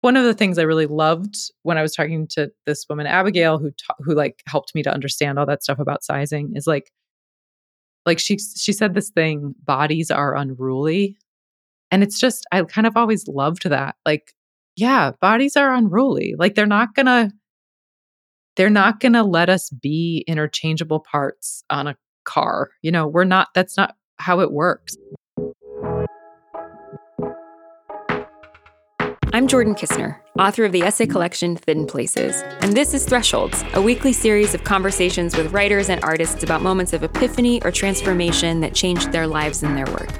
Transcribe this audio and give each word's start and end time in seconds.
one 0.00 0.16
of 0.16 0.24
the 0.24 0.34
things 0.34 0.58
I 0.58 0.62
really 0.62 0.86
loved 0.86 1.36
when 1.62 1.76
I 1.76 1.82
was 1.82 1.94
talking 1.94 2.26
to 2.28 2.50
this 2.66 2.86
woman 2.88 3.06
Abigail 3.06 3.58
who 3.58 3.70
ta- 3.70 3.94
who 3.98 4.14
like 4.14 4.42
helped 4.46 4.74
me 4.74 4.82
to 4.84 4.92
understand 4.92 5.38
all 5.38 5.46
that 5.46 5.62
stuff 5.62 5.78
about 5.78 6.04
sizing 6.04 6.52
is 6.54 6.66
like 6.66 6.92
like 8.06 8.18
she 8.18 8.38
she 8.38 8.72
said 8.72 8.94
this 8.94 9.10
thing 9.10 9.54
bodies 9.64 10.10
are 10.10 10.36
unruly. 10.36 11.16
And 11.90 12.02
it's 12.02 12.20
just 12.20 12.46
I 12.52 12.62
kind 12.64 12.86
of 12.86 12.96
always 12.96 13.26
loved 13.28 13.68
that 13.68 13.96
like 14.06 14.34
yeah 14.76 15.12
bodies 15.20 15.56
are 15.56 15.74
unruly. 15.74 16.34
Like 16.38 16.54
they're 16.54 16.66
not 16.66 16.94
going 16.94 17.06
to 17.06 17.32
they're 18.56 18.70
not 18.70 19.00
going 19.00 19.12
to 19.12 19.22
let 19.22 19.48
us 19.48 19.70
be 19.70 20.24
interchangeable 20.26 21.00
parts 21.00 21.62
on 21.70 21.86
a 21.86 21.96
car 22.24 22.70
you 22.82 22.92
know? 22.92 23.06
We're 23.06 23.24
not 23.24 23.48
that's 23.54 23.76
not 23.76 23.96
how 24.18 24.40
it 24.40 24.52
works 24.52 24.96
I'm 29.38 29.46
Jordan 29.46 29.76
Kisner, 29.76 30.16
author 30.36 30.64
of 30.64 30.72
the 30.72 30.82
essay 30.82 31.06
collection 31.06 31.54
Thin 31.54 31.86
Places, 31.86 32.42
and 32.60 32.72
this 32.72 32.92
is 32.92 33.04
Thresholds, 33.04 33.62
a 33.72 33.80
weekly 33.80 34.12
series 34.12 34.52
of 34.52 34.64
conversations 34.64 35.36
with 35.36 35.52
writers 35.52 35.88
and 35.88 36.02
artists 36.02 36.42
about 36.42 36.60
moments 36.60 36.92
of 36.92 37.04
epiphany 37.04 37.62
or 37.62 37.70
transformation 37.70 38.58
that 38.62 38.74
changed 38.74 39.12
their 39.12 39.28
lives 39.28 39.62
and 39.62 39.76
their 39.76 39.86
work. 39.92 40.10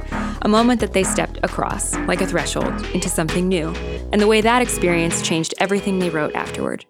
A 0.43 0.49
moment 0.49 0.79
that 0.79 0.93
they 0.93 1.03
stepped 1.03 1.41
across, 1.43 1.97
like 2.07 2.21
a 2.21 2.29
threshold, 2.29 2.73
into 2.95 3.09
something 3.09 3.49
new, 3.49 3.71
and 4.13 4.21
the 4.21 4.29
way 4.29 4.41
that 4.41 4.63
experience 4.63 5.21
changed 5.21 5.53
everything 5.59 5.99
they 5.99 6.11
wrote 6.11 6.37
afterward. 6.37 6.87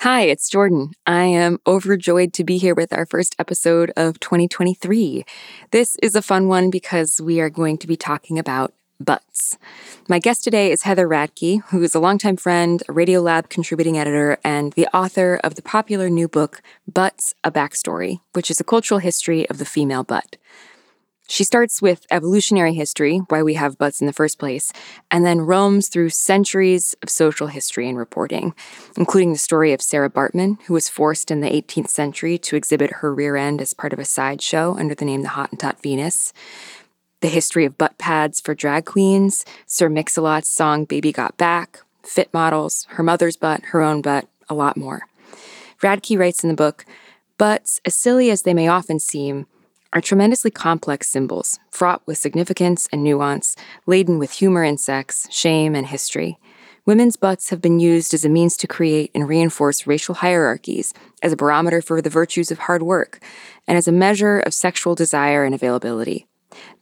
Hi, 0.00 0.24
it's 0.24 0.50
Jordan. 0.50 0.90
I 1.06 1.24
am 1.24 1.58
overjoyed 1.66 2.34
to 2.34 2.44
be 2.44 2.58
here 2.58 2.74
with 2.74 2.92
our 2.92 3.06
first 3.06 3.34
episode 3.38 3.92
of 3.96 4.20
2023. 4.20 5.24
This 5.70 5.96
is 6.02 6.14
a 6.14 6.20
fun 6.20 6.48
one 6.48 6.68
because 6.68 7.18
we 7.18 7.40
are 7.40 7.48
going 7.48 7.78
to 7.78 7.86
be 7.86 7.96
talking 7.96 8.38
about 8.38 8.74
butts. 9.00 9.56
My 10.08 10.18
guest 10.18 10.44
today 10.44 10.72
is 10.72 10.82
Heather 10.82 11.08
Radke, 11.08 11.62
who 11.70 11.82
is 11.82 11.94
a 11.94 12.00
longtime 12.00 12.36
friend, 12.36 12.82
a 12.88 12.92
Radiolab 12.92 13.48
contributing 13.48 13.98
editor, 13.98 14.38
and 14.44 14.72
the 14.72 14.88
author 14.88 15.40
of 15.44 15.54
the 15.54 15.62
popular 15.62 16.08
new 16.10 16.28
book, 16.28 16.62
Butts 16.92 17.34
A 17.44 17.50
Backstory, 17.50 18.20
which 18.32 18.50
is 18.50 18.60
a 18.60 18.64
cultural 18.64 19.00
history 19.00 19.48
of 19.48 19.58
the 19.58 19.64
female 19.64 20.04
butt. 20.04 20.36
She 21.30 21.44
starts 21.44 21.82
with 21.82 22.06
evolutionary 22.10 22.72
history, 22.72 23.18
why 23.28 23.42
we 23.42 23.52
have 23.52 23.76
butts 23.76 24.00
in 24.00 24.06
the 24.06 24.14
first 24.14 24.38
place, 24.38 24.72
and 25.10 25.26
then 25.26 25.42
roams 25.42 25.88
through 25.88 26.08
centuries 26.08 26.94
of 27.02 27.10
social 27.10 27.48
history 27.48 27.86
and 27.86 27.98
reporting, 27.98 28.54
including 28.96 29.32
the 29.32 29.38
story 29.38 29.74
of 29.74 29.82
Sarah 29.82 30.08
Bartman, 30.08 30.56
who 30.62 30.72
was 30.72 30.88
forced 30.88 31.30
in 31.30 31.40
the 31.40 31.50
18th 31.50 31.90
century 31.90 32.38
to 32.38 32.56
exhibit 32.56 32.94
her 32.94 33.14
rear 33.14 33.36
end 33.36 33.60
as 33.60 33.74
part 33.74 33.92
of 33.92 33.98
a 33.98 34.06
sideshow 34.06 34.74
under 34.78 34.94
the 34.94 35.04
name 35.04 35.20
the 35.20 35.28
Hottentot 35.28 35.82
Venus, 35.82 36.32
the 37.20 37.28
history 37.28 37.64
of 37.64 37.78
butt 37.78 37.98
pads 37.98 38.40
for 38.40 38.54
drag 38.54 38.84
queens, 38.84 39.44
Sir 39.66 39.88
Mix-a-Lot's 39.88 40.48
song 40.48 40.84
Baby 40.84 41.12
Got 41.12 41.36
Back, 41.36 41.80
fit 42.02 42.32
models, 42.32 42.86
her 42.90 43.02
mother's 43.02 43.36
butt, 43.36 43.62
her 43.66 43.82
own 43.82 44.02
butt, 44.02 44.28
a 44.48 44.54
lot 44.54 44.76
more. 44.76 45.02
Radke 45.82 46.18
writes 46.18 46.42
in 46.42 46.48
the 46.48 46.54
book, 46.54 46.84
Butts, 47.36 47.80
as 47.84 47.94
silly 47.94 48.30
as 48.30 48.42
they 48.42 48.54
may 48.54 48.68
often 48.68 48.98
seem, 48.98 49.46
are 49.92 50.00
tremendously 50.00 50.50
complex 50.50 51.08
symbols, 51.08 51.58
fraught 51.70 52.02
with 52.06 52.18
significance 52.18 52.88
and 52.92 53.02
nuance, 53.02 53.56
laden 53.86 54.18
with 54.18 54.32
humor 54.32 54.62
and 54.62 54.78
sex, 54.78 55.26
shame 55.30 55.74
and 55.74 55.86
history. 55.86 56.38
Women's 56.84 57.16
butts 57.16 57.50
have 57.50 57.60
been 57.60 57.80
used 57.80 58.14
as 58.14 58.24
a 58.24 58.28
means 58.28 58.56
to 58.58 58.66
create 58.66 59.10
and 59.14 59.28
reinforce 59.28 59.86
racial 59.86 60.16
hierarchies, 60.16 60.94
as 61.22 61.32
a 61.32 61.36
barometer 61.36 61.82
for 61.82 62.00
the 62.00 62.10
virtues 62.10 62.50
of 62.50 62.60
hard 62.60 62.82
work, 62.82 63.20
and 63.66 63.76
as 63.76 63.88
a 63.88 63.92
measure 63.92 64.40
of 64.40 64.54
sexual 64.54 64.94
desire 64.94 65.44
and 65.44 65.54
availability. 65.54 66.26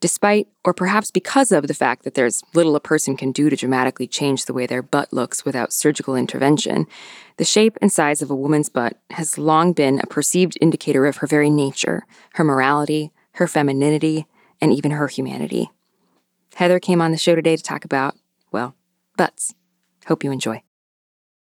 Despite, 0.01 0.49
or 0.65 0.75
perhaps 0.75 1.11
because 1.11 1.53
of, 1.53 1.67
the 1.67 1.75
fact 1.75 2.05
that 2.05 2.15
there's 2.15 2.43
little 2.55 2.77
a 2.77 2.81
person 2.81 3.17
can 3.17 3.33
do 3.33 3.51
to 3.51 3.57
dramatically 3.57 4.07
change 4.07 4.45
the 4.45 4.53
way 4.55 4.67
their 4.67 4.83
butt 4.83 5.13
looks 5.13 5.45
without 5.45 5.73
surgical 5.73 6.17
intervention, 6.17 6.87
the 7.37 7.45
shape 7.45 7.77
and 7.81 7.93
size 7.93 8.23
of 8.23 8.31
a 8.31 8.37
woman's 8.37 8.69
butt 8.69 8.99
has 9.11 9.39
long 9.39 9.73
been 9.73 10.01
a 10.01 10.07
perceived 10.07 10.57
indicator 10.61 11.07
of 11.07 11.19
her 11.19 11.27
very 11.27 11.51
nature, 11.51 12.07
her 12.35 12.45
morality, 12.45 13.13
her 13.33 13.47
femininity, 13.47 14.27
and 14.61 14.73
even 14.73 14.93
her 14.93 15.09
humanity. 15.09 15.71
Heather 16.55 16.81
came 16.81 17.03
on 17.03 17.11
the 17.11 17.19
show 17.19 17.35
today 17.35 17.57
to 17.57 17.63
talk 17.63 17.85
about, 17.85 18.17
well, 18.53 18.75
butts. 19.17 19.55
Hope 20.07 20.25
you 20.25 20.31
enjoy. 20.31 20.63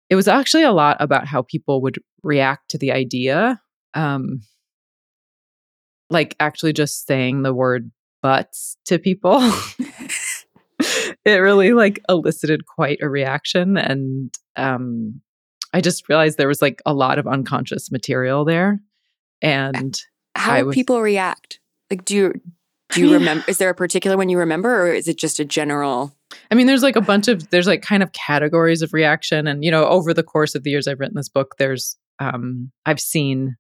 It 0.10 0.16
was 0.16 0.28
actually 0.28 0.64
a 0.64 0.74
lot 0.74 0.98
about 1.00 1.26
how 1.26 1.42
people 1.42 1.82
would 1.82 1.98
react 2.22 2.70
to 2.72 2.78
the 2.78 2.92
idea. 2.92 3.62
Um, 3.94 4.42
like 6.10 6.36
actually 6.40 6.74
just 6.74 7.08
saying 7.08 7.42
the 7.42 7.54
word 7.54 7.92
butts 8.22 8.78
to 8.86 9.00
people. 9.00 9.40
it 11.26 11.34
really 11.34 11.74
like 11.74 12.00
elicited 12.10 12.66
quite 12.66 13.00
a 13.02 13.10
reaction 13.10 13.78
and 13.78 14.34
um 14.56 15.22
I 15.74 15.82
just 15.82 16.10
realized 16.10 16.38
there 16.38 16.48
was 16.48 16.62
like 16.62 16.82
a 16.86 16.94
lot 16.94 17.18
of 17.18 17.28
unconscious 17.28 17.92
material 17.92 18.44
there. 18.44 18.82
And 19.42 19.98
how 20.36 20.60
do 20.60 20.66
was, 20.66 20.74
people 20.74 21.02
react? 21.02 21.60
Like 21.90 22.06
do 22.06 22.16
you 22.16 22.34
do 22.92 23.02
you 23.02 23.14
remember 23.14 23.44
is 23.48 23.58
there 23.58 23.70
a 23.70 23.76
particular 23.76 24.18
one 24.18 24.30
you 24.30 24.38
remember 24.38 24.82
or 24.82 24.94
is 24.94 25.08
it 25.08 25.18
just 25.18 25.40
a 25.40 25.46
general 25.46 26.14
I 26.50 26.56
mean 26.56 26.68
there's 26.68 26.84
like 26.84 26.98
a 26.98 27.02
bunch 27.02 27.28
of 27.28 27.50
there's 27.50 27.68
like 27.68 27.82
kind 27.82 28.04
of 28.04 28.12
categories 28.12 28.82
of 28.82 28.94
reaction 28.94 29.48
and 29.48 29.64
you 29.64 29.72
know 29.72 29.86
over 29.86 30.14
the 30.14 30.24
course 30.24 30.56
of 30.56 30.64
the 30.64 30.72
years 30.72 30.88
I've 30.88 31.00
written 31.00 31.16
this 31.16 31.30
book 31.30 31.56
there's 31.58 31.98
um 32.20 32.72
I've 32.86 33.00
seen 33.00 33.56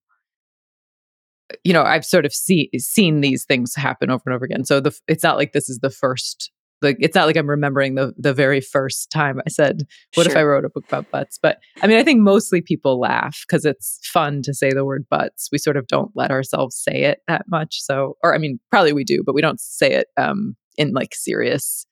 you 1.63 1.73
know 1.73 1.84
i've 1.84 2.06
sort 2.06 2.25
of 2.25 2.34
see, 2.34 2.69
seen 2.78 3.22
these 3.22 3.45
things 3.45 3.75
happen 3.75 4.09
over 4.09 4.23
and 4.25 4.35
over 4.35 4.45
again 4.45 4.63
so 4.63 4.79
the 4.79 4.97
it's 5.07 5.23
not 5.23 5.38
like 5.38 5.53
this 5.53 5.69
is 5.69 5.79
the 5.79 5.89
first 5.89 6.51
like 6.81 6.97
it's 7.00 7.16
not 7.16 7.25
like 7.25 7.38
i'm 7.38 7.50
remembering 7.50 7.95
the 7.95 8.13
the 8.17 8.34
very 8.34 8.62
first 8.62 9.09
time 9.12 9.39
i 9.45 9.50
said 9.50 9.84
what 10.16 10.23
sure. 10.23 10.31
if 10.31 10.38
i 10.38 10.44
wrote 10.44 10.66
a 10.66 10.69
book 10.69 10.85
about 10.88 11.09
butts 11.11 11.38
but 11.41 11.59
i 11.81 11.88
mean 11.88 11.97
i 11.97 12.03
think 12.03 12.19
mostly 12.19 12.61
people 12.61 13.00
laugh 13.00 13.44
because 13.47 13.66
it's 13.66 14.00
fun 14.03 14.41
to 14.41 14.53
say 14.53 14.72
the 14.72 14.85
word 14.85 15.06
butts 15.09 15.50
we 15.51 15.57
sort 15.57 15.78
of 15.78 15.88
don't 15.88 16.11
let 16.16 16.31
ourselves 16.31 16.75
say 16.75 17.03
it 17.03 17.19
that 17.28 17.45
much 17.47 17.81
so 17.81 18.17
or 18.23 18.34
i 18.34 18.38
mean 18.38 18.59
probably 18.69 18.94
we 18.94 19.03
do 19.03 19.23
but 19.25 19.35
we 19.35 19.41
don't 19.41 19.59
say 19.59 19.91
it 19.91 20.07
um 20.17 20.56
in 20.78 20.91
like 20.91 21.13
serious 21.13 21.85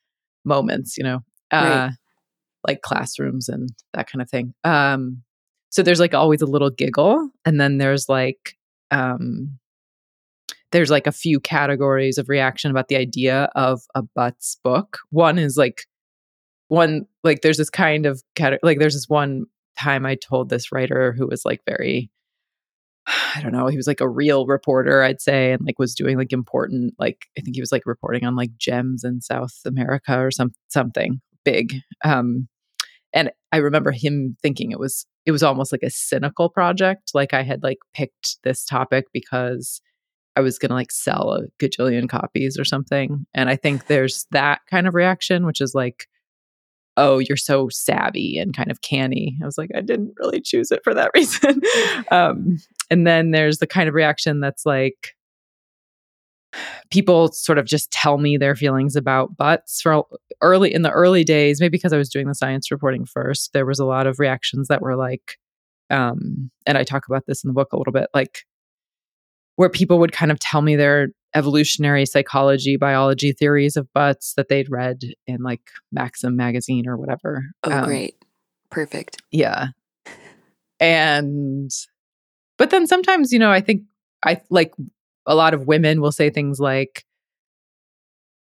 moments 0.45 0.97
you 0.97 1.03
know 1.03 1.19
uh 1.51 1.87
right. 1.87 1.91
like 2.67 2.81
classrooms 2.81 3.49
and 3.49 3.69
that 3.93 4.09
kind 4.09 4.21
of 4.21 4.29
thing 4.29 4.53
um 4.63 5.21
so 5.71 5.83
there's 5.83 5.99
like 5.99 6.15
always 6.15 6.41
a 6.41 6.47
little 6.47 6.71
giggle 6.71 7.29
and 7.45 7.61
then 7.61 7.77
there's 7.77 8.09
like 8.09 8.55
um, 8.91 9.59
there's 10.71 10.89
like 10.89 11.07
a 11.07 11.11
few 11.11 11.39
categories 11.39 12.17
of 12.17 12.29
reaction 12.29 12.71
about 12.71 12.87
the 12.87 12.95
idea 12.95 13.49
of 13.55 13.81
a 13.95 14.03
butts 14.03 14.57
book. 14.63 14.99
One 15.09 15.39
is 15.39 15.57
like 15.57 15.85
one 16.67 17.05
like 17.23 17.41
there's 17.41 17.57
this 17.57 17.69
kind 17.69 18.05
of 18.05 18.21
cat 18.35 18.59
like 18.61 18.79
there's 18.79 18.93
this 18.93 19.09
one 19.09 19.45
time 19.77 20.05
I 20.05 20.15
told 20.15 20.49
this 20.49 20.71
writer 20.71 21.13
who 21.13 21.27
was 21.27 21.43
like 21.45 21.61
very 21.67 22.11
I 23.35 23.41
don't 23.41 23.51
know, 23.51 23.67
he 23.67 23.77
was 23.77 23.87
like 23.87 24.01
a 24.01 24.09
real 24.09 24.45
reporter, 24.45 25.01
I'd 25.03 25.21
say, 25.21 25.51
and 25.51 25.65
like 25.65 25.79
was 25.79 25.95
doing 25.95 26.17
like 26.17 26.31
important, 26.31 26.93
like 26.99 27.25
I 27.37 27.41
think 27.41 27.55
he 27.55 27.61
was 27.61 27.71
like 27.71 27.85
reporting 27.85 28.25
on 28.25 28.35
like 28.35 28.55
gems 28.57 29.03
in 29.03 29.21
South 29.21 29.55
America 29.65 30.19
or 30.19 30.31
some 30.31 30.51
something 30.69 31.21
big. 31.43 31.73
Um, 32.03 32.47
and 33.13 33.31
I 33.51 33.57
remember 33.57 33.91
him 33.91 34.37
thinking 34.41 34.71
it 34.71 34.79
was 34.79 35.07
it 35.29 35.31
was 35.31 35.43
almost 35.43 35.71
like 35.71 35.83
a 35.83 35.91
cynical 35.91 36.49
project. 36.49 37.11
Like 37.13 37.35
I 37.35 37.43
had 37.43 37.61
like 37.61 37.77
picked 37.93 38.37
this 38.43 38.65
topic 38.65 39.05
because 39.13 39.79
I 40.35 40.41
was 40.41 40.57
going 40.57 40.69
to 40.69 40.75
like 40.75 40.91
sell 40.91 41.33
a 41.33 41.43
gajillion 41.63 42.09
copies 42.09 42.57
or 42.57 42.65
something. 42.65 43.27
And 43.35 43.47
I 43.47 43.55
think 43.55 43.85
there's 43.85 44.25
that 44.31 44.61
kind 44.71 44.87
of 44.87 44.95
reaction, 44.95 45.45
which 45.45 45.61
is 45.61 45.75
like, 45.75 46.07
oh, 46.97 47.19
you're 47.19 47.37
so 47.37 47.69
savvy 47.69 48.39
and 48.39 48.57
kind 48.57 48.71
of 48.71 48.81
canny. 48.81 49.37
I 49.39 49.45
was 49.45 49.59
like, 49.59 49.69
I 49.75 49.81
didn't 49.81 50.15
really 50.17 50.41
choose 50.41 50.71
it 50.71 50.81
for 50.83 50.95
that 50.95 51.11
reason. 51.15 51.61
um, 52.09 52.57
and 52.89 53.05
then 53.05 53.29
there's 53.29 53.59
the 53.59 53.67
kind 53.67 53.87
of 53.87 53.93
reaction 53.93 54.39
that's 54.39 54.65
like, 54.65 55.15
people 56.89 57.31
sort 57.31 57.57
of 57.57 57.65
just 57.65 57.91
tell 57.91 58.17
me 58.17 58.37
their 58.37 58.55
feelings 58.55 58.95
about 58.95 59.37
butts 59.37 59.81
for 59.81 60.03
early 60.41 60.73
in 60.73 60.81
the 60.81 60.91
early 60.91 61.23
days 61.23 61.59
maybe 61.59 61.71
because 61.71 61.93
i 61.93 61.97
was 61.97 62.09
doing 62.09 62.27
the 62.27 62.35
science 62.35 62.71
reporting 62.71 63.05
first 63.05 63.53
there 63.53 63.65
was 63.65 63.79
a 63.79 63.85
lot 63.85 64.07
of 64.07 64.19
reactions 64.19 64.67
that 64.67 64.81
were 64.81 64.95
like 64.95 65.37
um 65.89 66.49
and 66.65 66.77
i 66.77 66.83
talk 66.83 67.07
about 67.07 67.25
this 67.27 67.43
in 67.43 67.49
the 67.49 67.53
book 67.53 67.71
a 67.71 67.77
little 67.77 67.93
bit 67.93 68.07
like 68.13 68.45
where 69.55 69.69
people 69.69 69.99
would 69.99 70.11
kind 70.11 70.31
of 70.31 70.39
tell 70.39 70.61
me 70.61 70.75
their 70.75 71.09
evolutionary 71.35 72.05
psychology 72.05 72.77
biology 72.77 73.31
theories 73.31 73.77
of 73.77 73.91
butts 73.93 74.33
that 74.35 74.47
they'd 74.47 74.71
read 74.71 75.01
in 75.27 75.43
like 75.43 75.69
maxim 75.91 76.35
magazine 76.35 76.87
or 76.87 76.97
whatever 76.97 77.43
oh 77.63 77.71
um, 77.71 77.85
great. 77.85 78.15
Perfect. 78.71 79.21
yeah. 79.31 79.67
And 80.79 81.71
but 82.57 82.69
then 82.69 82.87
sometimes 82.87 83.33
you 83.33 83.39
know 83.39 83.51
i 83.51 83.59
think 83.59 83.83
i 84.23 84.41
like 84.49 84.73
a 85.25 85.35
lot 85.35 85.53
of 85.53 85.67
women 85.67 86.01
will 86.01 86.11
say 86.11 86.29
things 86.29 86.59
like, 86.59 87.05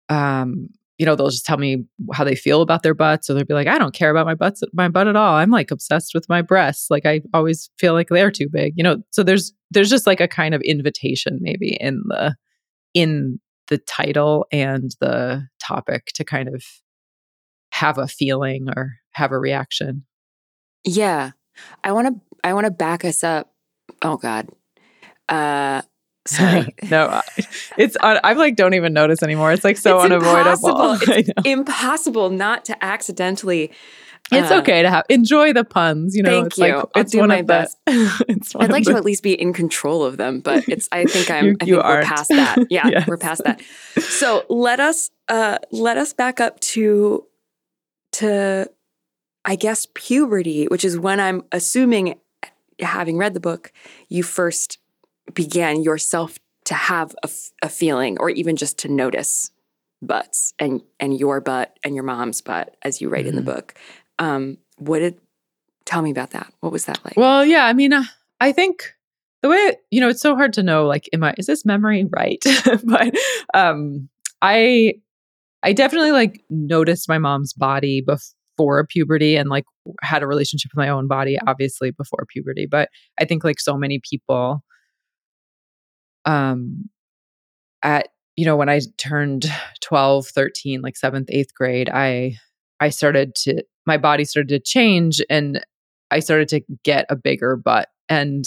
um, 0.09 0.69
you 0.97 1.05
know, 1.05 1.15
they'll 1.15 1.29
just 1.29 1.45
tell 1.45 1.57
me 1.57 1.85
how 2.13 2.23
they 2.23 2.35
feel 2.35 2.61
about 2.61 2.83
their 2.83 2.93
butts, 2.93 3.29
or 3.29 3.33
they'll 3.33 3.45
be 3.45 3.53
like, 3.53 3.67
I 3.67 3.77
don't 3.77 3.93
care 3.93 4.11
about 4.11 4.25
my 4.25 4.35
butts, 4.35 4.61
my 4.73 4.87
butt 4.87 5.07
at 5.07 5.15
all. 5.15 5.35
I'm 5.35 5.49
like 5.49 5.71
obsessed 5.71 6.13
with 6.13 6.29
my 6.29 6.41
breasts. 6.41 6.87
Like 6.89 7.05
I 7.05 7.21
always 7.33 7.69
feel 7.77 7.93
like 7.93 8.09
they're 8.09 8.31
too 8.31 8.47
big, 8.51 8.73
you 8.77 8.83
know. 8.83 8.97
So 9.11 9.23
there's 9.23 9.53
there's 9.71 9.89
just 9.89 10.07
like 10.07 10.21
a 10.21 10.27
kind 10.27 10.53
of 10.53 10.61
invitation 10.61 11.39
maybe 11.41 11.77
in 11.79 12.01
the 12.05 12.35
in 12.93 13.39
the 13.69 13.79
title 13.79 14.45
and 14.51 14.91
the 14.99 15.47
topic 15.59 16.07
to 16.15 16.23
kind 16.23 16.47
of 16.47 16.63
have 17.71 17.97
a 17.97 18.07
feeling 18.07 18.67
or 18.75 18.93
have 19.13 19.31
a 19.31 19.39
reaction. 19.39 20.05
Yeah. 20.85 21.31
I 21.83 21.91
want 21.91 22.07
to 22.07 22.37
I 22.43 22.53
want 22.53 22.65
to 22.65 22.71
back 22.71 23.03
us 23.03 23.23
up. 23.23 23.53
Oh 24.01 24.17
god. 24.17 24.49
Uh 25.27 25.81
sorry. 26.25 26.73
no, 26.89 27.21
it's 27.77 27.97
I'm 28.01 28.37
like 28.37 28.55
don't 28.55 28.73
even 28.73 28.93
notice 28.93 29.23
anymore. 29.23 29.51
It's 29.51 29.63
like 29.63 29.77
so 29.77 29.97
it's 29.97 30.05
unavoidable. 30.05 30.91
Impossible. 30.93 31.13
It's 31.17 31.29
impossible 31.45 32.29
not 32.29 32.65
to 32.65 32.83
accidentally 32.83 33.71
it's 34.31 34.51
uh, 34.51 34.59
okay 34.59 34.81
to 34.81 34.89
have 34.89 35.05
enjoy 35.09 35.53
the 35.53 35.63
puns, 35.63 36.15
you 36.15 36.23
know. 36.23 36.31
Thank 36.31 36.47
it's 36.47 36.57
you. 36.57 36.63
like 36.63 36.73
I'll 36.73 36.89
it's 36.95 37.11
do 37.11 37.19
one 37.19 37.29
my 37.29 37.37
of 37.37 37.47
best. 37.47 37.77
The, 37.85 38.25
it's 38.29 38.55
I'd 38.55 38.71
like 38.71 38.85
the, 38.85 38.91
to 38.91 38.97
at 38.97 39.05
least 39.05 39.23
be 39.23 39.39
in 39.39 39.53
control 39.53 40.03
of 40.03 40.17
them, 40.17 40.39
but 40.39 40.67
it's 40.69 40.87
I 40.91 41.05
think 41.05 41.29
I'm 41.29 41.45
you, 41.45 41.57
I 41.59 41.65
think 41.65 41.83
we're 41.83 42.03
past 42.03 42.29
that. 42.29 42.57
Yeah, 42.69 42.87
yes. 42.87 43.07
we're 43.07 43.17
past 43.17 43.43
that. 43.43 43.61
So 43.99 44.45
let 44.49 44.79
us 44.79 45.11
uh 45.27 45.57
let 45.71 45.97
us 45.97 46.13
back 46.13 46.39
up 46.39 46.59
to 46.61 47.25
to 48.13 48.69
I 49.45 49.55
guess 49.55 49.87
puberty, 49.93 50.65
which 50.65 50.85
is 50.85 50.97
when 50.97 51.19
I'm 51.19 51.43
assuming 51.51 52.15
having 52.79 53.17
read 53.17 53.33
the 53.33 53.39
book, 53.39 53.71
you 54.07 54.23
first 54.23 54.79
began 55.33 55.81
yourself 55.81 56.37
to 56.65 56.73
have 56.73 57.15
a, 57.23 57.29
a 57.61 57.69
feeling 57.69 58.17
or 58.19 58.29
even 58.29 58.55
just 58.55 58.79
to 58.79 58.87
notice 58.87 59.51
butts 60.01 60.53
and 60.59 60.81
and 60.99 61.17
your 61.17 61.41
butt 61.41 61.77
and 61.83 61.95
your 61.95 62.03
mom's 62.03 62.41
butt 62.41 62.75
as 62.83 63.01
you 63.01 63.09
write 63.09 63.21
mm-hmm. 63.25 63.37
in 63.37 63.45
the 63.45 63.51
book. 63.51 63.73
Um, 64.19 64.57
what 64.77 64.99
did 64.99 65.19
tell 65.85 66.01
me 66.01 66.11
about 66.11 66.31
that? 66.31 66.51
What 66.59 66.71
was 66.71 66.85
that 66.85 67.03
like? 67.03 67.17
Well, 67.17 67.45
yeah, 67.45 67.65
I 67.65 67.73
mean, 67.73 67.93
uh, 67.93 68.03
I 68.39 68.51
think 68.51 68.93
the 69.41 69.49
way 69.49 69.77
you 69.91 69.99
know 69.99 70.09
it's 70.09 70.21
so 70.21 70.35
hard 70.35 70.53
to 70.53 70.63
know. 70.63 70.85
Like, 70.85 71.09
am 71.13 71.23
I 71.23 71.33
is 71.37 71.45
this 71.45 71.65
memory 71.65 72.05
right? 72.15 72.43
but 72.83 73.13
um, 73.53 74.09
I 74.41 74.95
I 75.63 75.73
definitely 75.73 76.11
like 76.11 76.41
noticed 76.49 77.09
my 77.09 77.17
mom's 77.17 77.53
body 77.53 78.01
before 78.01 78.85
puberty 78.87 79.35
and 79.35 79.49
like 79.49 79.65
had 80.01 80.21
a 80.21 80.27
relationship 80.27 80.71
with 80.71 80.77
my 80.77 80.89
own 80.89 81.07
body 81.07 81.37
obviously 81.47 81.89
before 81.89 82.25
puberty 82.29 82.67
but 82.69 82.87
i 83.19 83.25
think 83.25 83.43
like 83.43 83.59
so 83.59 83.75
many 83.75 83.99
people 84.07 84.63
um 86.25 86.89
at 87.81 88.09
you 88.35 88.45
know 88.45 88.55
when 88.55 88.69
i 88.69 88.79
turned 88.97 89.45
12 89.81 90.27
13 90.27 90.81
like 90.81 90.95
7th 90.95 91.29
8th 91.29 91.53
grade 91.53 91.89
i 91.89 92.35
i 92.79 92.89
started 92.89 93.35
to 93.35 93.63
my 93.85 93.97
body 93.97 94.25
started 94.25 94.49
to 94.49 94.59
change 94.59 95.21
and 95.29 95.63
i 96.11 96.19
started 96.19 96.47
to 96.49 96.61
get 96.83 97.05
a 97.09 97.15
bigger 97.15 97.55
butt. 97.55 97.89
And 98.09 98.45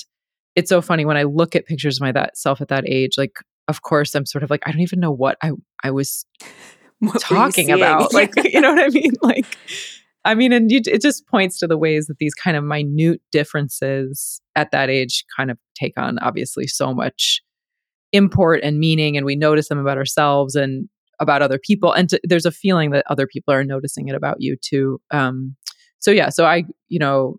it's 0.54 0.68
so 0.68 0.80
funny 0.82 1.04
when 1.04 1.16
i 1.16 1.22
look 1.22 1.54
at 1.54 1.66
pictures 1.66 1.98
of 1.98 2.00
my 2.02 2.12
that 2.12 2.36
self 2.36 2.60
at 2.60 2.68
that 2.68 2.84
age 2.88 3.12
like 3.16 3.38
of 3.68 3.82
course 3.82 4.14
i'm 4.14 4.26
sort 4.26 4.42
of 4.42 4.50
like 4.50 4.62
i 4.66 4.72
don't 4.72 4.80
even 4.80 5.00
know 5.00 5.12
what 5.12 5.36
i 5.42 5.52
i 5.84 5.90
was 5.90 6.24
what 6.98 7.20
talking 7.20 7.70
about 7.70 8.12
like 8.14 8.32
you 8.52 8.60
know 8.60 8.72
what 8.74 8.82
i 8.82 8.88
mean? 8.88 9.12
Like 9.22 9.58
i 10.24 10.34
mean 10.34 10.52
and 10.52 10.70
you, 10.70 10.80
it 10.86 11.02
just 11.02 11.26
points 11.26 11.58
to 11.58 11.66
the 11.66 11.78
ways 11.78 12.06
that 12.06 12.18
these 12.18 12.34
kind 12.34 12.56
of 12.56 12.64
minute 12.64 13.20
differences 13.30 14.40
at 14.54 14.70
that 14.70 14.90
age 14.90 15.24
kind 15.36 15.50
of 15.50 15.58
take 15.74 15.98
on 15.98 16.18
obviously 16.20 16.66
so 16.66 16.94
much 16.94 17.42
import 18.12 18.60
and 18.62 18.78
meaning 18.78 19.16
and 19.16 19.26
we 19.26 19.36
notice 19.36 19.68
them 19.68 19.78
about 19.78 19.98
ourselves 19.98 20.54
and 20.54 20.88
about 21.18 21.42
other 21.42 21.58
people 21.58 21.92
and 21.92 22.10
there's 22.24 22.46
a 22.46 22.50
feeling 22.50 22.90
that 22.90 23.04
other 23.08 23.26
people 23.26 23.52
are 23.52 23.64
noticing 23.64 24.08
it 24.08 24.14
about 24.14 24.36
you 24.38 24.56
too 24.56 25.00
um 25.10 25.56
so 25.98 26.10
yeah 26.10 26.28
so 26.28 26.44
i 26.44 26.62
you 26.88 26.98
know 26.98 27.36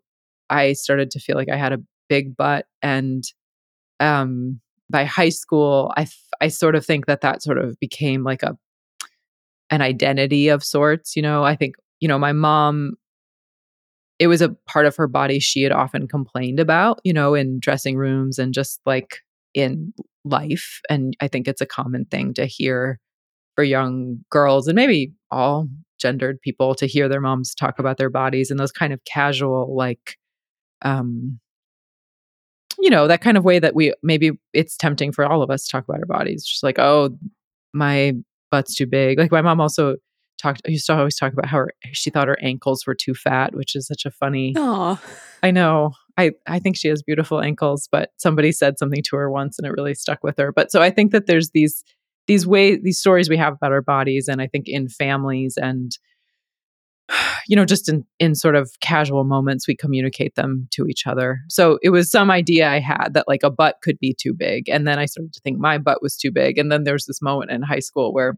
i 0.50 0.74
started 0.74 1.12
to 1.12 1.20
feel 1.20 1.36
like 1.36 1.50
i 1.50 1.56
had 1.56 1.74
a 1.74 1.80
big 2.10 2.36
butt 2.36 2.66
and 2.82 3.26
um 4.00 4.60
by 4.90 5.04
high 5.04 5.30
school 5.30 5.92
i 5.96 6.08
i 6.42 6.48
sort 6.48 6.76
of 6.76 6.86
think 6.86 7.06
that 7.06 7.22
that 7.22 7.42
sort 7.42 7.58
of 7.58 7.80
became 7.80 8.24
like 8.24 8.44
a 8.44 8.58
an 9.70 9.82
identity 9.82 10.48
of 10.48 10.64
sorts 10.64 11.16
you 11.16 11.22
know? 11.22 11.44
I 11.44 11.56
think 11.56 11.76
you 12.00 12.08
know 12.08 12.20
my 12.20 12.32
mom 12.32 12.96
it 14.20 14.28
was 14.28 14.42
a 14.42 14.50
part 14.66 14.86
of 14.86 14.96
her 14.96 15.08
body 15.08 15.40
she 15.40 15.62
had 15.62 15.72
often 15.72 16.08
complained 16.08 16.60
about 16.60 17.00
you 17.04 17.14
know 17.14 17.34
in 17.34 17.60
dressing 17.60 17.98
rooms 17.98 18.40
and 18.40 18.54
just 18.54 18.80
like 18.86 19.20
in 19.54 19.94
life. 20.26 20.80
And 20.90 21.16
I 21.22 21.28
think 21.28 21.48
it's 21.48 21.62
a 21.62 21.66
common 21.66 22.06
thing 22.06 22.34
to 22.36 22.46
hear 22.46 23.00
for 23.56 23.64
young 23.64 24.20
girls 24.30 24.68
and 24.68 24.76
maybe 24.76 25.14
all 25.32 25.68
gendered 26.00 26.40
people 26.42 26.76
to 26.76 26.86
hear 26.86 27.10
their 27.10 27.22
moms 27.22 27.56
talk 27.56 27.80
about 27.80 27.98
their 27.98 28.10
bodies 28.10 28.52
in 28.52 28.58
those 28.58 28.72
kind 28.72 28.94
of 28.94 29.04
casual, 29.06 29.76
like, 29.76 30.18
um, 30.84 31.40
you 32.80 32.90
know, 32.90 33.08
that 33.08 33.22
kind 33.22 33.38
of 33.38 33.44
way 33.44 33.58
that 33.60 33.74
we 33.74 33.94
maybe 34.04 34.32
it's 34.54 34.78
tempting 34.78 35.12
for 35.12 35.26
all 35.26 35.42
of 35.42 35.50
us 35.50 35.66
to 35.66 35.72
talk 35.72 35.86
about 35.88 36.00
our 36.00 36.06
bodies. 36.06 36.46
Just 36.46 36.64
like, 36.64 36.78
oh, 36.78 37.18
my 37.74 38.14
butt's 38.52 38.76
too 38.76 38.86
big. 38.86 39.18
Like 39.18 39.32
my 39.32 39.42
mom 39.42 39.60
also 39.60 39.96
talked 40.38 40.62
used 40.68 40.86
to 40.88 40.98
always 40.98 41.16
talk 41.16 41.34
about 41.34 41.48
how 41.48 41.58
her, 41.58 41.74
she 41.92 42.10
thought 42.10 42.28
her 42.28 42.38
ankles 42.42 42.86
were 42.86 42.96
too 42.96 43.14
fat, 43.14 43.56
which 43.56 43.76
is 43.76 43.88
such 43.88 44.06
a 44.06 44.12
funny. 44.12 44.54
Aww. 44.56 45.00
I 45.44 45.52
know. 45.52 45.94
I 46.18 46.32
I 46.48 46.60
think 46.60 46.78
she 46.78 46.88
has 46.88 47.04
beautiful 47.04 47.42
ankles, 47.42 47.88
but 47.92 48.12
somebody 48.18 48.52
said 48.52 48.80
something 48.80 49.04
to 49.04 49.16
her 49.16 49.30
once 49.30 49.58
and 49.58 49.68
it 49.68 49.72
really 49.72 49.94
stuck 49.94 50.24
with 50.24 50.38
her. 50.38 50.52
But 50.52 50.72
so 50.72 50.82
I 50.82 50.90
think 50.90 51.12
that 51.12 51.28
there's 51.28 51.52
these 51.52 51.84
these 52.28 52.46
way 52.46 52.76
these 52.76 53.00
stories 53.00 53.30
we 53.30 53.38
have 53.38 53.54
about 53.54 53.72
our 53.72 53.82
bodies 53.82 54.28
and 54.28 54.42
I 54.42 54.48
think 54.48 54.68
in 54.68 54.90
families 54.90 55.58
and 55.58 55.92
you 57.48 57.56
know 57.56 57.66
just 57.66 57.88
in 57.88 58.06
in 58.20 58.36
sort 58.36 58.56
of 58.56 58.72
casual 58.82 59.24
moments 59.24 59.68
we 59.68 59.76
communicate 59.76 60.36
them 60.36 60.68
to 60.72 60.88
each 60.88 61.06
other. 61.08 61.40
So 61.50 61.78
it 61.82 61.90
was 61.90 62.12
some 62.12 62.32
idea 62.32 62.70
I 62.70 62.80
had 62.80 63.10
that 63.14 63.28
like 63.28 63.44
a 63.44 63.52
butt 63.52 63.78
could 63.84 64.00
be 64.00 64.16
too 64.20 64.34
big 64.34 64.70
and 64.70 64.88
then 64.88 65.00
I 65.00 65.06
started 65.06 65.34
to 65.34 65.42
think 65.42 65.60
my 65.60 65.78
butt 65.78 66.02
was 66.02 66.18
too 66.18 66.32
big 66.32 66.58
and 66.58 66.72
then 66.72 66.84
there's 66.84 67.06
this 67.06 67.22
moment 67.22 67.52
in 67.52 67.62
high 67.62 67.80
school 67.80 68.14
where 68.14 68.38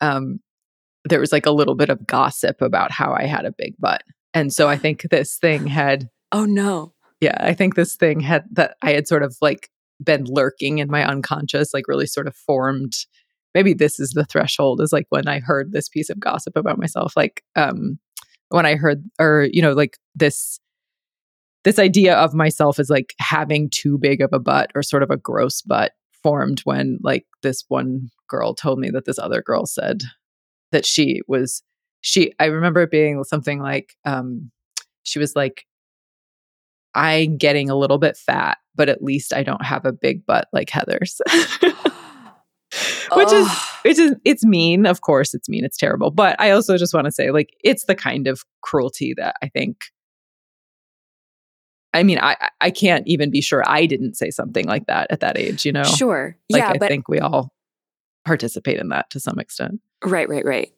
um 0.00 0.38
there 1.04 1.20
was 1.20 1.32
like 1.32 1.46
a 1.46 1.50
little 1.52 1.74
bit 1.74 1.90
of 1.90 2.06
gossip 2.06 2.60
about 2.60 2.90
how 2.90 3.12
I 3.12 3.24
had 3.24 3.44
a 3.44 3.54
big 3.56 3.74
butt. 3.78 4.02
And 4.34 4.52
so 4.52 4.68
I 4.68 4.76
think 4.78 5.02
this 5.10 5.36
thing 5.36 5.66
had 5.66 6.08
Oh 6.32 6.44
no. 6.44 6.92
Yeah, 7.20 7.36
I 7.40 7.54
think 7.54 7.74
this 7.74 7.96
thing 7.96 8.20
had 8.20 8.44
that 8.52 8.76
I 8.82 8.92
had 8.92 9.08
sort 9.08 9.22
of 9.22 9.36
like 9.40 9.70
been 10.02 10.24
lurking 10.24 10.78
in 10.78 10.90
my 10.90 11.04
unconscious, 11.04 11.74
like 11.74 11.88
really 11.88 12.06
sort 12.06 12.28
of 12.28 12.36
formed. 12.36 12.92
Maybe 13.54 13.74
this 13.74 13.98
is 13.98 14.10
the 14.10 14.24
threshold, 14.24 14.80
is 14.80 14.92
like 14.92 15.06
when 15.08 15.26
I 15.26 15.40
heard 15.40 15.72
this 15.72 15.88
piece 15.88 16.10
of 16.10 16.20
gossip 16.20 16.56
about 16.56 16.78
myself, 16.78 17.14
like 17.16 17.42
um 17.56 17.98
when 18.50 18.66
I 18.66 18.76
heard 18.76 19.04
or 19.18 19.48
you 19.50 19.62
know, 19.62 19.72
like 19.72 19.98
this 20.14 20.60
this 21.64 21.78
idea 21.78 22.14
of 22.14 22.34
myself 22.34 22.78
as 22.78 22.88
like 22.88 23.14
having 23.18 23.68
too 23.70 23.98
big 23.98 24.20
of 24.20 24.30
a 24.32 24.38
butt 24.38 24.70
or 24.74 24.82
sort 24.82 25.02
of 25.02 25.10
a 25.10 25.16
gross 25.16 25.60
butt 25.60 25.92
formed 26.22 26.60
when 26.60 26.98
like 27.02 27.26
this 27.42 27.64
one 27.68 28.08
girl 28.28 28.54
told 28.54 28.78
me 28.78 28.90
that 28.90 29.06
this 29.06 29.18
other 29.18 29.42
girl 29.42 29.66
said 29.66 30.02
that 30.72 30.86
she 30.86 31.20
was 31.28 31.62
she 32.00 32.32
I 32.38 32.46
remember 32.46 32.82
it 32.82 32.90
being 32.90 33.22
something 33.24 33.60
like 33.60 33.94
um 34.04 34.50
she 35.02 35.18
was 35.18 35.34
like 35.34 35.64
I'm 36.94 37.36
getting 37.36 37.70
a 37.70 37.76
little 37.76 37.98
bit 37.98 38.16
fat, 38.16 38.58
but 38.74 38.88
at 38.88 39.02
least 39.02 39.32
I 39.32 39.42
don't 39.42 39.64
have 39.64 39.84
a 39.84 39.92
big 39.92 40.26
butt 40.26 40.48
like 40.52 40.70
Heather's. 40.70 41.20
which 43.14 43.32
is 43.32 43.48
which 43.82 43.98
is 43.98 44.14
it's 44.24 44.44
mean, 44.44 44.86
of 44.86 45.00
course 45.00 45.34
it's 45.34 45.48
mean, 45.48 45.64
it's 45.64 45.76
terrible. 45.76 46.10
But 46.10 46.40
I 46.40 46.50
also 46.50 46.76
just 46.76 46.94
want 46.94 47.04
to 47.06 47.12
say 47.12 47.30
like 47.30 47.50
it's 47.62 47.84
the 47.84 47.94
kind 47.94 48.26
of 48.26 48.42
cruelty 48.62 49.14
that 49.16 49.36
I 49.42 49.48
think 49.48 49.76
I 51.94 52.02
mean, 52.02 52.18
I 52.20 52.36
I 52.60 52.70
can't 52.70 53.06
even 53.06 53.30
be 53.30 53.40
sure 53.40 53.62
I 53.66 53.86
didn't 53.86 54.14
say 54.14 54.30
something 54.30 54.66
like 54.66 54.86
that 54.86 55.10
at 55.10 55.20
that 55.20 55.38
age, 55.38 55.64
you 55.64 55.72
know. 55.72 55.84
Sure. 55.84 56.36
Like, 56.50 56.62
yeah, 56.62 56.72
I 56.80 56.88
think 56.88 57.08
we 57.08 57.18
all 57.18 57.52
participate 58.28 58.78
in 58.78 58.90
that 58.90 59.08
to 59.10 59.18
some 59.18 59.38
extent. 59.38 59.80
Right, 60.04 60.28
right, 60.28 60.44
right. 60.44 60.72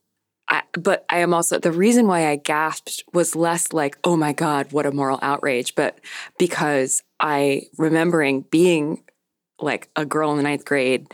I, 0.48 0.62
but 0.72 1.04
I 1.08 1.18
am 1.18 1.34
also 1.34 1.58
the 1.58 1.72
reason 1.72 2.06
why 2.06 2.28
I 2.28 2.36
gasped 2.36 3.04
was 3.12 3.36
less 3.36 3.72
like, 3.72 3.98
oh 4.04 4.16
my 4.16 4.32
God, 4.32 4.72
what 4.72 4.86
a 4.86 4.92
moral 4.92 5.18
outrage, 5.20 5.74
but 5.74 5.98
because 6.38 7.02
I 7.18 7.62
remembering 7.76 8.42
being 8.50 9.02
like 9.60 9.90
a 9.96 10.06
girl 10.06 10.30
in 10.30 10.36
the 10.36 10.42
ninth 10.44 10.64
grade, 10.64 11.12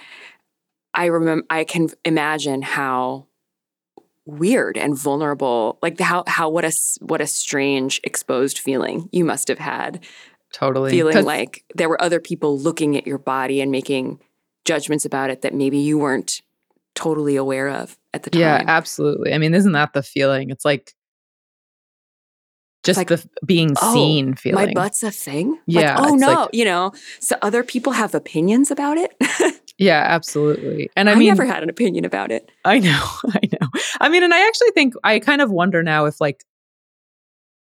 I 0.94 1.06
remember 1.06 1.46
I 1.50 1.64
can 1.64 1.88
imagine 2.04 2.62
how 2.62 3.26
weird 4.26 4.76
and 4.76 4.98
vulnerable, 4.98 5.78
like 5.82 5.98
how 6.00 6.24
how 6.26 6.50
what 6.50 6.64
a 6.64 6.72
what 7.00 7.20
a 7.20 7.26
strange 7.26 8.00
exposed 8.04 8.58
feeling 8.58 9.08
you 9.10 9.24
must 9.24 9.48
have 9.48 9.58
had. 9.58 10.04
Totally. 10.52 10.90
Feeling 10.90 11.24
like 11.24 11.64
there 11.74 11.88
were 11.88 12.00
other 12.00 12.20
people 12.20 12.58
looking 12.58 12.96
at 12.96 13.06
your 13.06 13.18
body 13.18 13.60
and 13.60 13.70
making 13.70 14.20
judgments 14.66 15.04
about 15.04 15.30
it 15.30 15.42
that 15.42 15.54
maybe 15.54 15.78
you 15.78 15.98
weren't 15.98 16.42
totally 16.94 17.36
aware 17.36 17.68
of 17.68 17.96
at 18.12 18.24
the 18.24 18.30
time. 18.30 18.40
Yeah, 18.40 18.62
absolutely. 18.66 19.32
I 19.32 19.38
mean, 19.38 19.54
isn't 19.54 19.72
that 19.72 19.92
the 19.92 20.02
feeling? 20.02 20.50
It's 20.50 20.64
like 20.64 20.92
just 22.86 22.98
like, 22.98 23.08
the 23.08 23.28
being 23.44 23.74
oh, 23.80 23.94
seen 23.94 24.34
feeling. 24.34 24.66
My 24.66 24.72
butt's 24.72 25.02
a 25.02 25.10
thing? 25.10 25.58
Yeah. 25.66 25.98
Like, 25.98 26.10
oh 26.10 26.14
no, 26.14 26.32
like, 26.32 26.48
you 26.52 26.64
know, 26.64 26.92
so 27.20 27.36
other 27.42 27.62
people 27.62 27.92
have 27.92 28.14
opinions 28.14 28.70
about 28.70 28.96
it. 28.96 29.14
yeah, 29.78 30.04
absolutely. 30.06 30.90
And 30.96 31.08
I, 31.10 31.12
I 31.12 31.14
mean, 31.16 31.28
never 31.28 31.44
had 31.44 31.62
an 31.62 31.68
opinion 31.68 32.04
about 32.04 32.30
it. 32.30 32.50
I 32.64 32.78
know, 32.78 33.06
I 33.28 33.40
know. 33.60 33.68
I 34.00 34.08
mean, 34.08 34.22
and 34.22 34.32
I 34.32 34.46
actually 34.46 34.70
think 34.70 34.94
I 35.04 35.18
kind 35.18 35.40
of 35.40 35.50
wonder 35.50 35.82
now 35.82 36.06
if 36.06 36.20
like 36.20 36.44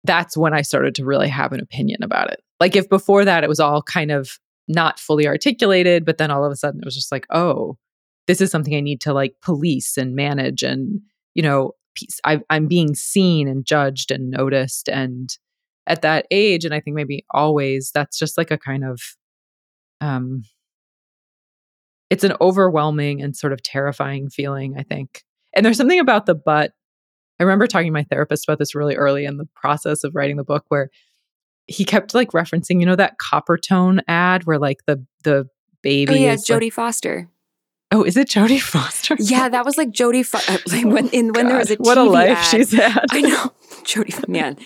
that's 0.04 0.38
when 0.38 0.54
I 0.54 0.62
started 0.62 0.96
to 0.96 1.06
really 1.06 1.30
have 1.30 1.54
an 1.54 1.60
opinion 1.60 2.04
about 2.04 2.32
it. 2.32 2.42
Like 2.60 2.76
if 2.76 2.90
before 2.90 3.26
that 3.26 3.44
it 3.44 3.50
was 3.50 3.60
all 3.60 3.82
kind 3.82 4.12
of 4.12 4.40
not 4.68 5.00
fully 5.00 5.28
articulated, 5.28 6.06
but 6.06 6.18
then 6.18 6.32
all 6.32 6.44
of 6.44 6.52
a 6.52 6.56
sudden 6.56 6.82
it 6.82 6.86
was 6.86 6.96
just 6.96 7.12
like, 7.12 7.26
oh, 7.30 7.78
this 8.28 8.42
is 8.42 8.52
something 8.52 8.76
I 8.76 8.82
need 8.82 9.02
to 9.02 9.14
like 9.14 9.36
police 9.42 9.98
and 9.98 10.16
manage 10.16 10.64
and, 10.64 11.02
you 11.34 11.44
know, 11.44 11.72
I, 12.24 12.42
i'm 12.52 12.68
being 12.68 12.94
seen 12.94 13.48
and 13.48 13.66
judged 13.66 14.12
and 14.12 14.30
noticed. 14.30 14.88
And 14.88 15.30
at 15.88 16.02
that 16.02 16.28
age 16.32 16.66
and 16.66 16.74
i 16.74 16.80
think 16.80 16.96
maybe 16.96 17.26
always 17.32 17.92
that's 17.94 18.20
just 18.20 18.38
like 18.38 18.52
a 18.52 18.58
kind 18.58 18.84
of 18.84 19.00
um 20.02 20.44
it's 22.10 22.26
an 22.26 22.34
overwhelming 22.42 23.22
and 23.22 23.36
sort 23.36 23.54
of 23.54 23.64
terrifying 23.64 24.30
feeling 24.30 24.76
i 24.78 24.84
think. 24.84 25.24
And 25.56 25.66
there's 25.66 25.78
something 25.78 26.00
about 26.00 26.28
the 26.28 26.36
butt. 26.36 26.74
I 27.40 27.44
remember 27.44 27.66
talking 27.66 27.88
to 27.88 27.92
my 27.92 28.04
therapist 28.04 28.48
about 28.48 28.60
this 28.60 28.76
really 28.76 28.96
early 28.96 29.26
in 29.26 29.38
the 29.38 29.48
process 29.56 30.04
of 30.04 30.14
writing 30.14 30.38
the 30.38 30.44
book 30.44 30.66
where 30.68 30.90
he 31.68 31.86
kept 31.86 32.14
like 32.14 32.32
referencing 32.32 32.80
you 32.80 32.86
know 32.86 32.96
that 32.96 33.18
Coppertone 33.18 34.02
ad 34.08 34.46
where 34.46 34.60
like 34.60 34.80
the 34.86 35.06
the 35.24 35.48
baby 35.82 36.14
oh 36.14 36.16
yeah 36.16 36.36
jodie 36.36 36.64
like, 36.64 36.74
foster 36.74 37.30
Oh, 37.92 38.04
is 38.04 38.18
it 38.18 38.28
Jodie 38.28 38.62
Foster? 38.74 39.16
Yeah, 39.18 39.50
that 39.50 39.66
was 39.66 39.78
like 39.78 39.92
Jodie. 39.92 40.26
Fo- 40.26 40.54
uh, 40.54 40.58
like 40.68 40.86
when 40.86 41.08
in 41.10 41.28
when 41.32 41.46
God, 41.46 41.52
there 41.52 41.58
was 41.58 41.72
a 41.72 41.78
TV 41.78 41.86
what 41.86 41.98
a 41.98 42.04
life 42.04 42.38
ad, 42.38 42.46
she's 42.46 42.74
had. 42.74 43.06
I 43.12 43.22
know, 43.22 43.54
Jodie. 43.84 44.28
Man, 44.28 44.58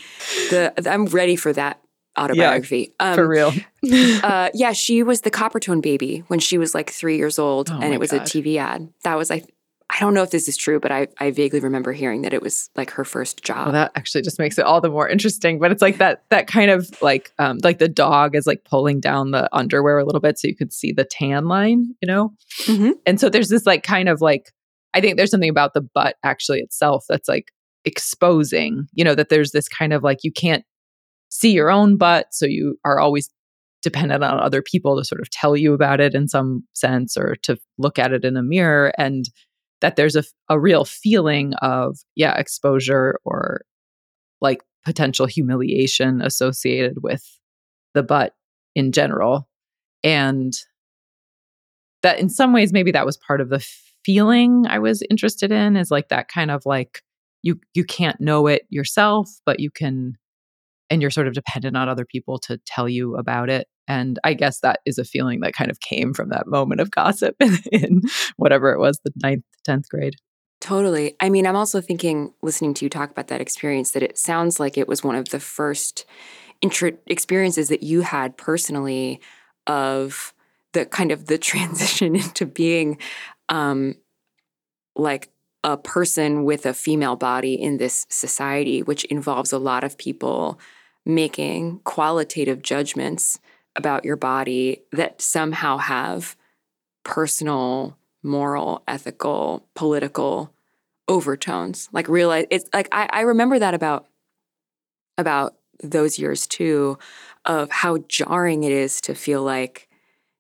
the 0.50 0.74
I'm 0.89 1.05
ready 1.05 1.36
for 1.36 1.53
that 1.53 1.79
autobiography. 2.17 2.93
Yeah, 3.00 3.10
um, 3.10 3.15
for 3.15 3.27
real. 3.27 3.53
uh, 4.24 4.50
yeah, 4.53 4.74
she 4.74 5.03
was 5.03 5.22
the 5.22 5.31
Coppertone 5.31 5.81
baby 5.81 6.24
when 6.27 6.39
she 6.39 6.58
was 6.58 6.74
like 6.74 6.89
three 6.89 7.17
years 7.17 7.38
old, 7.38 7.70
oh 7.70 7.79
and 7.79 7.93
it 7.93 8.00
was 8.00 8.12
God. 8.12 8.22
a 8.22 8.24
TV 8.24 8.58
ad. 8.58 8.91
That 9.03 9.17
was 9.17 9.29
like 9.29 9.53
I 9.93 10.00
don't 10.00 10.13
know 10.13 10.24
if 10.24 10.31
this 10.31 10.48
is 10.48 10.55
true, 10.55 10.79
but 10.79 10.91
I, 10.91 11.07
I 11.19 11.31
vaguely 11.31 11.60
remember 11.60 11.91
hearing 11.91 12.21
that 12.21 12.33
it 12.33 12.41
was 12.41 12.69
like 12.77 12.91
her 12.91 13.03
first 13.03 13.43
job. 13.43 13.67
Well, 13.67 13.74
that 13.74 13.91
actually 13.95 14.21
just 14.21 14.39
makes 14.39 14.57
it 14.57 14.63
all 14.63 14.79
the 14.79 14.89
more 14.89 15.10
interesting. 15.10 15.60
But 15.60 15.71
it's 15.71 15.81
like 15.81 15.98
that 15.98 16.24
that 16.29 16.48
kind 16.48 16.71
of 16.71 16.89
like 17.01 17.31
um 17.39 17.57
like 17.62 17.79
the 17.79 17.89
dog 17.89 18.36
is 18.36 18.48
like 18.48 18.63
pulling 18.63 19.01
down 19.01 19.31
the 19.31 19.50
underwear 19.53 20.00
a 20.00 20.05
little 20.05 20.21
bit 20.21 20.39
so 20.39 20.48
you 20.48 20.55
could 20.55 20.71
see 20.71 20.93
the 20.93 21.03
tan 21.03 21.45
line, 21.45 21.93
you 22.01 22.07
know? 22.07 22.31
Mm-hmm. 22.63 22.91
And 23.05 23.19
so 23.19 23.27
there's 23.27 23.50
this 23.50 23.65
like 23.65 23.83
kind 23.83 24.07
of 24.07 24.21
like 24.21 24.51
I 24.93 25.01
think 25.01 25.17
there's 25.17 25.31
something 25.31 25.50
about 25.50 25.74
the 25.74 25.81
butt 25.81 26.15
actually 26.24 26.60
itself 26.60 27.03
that's 27.10 27.27
like 27.27 27.51
exposing, 27.83 28.88
you 28.93 29.03
know, 29.03 29.15
that 29.15 29.29
there's 29.29 29.51
this 29.51 29.67
kind 29.67 29.91
of 29.91 30.03
like 30.03 30.19
you 30.24 30.31
can't 30.31 30.63
see 31.29 31.51
your 31.51 31.69
own 31.69 31.98
butt, 31.98 32.27
so 32.31 32.45
you 32.45 32.77
are 32.86 33.00
always 33.00 33.29
dependent 33.81 34.24
on 34.24 34.39
other 34.39 34.62
people 34.62 34.98
to 34.98 35.03
sort 35.03 35.21
of 35.21 35.29
tell 35.31 35.57
you 35.57 35.74
about 35.74 36.00
it 36.00 36.13
in 36.13 36.27
some 36.27 36.63
sense 36.74 37.17
or 37.17 37.36
to 37.43 37.57
look 37.77 37.98
at 37.98 38.13
it 38.13 38.24
in 38.24 38.38
a 38.38 38.43
mirror 38.43 38.93
and 38.98 39.25
that 39.82 39.96
there's 39.96 40.16
a, 40.16 40.24
a 40.50 40.60
real 40.60 40.86
feeling 40.86 41.54
of, 41.62 41.98
yeah, 42.16 42.38
exposure 42.38 43.20
or 43.26 43.62
like 44.40 44.62
potential 44.86 45.26
humiliation 45.26 46.22
associated 46.22 47.04
with 47.04 47.24
the 47.94 48.04
butt 48.04 48.34
in 48.76 48.92
general. 48.92 49.48
And 50.04 50.54
that 52.04 52.20
in 52.20 52.30
some 52.30 52.54
ways, 52.54 52.74
maybe 52.74 52.92
that 52.92 53.06
was 53.06 53.18
part 53.18 53.42
of 53.42 53.50
the 53.50 53.66
feeling 54.04 54.66
I 54.68 54.80
was 54.80 55.04
interested 55.10 55.52
in 55.52 55.76
is 55.76 55.92
like 55.92 56.10
that 56.10 56.28
kind 56.28 56.50
of 56.50 56.66
like 56.66 57.02
you 57.44 57.60
you 57.74 57.84
can't 57.84 58.20
know 58.20 58.48
it 58.48 58.64
yourself, 58.70 59.30
but 59.46 59.60
you 59.60 59.70
can 59.70 60.18
and 60.90 61.02
you're 61.02 61.12
sort 61.12 61.28
of 61.28 61.34
dependent 61.34 61.78
on 61.78 61.88
other 61.88 62.06
people 62.06 62.38
to 62.40 62.60
tell 62.66 62.90
you 62.90 63.16
about 63.16 63.50
it. 63.50 63.68
And 63.91 64.17
I 64.24 64.33
guess 64.36 64.62
that 64.62 64.79
is 64.86 64.98
a 64.98 65.03
feeling 65.03 65.41
that 65.41 65.51
kind 65.51 65.69
of 65.69 65.81
came 65.81 66.13
from 66.13 66.29
that 66.29 66.48
moment 66.48 66.79
of 66.79 66.91
gossip 66.91 67.36
in, 67.74 68.03
whatever 68.38 68.71
it 68.71 68.79
was, 68.79 69.01
the 69.03 69.12
ninth, 69.21 69.43
10th 69.67 69.89
grade. 69.89 70.15
Totally. 70.62 71.17
I 71.19 71.29
mean, 71.29 71.45
I'm 71.45 71.57
also 71.57 71.81
thinking, 71.81 72.33
listening 72.41 72.74
to 72.75 72.86
you 72.86 72.89
talk 72.89 73.12
about 73.12 73.27
that 73.27 73.41
experience, 73.41 73.91
that 73.91 74.01
it 74.01 74.17
sounds 74.17 74.62
like 74.62 74.77
it 74.77 74.88
was 74.88 75.03
one 75.03 75.17
of 75.17 75.29
the 75.29 75.41
first 75.41 76.05
experiences 76.62 77.67
that 77.67 77.83
you 77.83 78.00
had 78.01 78.38
personally 78.38 79.19
of 79.67 80.33
the 80.71 80.86
kind 80.86 81.12
of 81.12 81.25
the 81.25 81.38
transition 81.51 82.15
into 82.15 82.45
being 82.45 82.98
um, 83.50 83.95
like 84.95 85.31
a 85.65 85.75
person 85.75 86.45
with 86.45 86.65
a 86.65 86.74
female 86.74 87.17
body 87.17 87.55
in 87.55 87.75
this 87.75 88.05
society, 88.07 88.81
which 88.83 89.03
involves 89.05 89.51
a 89.51 89.60
lot 89.60 89.83
of 89.83 89.98
people 89.98 90.57
making 91.05 91.81
qualitative 91.83 92.62
judgments 92.62 93.38
about 93.75 94.06
your 94.06 94.16
body 94.16 94.84
that 94.92 95.22
somehow 95.22 95.78
have 95.78 96.36
personal, 97.04 97.98
moral, 98.24 98.84
ethical, 98.88 99.68
political 99.75 100.54
overtones. 101.08 101.90
Like 101.92 102.08
realize 102.08 102.46
it's 102.50 102.70
like 102.74 102.88
I, 102.92 103.10
I 103.12 103.22
remember 103.22 103.60
that 103.60 103.74
about 103.74 104.08
about 105.18 105.56
those 105.84 106.20
years 106.20 106.48
too, 106.48 106.98
of 107.46 107.72
how 107.72 107.98
jarring 108.08 108.63
it 108.63 108.72
is 108.72 109.01
to 109.01 109.16
feel 109.16 109.44
like 109.44 109.88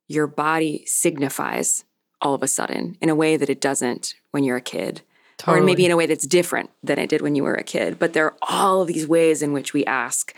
your 0.07 0.27
body 0.27 0.83
signifies 0.85 1.85
all 2.21 2.33
of 2.33 2.43
a 2.43 2.47
sudden 2.47 2.97
in 3.01 3.09
a 3.09 3.15
way 3.15 3.37
that 3.37 3.49
it 3.49 3.61
doesn't 3.61 4.13
when 4.31 4.43
you're 4.43 4.57
a 4.57 4.61
kid. 4.61 5.01
Totally. 5.37 5.61
Or 5.61 5.63
maybe 5.63 5.85
in 5.85 5.91
a 5.91 5.97
way 5.97 6.05
that's 6.05 6.27
different 6.27 6.69
than 6.83 6.99
it 6.99 7.09
did 7.09 7.21
when 7.21 7.33
you 7.33 7.43
were 7.43 7.55
a 7.55 7.63
kid. 7.63 7.97
But 7.97 8.13
there 8.13 8.25
are 8.25 8.37
all 8.43 8.81
of 8.81 8.87
these 8.87 9.07
ways 9.07 9.41
in 9.41 9.53
which 9.53 9.73
we 9.73 9.83
ask 9.85 10.35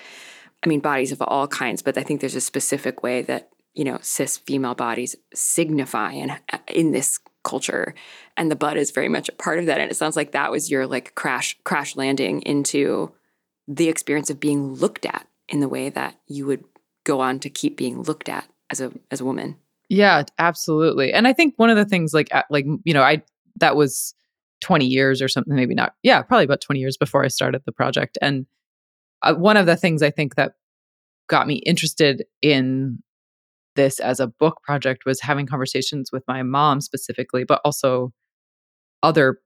I 0.64 0.68
mean, 0.68 0.80
bodies 0.80 1.12
of 1.12 1.22
all 1.22 1.48
kinds, 1.48 1.82
but 1.82 1.98
I 1.98 2.04
think 2.04 2.22
there's 2.22 2.36
a 2.36 2.42
specific 2.42 3.04
way 3.04 3.22
that, 3.24 3.50
you 3.74 3.84
know, 3.84 4.00
cis 4.02 4.38
female 4.38 4.76
bodies 4.76 5.16
signify 5.34 6.14
in, 6.14 6.34
in 6.68 6.92
this 6.92 7.20
culture. 7.44 7.94
And 8.38 8.50
the 8.50 8.56
butt 8.56 8.78
is 8.78 8.92
very 8.92 9.10
much 9.10 9.30
a 9.30 9.34
part 9.34 9.60
of 9.60 9.66
that. 9.66 9.82
And 9.82 9.92
it 9.92 9.96
sounds 9.96 10.16
like 10.16 10.32
that 10.32 10.52
was 10.52 10.72
your 10.72 10.88
like 10.88 11.16
crash, 11.16 11.58
crash 11.64 11.96
landing 11.96 12.42
into 12.44 13.12
the 13.68 13.90
experience 13.90 14.30
of 14.30 14.40
being 14.40 14.74
looked 14.74 15.06
at 15.06 15.28
in 15.50 15.60
the 15.60 15.68
way 15.68 15.90
that 15.90 16.16
you 16.28 16.46
would 16.46 16.64
go 17.04 17.20
on 17.20 17.40
to 17.40 17.50
keep 17.50 17.76
being 17.76 18.02
looked 18.02 18.30
at 18.30 18.48
as 18.70 18.80
a, 18.80 18.92
as 19.12 19.20
a 19.20 19.26
woman. 19.26 19.58
Yeah, 19.90 20.24
absolutely. 20.40 21.12
And 21.12 21.28
I 21.28 21.34
think 21.34 21.56
one 21.58 21.70
of 21.70 21.76
the 21.76 21.86
things 21.86 22.14
like, 22.14 22.30
like, 22.50 22.66
you 22.86 22.94
know, 22.94 23.04
I, 23.04 23.22
that 23.58 23.76
was 23.76 24.16
20 24.62 24.86
years 24.86 25.22
or 25.22 25.28
something, 25.28 25.56
maybe 25.56 25.76
not. 25.76 25.94
Yeah, 26.04 26.22
probably 26.22 26.46
about 26.46 26.62
20 26.62 26.80
years 26.80 26.98
before 26.98 27.24
I 27.24 27.28
started 27.28 27.62
the 27.66 27.74
project. 27.74 28.18
And 28.22 28.46
uh, 29.24 29.34
one 29.34 29.58
of 29.58 29.66
the 29.66 29.76
things 29.76 30.02
I 30.02 30.12
think 30.12 30.36
that 30.36 30.54
got 31.28 31.48
me 31.48 31.56
interested 31.66 32.26
in 32.42 33.00
this 33.76 34.00
as 34.00 34.20
a 34.20 34.28
book 34.28 34.60
project 34.64 35.04
was 35.06 35.22
having 35.22 35.48
conversations 35.48 36.12
with 36.12 36.24
my 36.28 36.44
mom 36.44 36.82
specifically, 36.82 37.44
but 37.44 37.62
also 37.66 38.12
other 39.02 39.40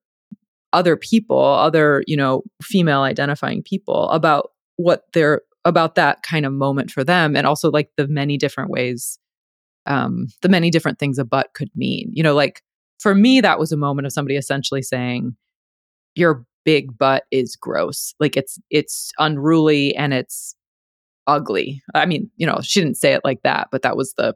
other 0.73 0.97
people, 0.97 1.41
other, 1.41 2.03
you 2.07 2.17
know, 2.17 2.43
female 2.61 3.01
identifying 3.01 3.63
people 3.63 4.09
about 4.09 4.51
what 4.75 5.03
they're 5.13 5.41
about 5.65 5.95
that 5.95 6.23
kind 6.23 6.45
of 6.45 6.53
moment 6.53 6.91
for 6.91 7.03
them 7.03 7.35
and 7.35 7.47
also 7.47 7.69
like 7.69 7.89
the 7.97 8.07
many 8.07 8.37
different 8.37 8.69
ways 8.69 9.19
um 9.85 10.27
the 10.41 10.49
many 10.49 10.69
different 10.69 10.97
things 10.99 11.17
a 11.17 11.25
butt 11.25 11.49
could 11.53 11.69
mean. 11.75 12.09
You 12.13 12.23
know, 12.23 12.35
like 12.35 12.61
for 12.99 13.15
me 13.15 13.41
that 13.41 13.59
was 13.59 13.71
a 13.71 13.77
moment 13.77 14.05
of 14.05 14.13
somebody 14.13 14.35
essentially 14.35 14.81
saying 14.81 15.35
your 16.15 16.45
big 16.67 16.97
butt 16.97 17.23
is 17.31 17.55
gross. 17.55 18.13
Like 18.19 18.35
it's 18.35 18.59
it's 18.69 19.11
unruly 19.17 19.95
and 19.95 20.13
it's 20.13 20.53
ugly. 21.25 21.81
I 21.95 22.05
mean, 22.05 22.29
you 22.35 22.45
know, 22.45 22.59
she 22.61 22.81
didn't 22.81 22.97
say 22.97 23.13
it 23.13 23.21
like 23.23 23.41
that, 23.43 23.69
but 23.71 23.83
that 23.83 23.95
was 23.95 24.13
the 24.17 24.33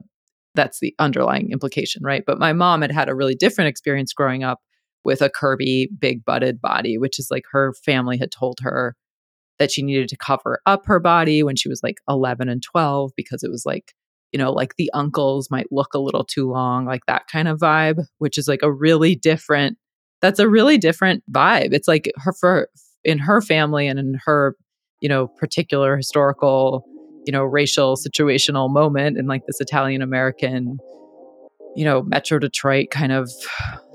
that's 0.54 0.80
the 0.80 0.94
underlying 0.98 1.52
implication, 1.52 2.02
right? 2.02 2.24
But 2.26 2.38
my 2.38 2.54
mom 2.54 2.80
had 2.80 2.90
had 2.90 3.10
a 3.10 3.14
really 3.14 3.34
different 3.34 3.68
experience 3.68 4.14
growing 4.14 4.44
up 4.44 4.60
with 5.04 5.20
a 5.20 5.28
curvy, 5.28 5.88
big 5.98 6.24
butted 6.24 6.58
body, 6.58 6.96
which 6.96 7.18
is 7.18 7.28
like 7.30 7.44
her 7.52 7.74
family 7.84 8.16
had 8.16 8.32
told 8.32 8.60
her 8.62 8.96
that 9.58 9.70
she 9.70 9.82
needed 9.82 10.08
to 10.08 10.16
cover 10.16 10.60
up 10.64 10.86
her 10.86 11.00
body 11.00 11.42
when 11.42 11.56
she 11.56 11.68
was 11.68 11.82
like 11.82 11.98
11 12.08 12.48
and 12.48 12.62
12 12.62 13.12
because 13.14 13.42
it 13.42 13.50
was 13.50 13.64
like, 13.66 13.92
you 14.32 14.38
know, 14.38 14.52
like 14.52 14.76
the 14.78 14.90
uncles 14.94 15.50
might 15.50 15.70
look 15.70 15.92
a 15.92 15.98
little 15.98 16.24
too 16.24 16.50
long, 16.50 16.86
like 16.86 17.04
that 17.08 17.26
kind 17.30 17.46
of 17.46 17.58
vibe, 17.58 18.06
which 18.18 18.38
is 18.38 18.48
like 18.48 18.62
a 18.62 18.72
really 18.72 19.14
different 19.14 19.76
that's 20.22 20.38
a 20.38 20.48
really 20.48 20.78
different 20.78 21.22
vibe. 21.30 21.72
It's 21.72 21.88
like 21.88 22.10
her 22.16 22.32
for 22.32 22.68
in 23.04 23.18
her 23.18 23.42
family 23.42 23.88
and 23.88 23.98
in 23.98 24.18
her, 24.24 24.56
you 25.00 25.08
know, 25.08 25.26
particular 25.26 25.96
historical, 25.96 26.84
you 27.26 27.32
know, 27.32 27.42
racial 27.42 27.96
situational 27.96 28.70
moment 28.72 29.18
in 29.18 29.26
like 29.26 29.42
this 29.46 29.60
Italian 29.60 30.00
American, 30.00 30.78
you 31.74 31.84
know, 31.84 32.02
Metro 32.02 32.38
Detroit 32.38 32.88
kind 32.90 33.12
of 33.12 33.30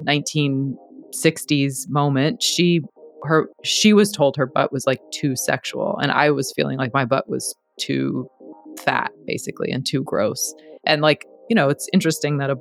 1960s 0.06 1.90
moment. 1.90 2.44
She 2.44 2.82
her 3.24 3.48
she 3.64 3.94
was 3.94 4.12
told 4.12 4.36
her 4.36 4.46
butt 4.46 4.72
was 4.72 4.86
like 4.86 5.02
too 5.12 5.36
sexual 5.36 5.98
and 5.98 6.12
I 6.12 6.30
was 6.30 6.54
feeling 6.56 6.78
like 6.78 6.94
my 6.94 7.04
butt 7.04 7.28
was 7.28 7.56
too 7.80 8.30
fat 8.80 9.12
basically 9.26 9.72
and 9.72 9.86
too 9.86 10.04
gross. 10.04 10.54
And 10.86 11.02
like, 11.02 11.26
you 11.50 11.56
know, 11.56 11.70
it's 11.70 11.88
interesting 11.94 12.38
that 12.38 12.50
a 12.50 12.58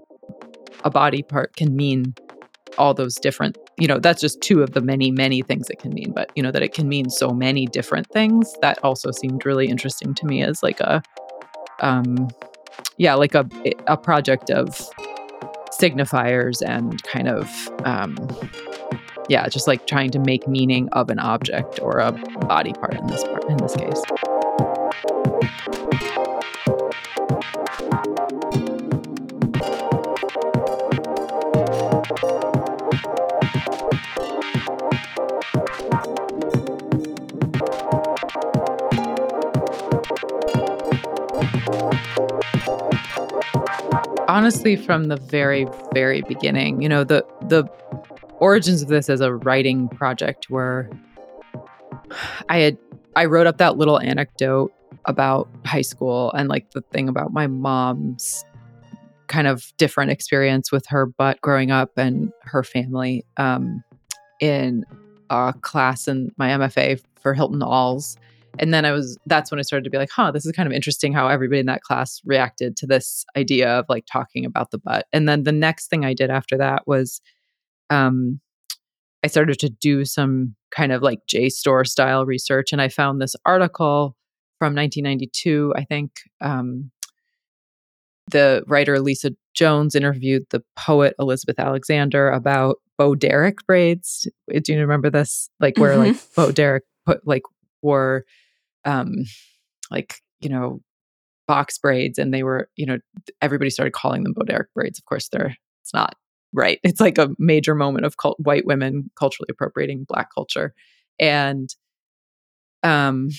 a 0.84 0.90
body 0.90 1.22
part 1.22 1.56
can 1.56 1.74
mean 1.74 2.14
all 2.78 2.94
those 2.94 3.14
different 3.16 3.56
you 3.78 3.86
know 3.86 3.98
that's 3.98 4.20
just 4.20 4.40
two 4.40 4.62
of 4.62 4.72
the 4.72 4.80
many 4.80 5.10
many 5.10 5.42
things 5.42 5.68
it 5.70 5.78
can 5.78 5.92
mean 5.92 6.12
but 6.12 6.30
you 6.34 6.42
know 6.42 6.50
that 6.50 6.62
it 6.62 6.72
can 6.72 6.88
mean 6.88 7.08
so 7.08 7.30
many 7.30 7.66
different 7.66 8.06
things 8.10 8.54
that 8.60 8.78
also 8.82 9.10
seemed 9.10 9.44
really 9.46 9.66
interesting 9.66 10.14
to 10.14 10.26
me 10.26 10.42
as 10.42 10.62
like 10.62 10.80
a 10.80 11.02
um 11.80 12.28
yeah 12.98 13.14
like 13.14 13.34
a 13.34 13.48
a 13.86 13.96
project 13.96 14.50
of 14.50 14.78
signifiers 15.70 16.62
and 16.66 17.02
kind 17.02 17.28
of 17.28 17.70
um 17.84 18.16
yeah 19.28 19.48
just 19.48 19.66
like 19.66 19.86
trying 19.86 20.10
to 20.10 20.18
make 20.18 20.46
meaning 20.48 20.88
of 20.92 21.10
an 21.10 21.18
object 21.18 21.80
or 21.82 21.98
a 21.98 22.12
body 22.46 22.72
part 22.72 22.94
in 22.94 23.06
this 23.06 23.22
part 23.24 23.44
in 23.48 23.56
this 23.58 23.74
case 23.76 24.02
honestly 44.36 44.76
from 44.76 45.04
the 45.04 45.16
very 45.16 45.66
very 45.94 46.20
beginning 46.28 46.82
you 46.82 46.90
know 46.90 47.02
the 47.02 47.24
the 47.48 47.64
origins 48.38 48.82
of 48.82 48.88
this 48.88 49.08
as 49.08 49.22
a 49.22 49.34
writing 49.34 49.88
project 49.88 50.50
were 50.50 50.90
i 52.50 52.58
had 52.58 52.76
i 53.16 53.24
wrote 53.24 53.46
up 53.46 53.56
that 53.56 53.78
little 53.78 53.98
anecdote 53.98 54.70
about 55.06 55.48
high 55.64 55.80
school 55.80 56.30
and 56.32 56.50
like 56.50 56.70
the 56.72 56.82
thing 56.92 57.08
about 57.08 57.32
my 57.32 57.46
mom's 57.46 58.44
kind 59.26 59.46
of 59.46 59.72
different 59.78 60.10
experience 60.10 60.70
with 60.70 60.84
her 60.86 61.06
butt 61.06 61.40
growing 61.40 61.70
up 61.70 61.96
and 61.96 62.30
her 62.42 62.62
family 62.62 63.24
um, 63.38 63.82
in 64.38 64.84
a 65.30 65.54
class 65.62 66.06
in 66.06 66.30
my 66.36 66.50
mfa 66.50 67.00
for 67.22 67.32
hilton 67.32 67.62
als 67.62 68.18
and 68.58 68.72
then 68.72 68.84
I 68.84 68.92
was, 68.92 69.18
that's 69.26 69.50
when 69.50 69.58
I 69.58 69.62
started 69.62 69.84
to 69.84 69.90
be 69.90 69.98
like, 69.98 70.10
huh, 70.10 70.30
this 70.30 70.46
is 70.46 70.52
kind 70.52 70.66
of 70.66 70.72
interesting 70.72 71.12
how 71.12 71.28
everybody 71.28 71.60
in 71.60 71.66
that 71.66 71.82
class 71.82 72.20
reacted 72.24 72.76
to 72.78 72.86
this 72.86 73.24
idea 73.36 73.68
of 73.68 73.86
like 73.88 74.04
talking 74.10 74.44
about 74.44 74.70
the 74.70 74.78
butt. 74.78 75.06
And 75.12 75.28
then 75.28 75.44
the 75.44 75.52
next 75.52 75.88
thing 75.88 76.04
I 76.04 76.14
did 76.14 76.30
after 76.30 76.56
that 76.58 76.86
was, 76.86 77.20
um, 77.90 78.40
I 79.24 79.28
started 79.28 79.58
to 79.60 79.68
do 79.68 80.04
some 80.04 80.54
kind 80.70 80.92
of 80.92 81.02
like 81.02 81.20
JSTOR 81.28 81.86
style 81.86 82.24
research. 82.26 82.72
And 82.72 82.80
I 82.80 82.88
found 82.88 83.20
this 83.20 83.34
article 83.44 84.16
from 84.58 84.74
1992, 84.74 85.74
I 85.76 85.84
think. 85.84 86.12
Um, 86.40 86.90
the 88.30 88.64
writer 88.66 89.00
Lisa 89.00 89.30
Jones 89.54 89.94
interviewed 89.94 90.46
the 90.50 90.62
poet 90.76 91.14
Elizabeth 91.18 91.58
Alexander 91.58 92.30
about 92.30 92.76
Bo 92.98 93.14
Derek 93.14 93.64
braids. 93.66 94.28
Do 94.48 94.72
you 94.72 94.80
remember 94.80 95.10
this? 95.10 95.48
Like 95.60 95.78
where 95.78 95.92
mm-hmm. 95.92 96.12
like 96.12 96.34
Bo 96.34 96.52
Derek 96.52 96.84
put 97.04 97.26
like 97.26 97.42
wore 97.82 98.24
um, 98.86 99.12
like 99.90 100.16
you 100.40 100.48
know 100.48 100.80
box 101.46 101.78
braids 101.78 102.18
and 102.18 102.34
they 102.34 102.42
were 102.42 102.68
you 102.76 102.86
know 102.86 102.98
everybody 103.40 103.70
started 103.70 103.92
calling 103.92 104.22
them 104.22 104.32
Bo 104.32 104.44
Derek 104.44 104.72
braids. 104.74 104.98
Of 104.98 105.04
course 105.04 105.28
they're 105.28 105.56
it's 105.82 105.94
not 105.94 106.14
right. 106.52 106.80
It's 106.82 107.00
like 107.00 107.18
a 107.18 107.30
major 107.38 107.74
moment 107.74 108.06
of 108.06 108.16
cult- 108.16 108.40
white 108.40 108.66
women 108.66 109.10
culturally 109.18 109.48
appropriating 109.50 110.04
black 110.08 110.28
culture. 110.34 110.74
And 111.18 111.68
um 112.82 113.30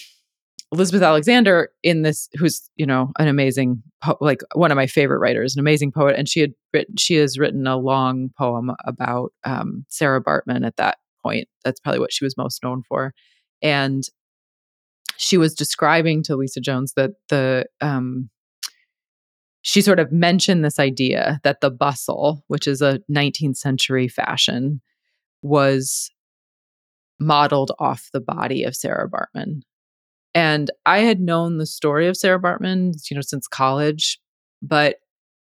elizabeth 0.74 1.02
alexander 1.02 1.70
in 1.82 2.02
this 2.02 2.28
who's 2.38 2.70
you 2.76 2.86
know 2.86 3.12
an 3.20 3.30
amazing 3.30 3.82
po- 4.04 4.18
like 4.20 4.42
one 4.54 4.70
of 4.70 4.76
my 4.76 4.88
favorite 4.88 5.20
writers 5.20 5.56
an 5.56 5.62
amazing 5.62 5.94
poet 5.94 6.16
and 6.18 6.28
she 6.28 6.42
had 6.42 6.52
written 6.74 6.98
she 6.98 7.14
has 7.16 7.38
written 7.38 7.66
a 7.66 7.78
long 7.78 8.30
poem 8.38 8.72
about 8.84 9.32
um, 9.46 9.86
sarah 9.88 10.22
bartman 10.22 10.66
at 10.66 10.76
that 10.76 10.98
point. 11.28 11.48
That's 11.64 11.80
probably 11.80 12.00
what 12.00 12.14
she 12.14 12.26
was 12.26 12.38
most 12.38 12.64
known 12.64 12.84
for. 12.88 13.14
And 13.62 14.04
she 15.18 15.38
was 15.38 15.54
describing 15.54 16.24
to 16.24 16.36
Lisa 16.36 16.62
Jones 16.62 16.94
that 16.96 17.12
the 17.30 17.66
um, 17.82 18.30
she 19.62 19.82
sort 19.82 20.00
of 20.00 20.12
mentioned 20.12 20.64
this 20.64 20.80
idea 20.80 21.42
that 21.44 21.60
the 21.60 21.72
bustle, 21.72 22.44
which 22.48 22.68
is 22.68 22.82
a 22.82 23.02
19th 23.12 23.58
century 23.58 24.08
fashion, 24.08 24.82
was 25.42 26.10
modeled 27.20 27.72
off 27.80 28.10
the 28.14 28.22
body 28.22 28.64
of 28.64 28.76
Sarah 28.76 29.10
Bartman. 29.10 29.62
And 30.34 30.70
I 30.86 31.00
had 31.00 31.20
known 31.20 31.58
the 31.58 31.66
story 31.66 32.08
of 32.08 32.16
Sarah 32.16 32.40
Bartman, 32.40 32.94
you 33.10 33.16
know, 33.16 33.22
since 33.22 33.48
college, 33.48 34.20
but 34.62 34.98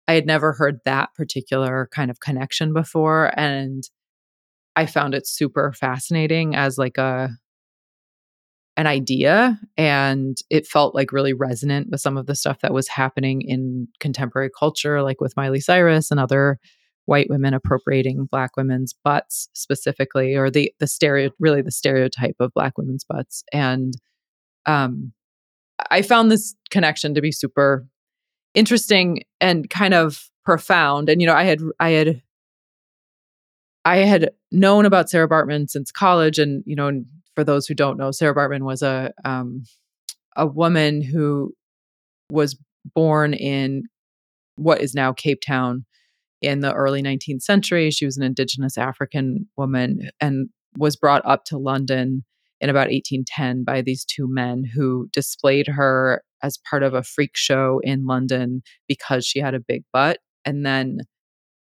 I 0.07 0.13
had 0.13 0.25
never 0.25 0.53
heard 0.53 0.79
that 0.85 1.13
particular 1.13 1.89
kind 1.93 2.09
of 2.09 2.19
connection 2.19 2.73
before. 2.73 3.31
And 3.37 3.83
I 4.75 4.85
found 4.85 5.13
it 5.13 5.27
super 5.27 5.73
fascinating 5.73 6.55
as 6.55 6.77
like 6.77 6.97
a 6.97 7.29
an 8.79 8.87
idea 8.87 9.59
and 9.75 10.37
it 10.49 10.65
felt 10.65 10.95
like 10.95 11.11
really 11.11 11.33
resonant 11.33 11.89
with 11.91 11.99
some 11.99 12.15
of 12.15 12.27
the 12.27 12.35
stuff 12.35 12.61
that 12.61 12.71
was 12.73 12.87
happening 12.87 13.41
in 13.41 13.89
contemporary 13.99 14.49
culture 14.57 15.03
like 15.03 15.19
with 15.19 15.35
Miley 15.35 15.59
Cyrus 15.59 16.11
and 16.11 16.19
other 16.19 16.57
white 17.03 17.29
women 17.29 17.53
appropriating 17.53 18.25
black 18.31 18.55
women's 18.55 18.93
butts 19.03 19.49
specifically 19.51 20.33
or 20.33 20.49
the 20.49 20.71
the 20.79 20.87
stereo 20.87 21.29
really 21.39 21.61
the 21.61 21.73
stereotype 21.73 22.37
of 22.39 22.53
black 22.53 22.77
women's 22.77 23.03
butts. 23.03 23.43
And 23.51 23.95
um 24.65 25.11
I 25.91 26.01
found 26.01 26.31
this 26.31 26.55
connection 26.71 27.13
to 27.15 27.21
be 27.21 27.33
super 27.33 27.85
interesting 28.53 29.23
and 29.41 29.69
kind 29.69 29.93
of 29.93 30.29
profound. 30.45 31.09
And 31.09 31.19
you 31.19 31.27
know 31.27 31.35
I 31.35 31.43
had 31.43 31.59
I 31.81 31.89
had 31.89 32.21
I 33.83 33.97
had 33.97 34.29
known 34.53 34.85
about 34.85 35.09
Sarah 35.09 35.27
Bartman 35.27 35.69
since 35.69 35.91
college 35.91 36.39
and 36.39 36.63
you 36.65 36.77
know 36.77 37.03
for 37.39 37.45
those 37.45 37.67
who 37.67 37.73
don't 37.73 37.97
know, 37.97 38.11
Sarah 38.11 38.35
Bartman 38.35 38.63
was 38.63 38.81
a 38.81 39.13
um, 39.23 39.63
a 40.35 40.45
woman 40.45 41.01
who 41.01 41.53
was 42.29 42.57
born 42.93 43.33
in 43.33 43.83
what 44.57 44.81
is 44.81 44.93
now 44.93 45.13
Cape 45.13 45.39
Town 45.45 45.85
in 46.41 46.59
the 46.59 46.73
early 46.73 47.01
19th 47.01 47.41
century. 47.41 47.91
She 47.91 48.03
was 48.03 48.17
an 48.17 48.23
indigenous 48.23 48.77
African 48.77 49.47
woman 49.55 50.09
and 50.19 50.49
was 50.77 50.97
brought 50.97 51.25
up 51.25 51.45
to 51.45 51.57
London 51.57 52.25
in 52.59 52.69
about 52.69 52.89
1810 52.89 53.63
by 53.63 53.81
these 53.81 54.03
two 54.03 54.27
men 54.27 54.65
who 54.65 55.07
displayed 55.13 55.67
her 55.67 56.21
as 56.43 56.59
part 56.69 56.83
of 56.83 56.93
a 56.93 57.03
freak 57.03 57.37
show 57.37 57.79
in 57.85 58.05
London 58.05 58.63
because 58.85 59.25
she 59.25 59.39
had 59.39 59.53
a 59.53 59.61
big 59.65 59.83
butt. 59.93 60.17
And 60.43 60.65
then 60.65 60.99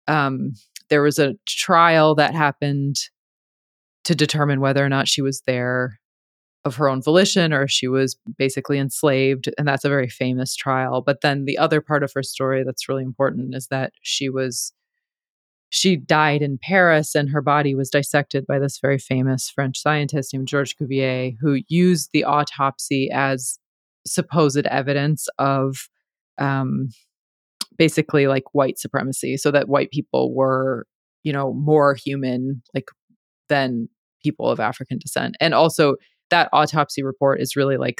um, 0.09 0.51
there 0.89 1.01
was 1.01 1.17
a 1.17 1.35
trial 1.47 2.13
that 2.15 2.35
happened 2.35 2.97
to 4.05 4.15
determine 4.15 4.61
whether 4.61 4.83
or 4.83 4.89
not 4.89 5.07
she 5.07 5.21
was 5.21 5.41
there 5.45 5.99
of 6.63 6.75
her 6.75 6.87
own 6.87 7.01
volition 7.01 7.53
or 7.53 7.67
she 7.67 7.87
was 7.87 8.17
basically 8.37 8.77
enslaved. 8.77 9.49
And 9.57 9.67
that's 9.67 9.85
a 9.85 9.89
very 9.89 10.09
famous 10.09 10.55
trial. 10.55 11.01
But 11.01 11.21
then 11.21 11.45
the 11.45 11.57
other 11.57 11.81
part 11.81 12.03
of 12.03 12.11
her 12.13 12.23
story 12.23 12.63
that's 12.63 12.87
really 12.87 13.03
important 13.03 13.55
is 13.55 13.67
that 13.67 13.93
she 14.01 14.29
was. 14.29 14.73
She 15.73 15.95
died 15.95 16.41
in 16.41 16.59
Paris 16.61 17.15
and 17.15 17.29
her 17.29 17.41
body 17.41 17.75
was 17.75 17.89
dissected 17.89 18.45
by 18.45 18.59
this 18.59 18.77
very 18.81 18.97
famous 18.97 19.49
French 19.49 19.81
scientist 19.81 20.33
named 20.33 20.49
Georges 20.49 20.73
Cuvier, 20.73 21.31
who 21.39 21.61
used 21.69 22.09
the 22.11 22.25
autopsy 22.25 23.09
as 23.09 23.57
supposed 24.05 24.65
evidence 24.67 25.29
of 25.39 25.87
um, 26.39 26.89
basically 27.77 28.27
like 28.27 28.43
white 28.53 28.79
supremacy, 28.79 29.37
so 29.37 29.49
that 29.49 29.69
white 29.69 29.91
people 29.91 30.35
were, 30.35 30.85
you 31.23 31.31
know, 31.31 31.53
more 31.53 31.95
human, 31.95 32.61
like 32.75 32.89
than 33.51 33.87
people 34.23 34.49
of 34.49 34.59
African 34.59 34.97
descent. 34.97 35.35
And 35.39 35.53
also, 35.53 35.95
that 36.31 36.49
autopsy 36.53 37.03
report 37.03 37.41
is 37.41 37.55
really 37.55 37.77
like 37.77 37.99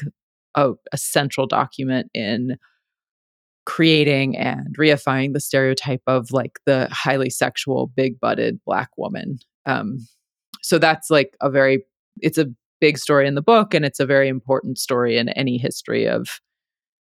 a, 0.56 0.72
a 0.92 0.96
central 0.96 1.46
document 1.46 2.08
in 2.14 2.56
creating 3.64 4.36
and 4.36 4.74
reifying 4.76 5.32
the 5.32 5.40
stereotype 5.40 6.02
of 6.06 6.32
like 6.32 6.58
the 6.66 6.88
highly 6.90 7.30
sexual, 7.30 7.92
big 7.94 8.18
butted 8.18 8.58
black 8.66 8.88
woman. 8.96 9.38
Um, 9.66 9.98
so 10.62 10.78
that's 10.78 11.10
like 11.10 11.36
a 11.40 11.50
very, 11.50 11.84
it's 12.20 12.38
a 12.38 12.46
big 12.80 12.98
story 12.98 13.28
in 13.28 13.34
the 13.34 13.42
book, 13.42 13.74
and 13.74 13.84
it's 13.84 14.00
a 14.00 14.06
very 14.06 14.28
important 14.28 14.78
story 14.78 15.18
in 15.18 15.28
any 15.30 15.58
history 15.58 16.08
of 16.08 16.26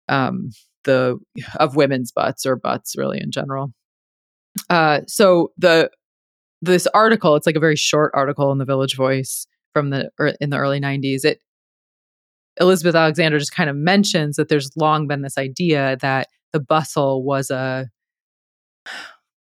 um, 0.08 0.50
the 0.84 1.18
of 1.60 1.76
women's 1.76 2.10
butts 2.10 2.44
or 2.44 2.56
butts 2.56 2.94
really 2.96 3.20
in 3.20 3.30
general. 3.30 3.72
Uh, 4.68 5.00
so 5.06 5.52
the 5.56 5.90
this 6.62 6.86
article, 6.94 7.34
it's 7.34 7.46
like 7.46 7.56
a 7.56 7.60
very 7.60 7.76
short 7.76 8.12
article 8.14 8.52
in 8.52 8.58
the 8.58 8.64
Village 8.64 8.96
Voice 8.96 9.46
from 9.74 9.90
the 9.90 10.10
in 10.40 10.50
the 10.50 10.58
early 10.58 10.80
90s. 10.80 11.24
It 11.24 11.40
Elizabeth 12.60 12.94
Alexander 12.94 13.38
just 13.38 13.54
kind 13.54 13.68
of 13.68 13.76
mentions 13.76 14.36
that 14.36 14.48
there's 14.48 14.70
long 14.76 15.06
been 15.06 15.22
this 15.22 15.38
idea 15.38 15.96
that 16.00 16.28
the 16.52 16.60
bustle 16.60 17.24
was 17.24 17.50
a 17.50 17.88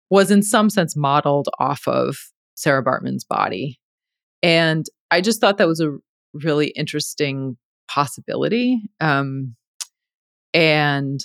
was 0.10 0.32
in 0.32 0.42
some 0.42 0.70
sense 0.70 0.96
modeled 0.96 1.50
off 1.60 1.88
of 1.88 2.18
Sarah 2.56 2.84
Bartman's 2.84 3.24
body. 3.24 3.80
And 4.42 4.86
I 5.12 5.22
just 5.22 5.42
thought 5.42 5.58
that 5.58 5.68
was 5.68 5.82
a 5.82 5.98
really 6.34 6.68
interesting 6.70 7.58
possibility. 7.90 8.82
Um, 9.00 9.56
and 10.54 11.20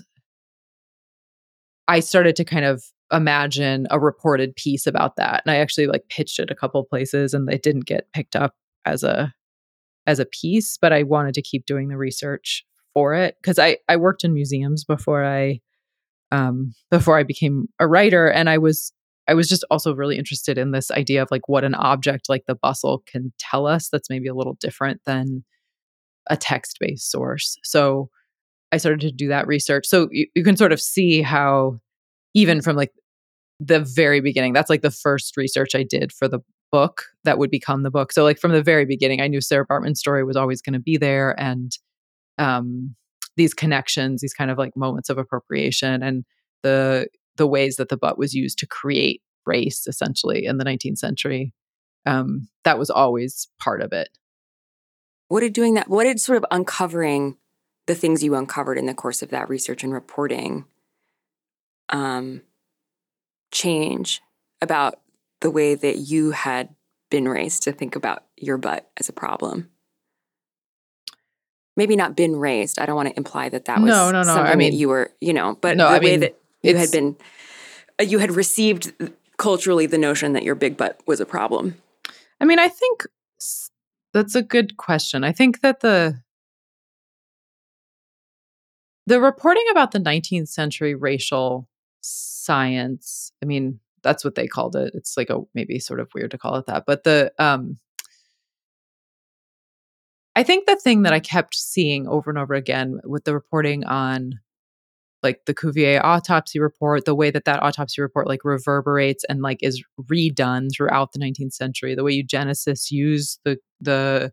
I 1.88 2.00
started 2.00 2.36
to 2.36 2.44
kind 2.44 2.64
of 2.64 2.84
imagine 3.12 3.86
a 3.90 4.00
reported 4.00 4.56
piece 4.56 4.86
about 4.86 5.16
that. 5.16 5.42
And 5.44 5.52
I 5.52 5.56
actually 5.56 5.86
like 5.86 6.08
pitched 6.08 6.38
it 6.38 6.50
a 6.50 6.54
couple 6.54 6.82
places 6.84 7.34
and 7.34 7.50
it 7.52 7.62
didn't 7.62 7.86
get 7.86 8.10
picked 8.12 8.36
up 8.36 8.54
as 8.84 9.02
a 9.02 9.32
as 10.06 10.18
a 10.18 10.26
piece, 10.26 10.76
but 10.76 10.92
I 10.92 11.02
wanted 11.02 11.34
to 11.34 11.42
keep 11.42 11.66
doing 11.66 11.88
the 11.88 11.96
research 11.96 12.64
for 12.92 13.14
it 13.14 13.36
because 13.40 13.58
I 13.58 13.78
I 13.88 13.96
worked 13.96 14.24
in 14.24 14.34
museums 14.34 14.84
before 14.84 15.24
I 15.24 15.60
um 16.32 16.74
before 16.90 17.18
I 17.18 17.22
became 17.22 17.68
a 17.78 17.86
writer 17.86 18.28
and 18.28 18.48
I 18.48 18.58
was 18.58 18.92
I 19.28 19.34
was 19.34 19.48
just 19.48 19.64
also 19.70 19.94
really 19.94 20.18
interested 20.18 20.58
in 20.58 20.72
this 20.72 20.90
idea 20.90 21.22
of 21.22 21.28
like 21.30 21.48
what 21.48 21.64
an 21.64 21.74
object 21.74 22.28
like 22.28 22.44
the 22.46 22.54
bustle 22.54 23.02
can 23.06 23.32
tell 23.38 23.66
us 23.66 23.88
that's 23.88 24.10
maybe 24.10 24.28
a 24.28 24.34
little 24.34 24.56
different 24.60 25.00
than 25.06 25.44
a 26.28 26.36
text-based 26.36 27.10
source. 27.10 27.58
So 27.64 28.10
I 28.74 28.78
started 28.78 29.00
to 29.00 29.12
do 29.12 29.28
that 29.28 29.46
research. 29.46 29.86
So 29.86 30.08
you, 30.10 30.26
you 30.34 30.44
can 30.44 30.56
sort 30.56 30.72
of 30.72 30.80
see 30.80 31.22
how 31.22 31.78
even 32.34 32.60
from 32.60 32.76
like 32.76 32.92
the 33.60 33.80
very 33.80 34.20
beginning. 34.20 34.52
That's 34.52 34.70
like 34.70 34.82
the 34.82 34.90
first 34.90 35.36
research 35.36 35.74
I 35.74 35.84
did 35.84 36.12
for 36.12 36.28
the 36.28 36.40
book 36.72 37.04
that 37.22 37.38
would 37.38 37.50
become 37.50 37.84
the 37.84 37.90
book. 37.90 38.12
So 38.12 38.24
like 38.24 38.38
from 38.38 38.52
the 38.52 38.62
very 38.62 38.84
beginning, 38.84 39.20
I 39.20 39.28
knew 39.28 39.40
Sarah 39.40 39.64
Bartman's 39.64 40.00
story 40.00 40.24
was 40.24 40.36
always 40.36 40.60
going 40.60 40.72
to 40.72 40.80
be 40.80 40.96
there, 40.96 41.38
and 41.40 41.70
um, 42.38 42.96
these 43.36 43.54
connections, 43.54 44.20
these 44.20 44.34
kind 44.34 44.50
of 44.50 44.58
like 44.58 44.76
moments 44.76 45.08
of 45.08 45.18
appropriation, 45.18 46.02
and 46.02 46.24
the 46.62 47.06
the 47.36 47.46
ways 47.46 47.76
that 47.76 47.88
the 47.88 47.96
butt 47.96 48.18
was 48.18 48.34
used 48.34 48.58
to 48.58 48.66
create 48.66 49.22
race 49.46 49.86
essentially 49.86 50.46
in 50.46 50.58
the 50.58 50.64
19th 50.64 50.98
century 50.98 51.52
um, 52.06 52.48
that 52.64 52.78
was 52.78 52.90
always 52.90 53.48
part 53.60 53.82
of 53.82 53.92
it 53.92 54.08
what 55.28 55.40
did 55.40 55.52
doing 55.52 55.74
that 55.74 55.88
what 55.88 56.04
did 56.04 56.20
sort 56.20 56.38
of 56.38 56.44
uncovering 56.50 57.36
the 57.86 57.94
things 57.94 58.22
you 58.22 58.34
uncovered 58.34 58.78
in 58.78 58.86
the 58.86 58.94
course 58.94 59.22
of 59.22 59.30
that 59.30 59.48
research 59.48 59.84
and 59.84 59.92
reporting 59.92 60.64
um, 61.90 62.42
change 63.52 64.22
about 64.62 65.00
the 65.40 65.50
way 65.50 65.74
that 65.74 65.98
you 65.98 66.30
had 66.30 66.70
been 67.10 67.28
raised 67.28 67.62
to 67.64 67.72
think 67.72 67.94
about 67.94 68.24
your 68.36 68.56
butt 68.56 68.90
as 68.96 69.08
a 69.08 69.12
problem? 69.12 69.70
Maybe 71.76 71.96
not 71.96 72.16
been 72.16 72.36
raised. 72.36 72.78
I 72.78 72.86
don't 72.86 72.96
want 72.96 73.08
to 73.08 73.16
imply 73.16 73.48
that 73.48 73.64
that 73.66 73.80
was 73.80 73.88
no 73.88 74.10
no. 74.10 74.18
No 74.18 74.34
something 74.34 74.52
i 74.52 74.54
mean 74.54 74.70
that 74.70 74.76
you 74.76 74.88
were 74.88 75.10
you 75.20 75.32
know 75.32 75.58
but 75.60 75.76
no, 75.76 75.88
the 75.88 75.96
I 75.96 75.98
way 75.98 76.10
mean, 76.12 76.20
that 76.20 76.38
you 76.62 76.76
had 76.76 76.90
been 76.92 77.16
uh, 78.00 78.04
you 78.04 78.18
had 78.18 78.30
received 78.30 78.92
culturally 79.36 79.86
the 79.86 79.98
notion 79.98 80.32
that 80.32 80.42
your 80.42 80.54
big 80.54 80.76
butt 80.76 81.00
was 81.06 81.20
a 81.20 81.26
problem. 81.26 81.76
I 82.40 82.44
mean, 82.44 82.58
I 82.58 82.68
think 82.68 83.06
that's 84.12 84.34
a 84.34 84.42
good 84.42 84.76
question. 84.76 85.24
I 85.24 85.32
think 85.32 85.60
that 85.60 85.80
the 85.80 86.22
the 89.06 89.20
reporting 89.20 89.64
about 89.70 89.92
the 89.92 89.98
19th 90.00 90.48
century 90.48 90.94
racial 90.94 91.68
science, 92.00 93.32
I 93.42 93.46
mean, 93.46 93.80
that's 94.02 94.24
what 94.24 94.34
they 94.34 94.46
called 94.46 94.76
it. 94.76 94.92
It's 94.94 95.16
like 95.16 95.30
a 95.30 95.40
maybe 95.54 95.78
sort 95.78 96.00
of 96.00 96.08
weird 96.14 96.30
to 96.32 96.38
call 96.38 96.56
it 96.56 96.66
that, 96.66 96.84
but 96.86 97.04
the 97.04 97.32
um 97.38 97.78
I 100.36 100.42
think 100.42 100.66
the 100.66 100.76
thing 100.76 101.02
that 101.02 101.12
I 101.12 101.20
kept 101.20 101.54
seeing 101.54 102.08
over 102.08 102.28
and 102.30 102.38
over 102.38 102.54
again 102.54 103.00
with 103.04 103.24
the 103.24 103.34
reporting 103.34 103.84
on 103.84 104.40
like 105.22 105.40
the 105.46 105.54
Cuvier 105.54 106.00
autopsy 106.04 106.60
report, 106.60 107.06
the 107.06 107.14
way 107.14 107.30
that 107.30 107.46
that 107.46 107.62
autopsy 107.62 108.02
report 108.02 108.28
like 108.28 108.44
reverberates 108.44 109.24
and 109.28 109.40
like 109.42 109.58
is 109.62 109.82
redone 110.10 110.68
throughout 110.74 111.12
the 111.12 111.18
19th 111.18 111.54
century, 111.54 111.94
the 111.94 112.04
way 112.04 112.22
eugenicists 112.22 112.90
use 112.90 113.38
the 113.44 113.58
the 113.80 114.32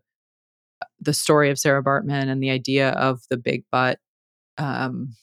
the 1.00 1.14
story 1.14 1.50
of 1.50 1.58
Sarah 1.58 1.82
Bartman 1.82 2.28
and 2.28 2.42
the 2.42 2.50
idea 2.50 2.90
of 2.90 3.22
the 3.30 3.36
big 3.36 3.64
butt, 3.72 3.98
um, 4.58 5.14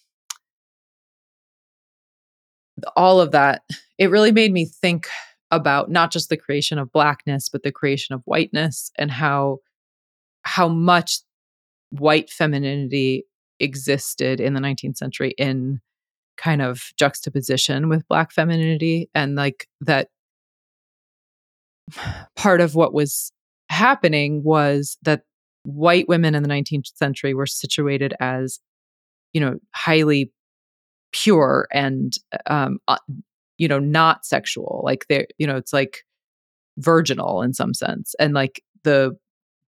all 2.96 3.20
of 3.20 3.32
that, 3.32 3.64
it 3.98 4.10
really 4.10 4.32
made 4.32 4.52
me 4.52 4.66
think 4.66 5.08
about 5.52 5.90
not 5.90 6.12
just 6.12 6.30
the 6.30 6.38
creation 6.38 6.78
of 6.78 6.92
blackness, 6.92 7.50
but 7.50 7.64
the 7.64 7.72
creation 7.72 8.14
of 8.16 8.22
whiteness 8.26 8.92
and 8.98 9.12
how 9.12 9.60
how 10.44 10.68
much 10.68 11.20
white 11.90 12.30
femininity 12.30 13.26
existed 13.60 14.40
in 14.40 14.54
the 14.54 14.60
19th 14.60 14.98
century 14.98 15.34
in 15.38 15.82
kind 16.38 16.62
of 16.62 16.92
juxtaposition 16.98 17.90
with 17.90 18.08
black 18.08 18.32
femininity 18.32 19.10
and 19.14 19.36
like 19.36 19.68
that 19.82 20.08
part 22.36 22.62
of 22.62 22.76
what 22.76 22.94
was 22.94 23.34
happening 23.70 24.42
was 24.44 24.98
that 25.02 25.24
white 25.64 26.08
women 26.08 26.36
in 26.36 26.44
the 26.44 26.50
19th 26.50 26.96
century 26.96 27.34
were 27.34 27.46
situated 27.46 28.14
as 28.22 28.60
you 29.34 29.42
know 29.42 29.58
highly 29.76 30.32
pure 31.12 31.68
and 31.72 32.14
um 32.46 32.80
uh, 32.88 32.98
you 33.58 33.68
know 33.68 33.80
not 33.80 34.26
sexual 34.26 34.82
like 34.84 35.06
they're 35.10 35.28
you 35.38 35.48
know 35.48 35.58
it's 35.58 35.74
like 35.74 36.04
virginal 36.78 37.42
in 37.42 37.54
some 37.54 37.74
sense 37.74 38.16
and 38.20 38.34
like 38.34 38.64
the 38.84 39.16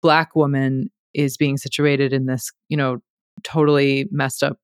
black 0.02 0.36
woman 0.36 0.90
is 1.14 1.36
being 1.36 1.56
situated 1.56 2.12
in 2.12 2.26
this 2.26 2.50
you 2.68 2.76
know 2.76 2.98
totally 3.42 4.06
messed 4.10 4.42
up 4.42 4.58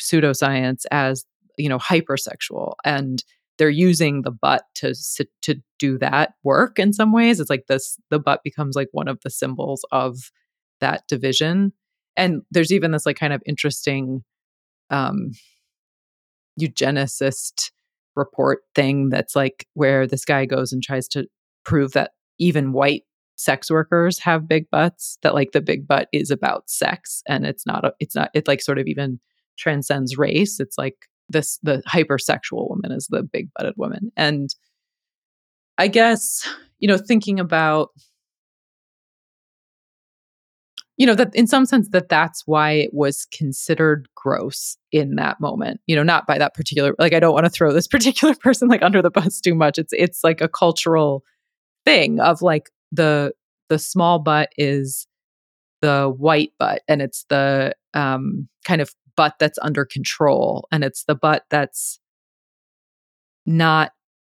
pseudoscience 0.00 0.84
as 0.90 1.24
you 1.56 1.68
know 1.68 1.78
hypersexual 1.78 2.74
and 2.84 3.24
they're 3.60 3.68
using 3.68 4.22
the 4.22 4.30
butt 4.30 4.62
to 4.74 4.94
to 5.42 5.54
do 5.78 5.98
that 5.98 6.32
work 6.44 6.78
in 6.78 6.94
some 6.94 7.12
ways. 7.12 7.40
It's 7.40 7.50
like 7.50 7.66
this 7.68 7.98
the 8.08 8.18
butt 8.18 8.40
becomes 8.42 8.74
like 8.74 8.88
one 8.92 9.06
of 9.06 9.18
the 9.22 9.28
symbols 9.28 9.84
of 9.92 10.16
that 10.80 11.02
division 11.08 11.74
and 12.16 12.42
there's 12.50 12.72
even 12.72 12.90
this 12.90 13.06
like 13.06 13.18
kind 13.18 13.32
of 13.32 13.42
interesting 13.46 14.22
um 14.90 15.30
eugenicist 16.60 17.70
report 18.16 18.60
thing 18.74 19.08
that's 19.08 19.36
like 19.36 19.66
where 19.74 20.06
this 20.06 20.24
guy 20.24 20.44
goes 20.44 20.72
and 20.72 20.82
tries 20.82 21.08
to 21.08 21.26
prove 21.64 21.92
that 21.92 22.10
even 22.38 22.72
white 22.72 23.04
sex 23.36 23.70
workers 23.70 24.18
have 24.18 24.48
big 24.48 24.68
butts 24.70 25.16
that 25.22 25.34
like 25.34 25.52
the 25.52 25.60
big 25.60 25.86
butt 25.86 26.08
is 26.12 26.30
about 26.30 26.68
sex 26.68 27.22
and 27.26 27.46
it's 27.46 27.64
not 27.64 27.84
a, 27.84 27.92
it's 27.98 28.14
not 28.14 28.30
it 28.34 28.46
like 28.46 28.60
sort 28.60 28.78
of 28.78 28.86
even 28.86 29.18
transcends 29.56 30.18
race. 30.18 30.60
It's 30.60 30.76
like 30.76 30.96
this 31.28 31.58
the 31.62 31.82
hypersexual 31.88 32.68
woman 32.68 32.92
is 32.92 33.06
the 33.08 33.22
big 33.22 33.48
butted 33.56 33.74
woman. 33.76 34.10
And 34.16 34.50
i 35.78 35.88
guess 35.88 36.46
you 36.78 36.88
know 36.88 36.98
thinking 36.98 37.40
about 37.40 37.90
you 41.00 41.06
know 41.06 41.14
that 41.14 41.34
in 41.34 41.46
some 41.46 41.64
sense 41.64 41.88
that 41.88 42.10
that's 42.10 42.42
why 42.46 42.72
it 42.72 42.90
was 42.92 43.26
considered 43.32 44.06
gross 44.14 44.76
in 44.92 45.14
that 45.14 45.40
moment 45.40 45.80
you 45.86 45.96
know 45.96 46.02
not 46.02 46.26
by 46.26 46.36
that 46.36 46.54
particular 46.54 46.94
like 46.98 47.14
i 47.14 47.18
don't 47.18 47.32
want 47.32 47.46
to 47.46 47.50
throw 47.50 47.72
this 47.72 47.88
particular 47.96 48.34
person 48.34 48.68
like 48.68 48.82
under 48.82 49.00
the 49.02 49.10
bus 49.10 49.40
too 49.40 49.54
much. 49.54 49.78
It's 49.78 49.92
it's 49.94 50.22
like 50.22 50.40
a 50.40 50.48
cultural 50.48 51.24
thing 51.84 52.20
of 52.20 52.42
like 52.42 52.70
the 52.92 53.32
the 53.70 53.78
small 53.78 54.18
butt 54.18 54.50
is 54.58 55.06
the 55.80 56.12
white 56.16 56.52
butt 56.58 56.82
and 56.86 57.00
it's 57.00 57.24
the 57.30 57.74
um 57.94 58.46
kind 58.66 58.82
of 58.82 58.94
butt 59.16 59.36
that's 59.40 59.58
under 59.62 59.86
control 59.86 60.68
and 60.70 60.84
it's 60.84 61.04
the 61.04 61.14
butt 61.14 61.44
that's 61.48 61.98
not 63.46 63.92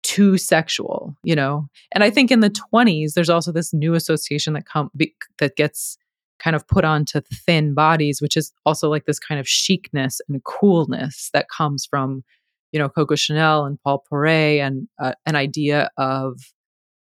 too 0.02 0.36
sexual 0.36 1.14
you 1.24 1.34
know? 1.34 1.68
And 1.92 2.04
i 2.04 2.10
think 2.10 2.30
in 2.30 2.40
the 2.40 2.50
20s 2.50 3.14
there's 3.14 3.30
also 3.30 3.50
this 3.50 3.72
new 3.72 3.94
association 3.94 4.52
that 4.54 4.66
come 4.66 4.90
be, 4.94 5.14
that 5.38 5.56
gets 5.56 5.96
kind 6.40 6.56
of 6.56 6.66
put 6.66 6.84
onto 6.84 7.20
thin 7.20 7.74
bodies 7.74 8.20
which 8.20 8.36
is 8.36 8.52
also 8.66 8.88
like 8.88 9.04
this 9.06 9.18
kind 9.18 9.38
of 9.38 9.46
chicness 9.46 10.20
and 10.28 10.42
coolness 10.44 11.30
that 11.32 11.46
comes 11.48 11.86
from 11.88 12.24
you 12.72 12.78
know 12.78 12.88
coco 12.88 13.14
chanel 13.14 13.64
and 13.64 13.78
paul 13.82 14.04
poiret 14.10 14.58
and 14.58 14.88
uh, 15.00 15.12
an 15.26 15.36
idea 15.36 15.90
of 15.96 16.40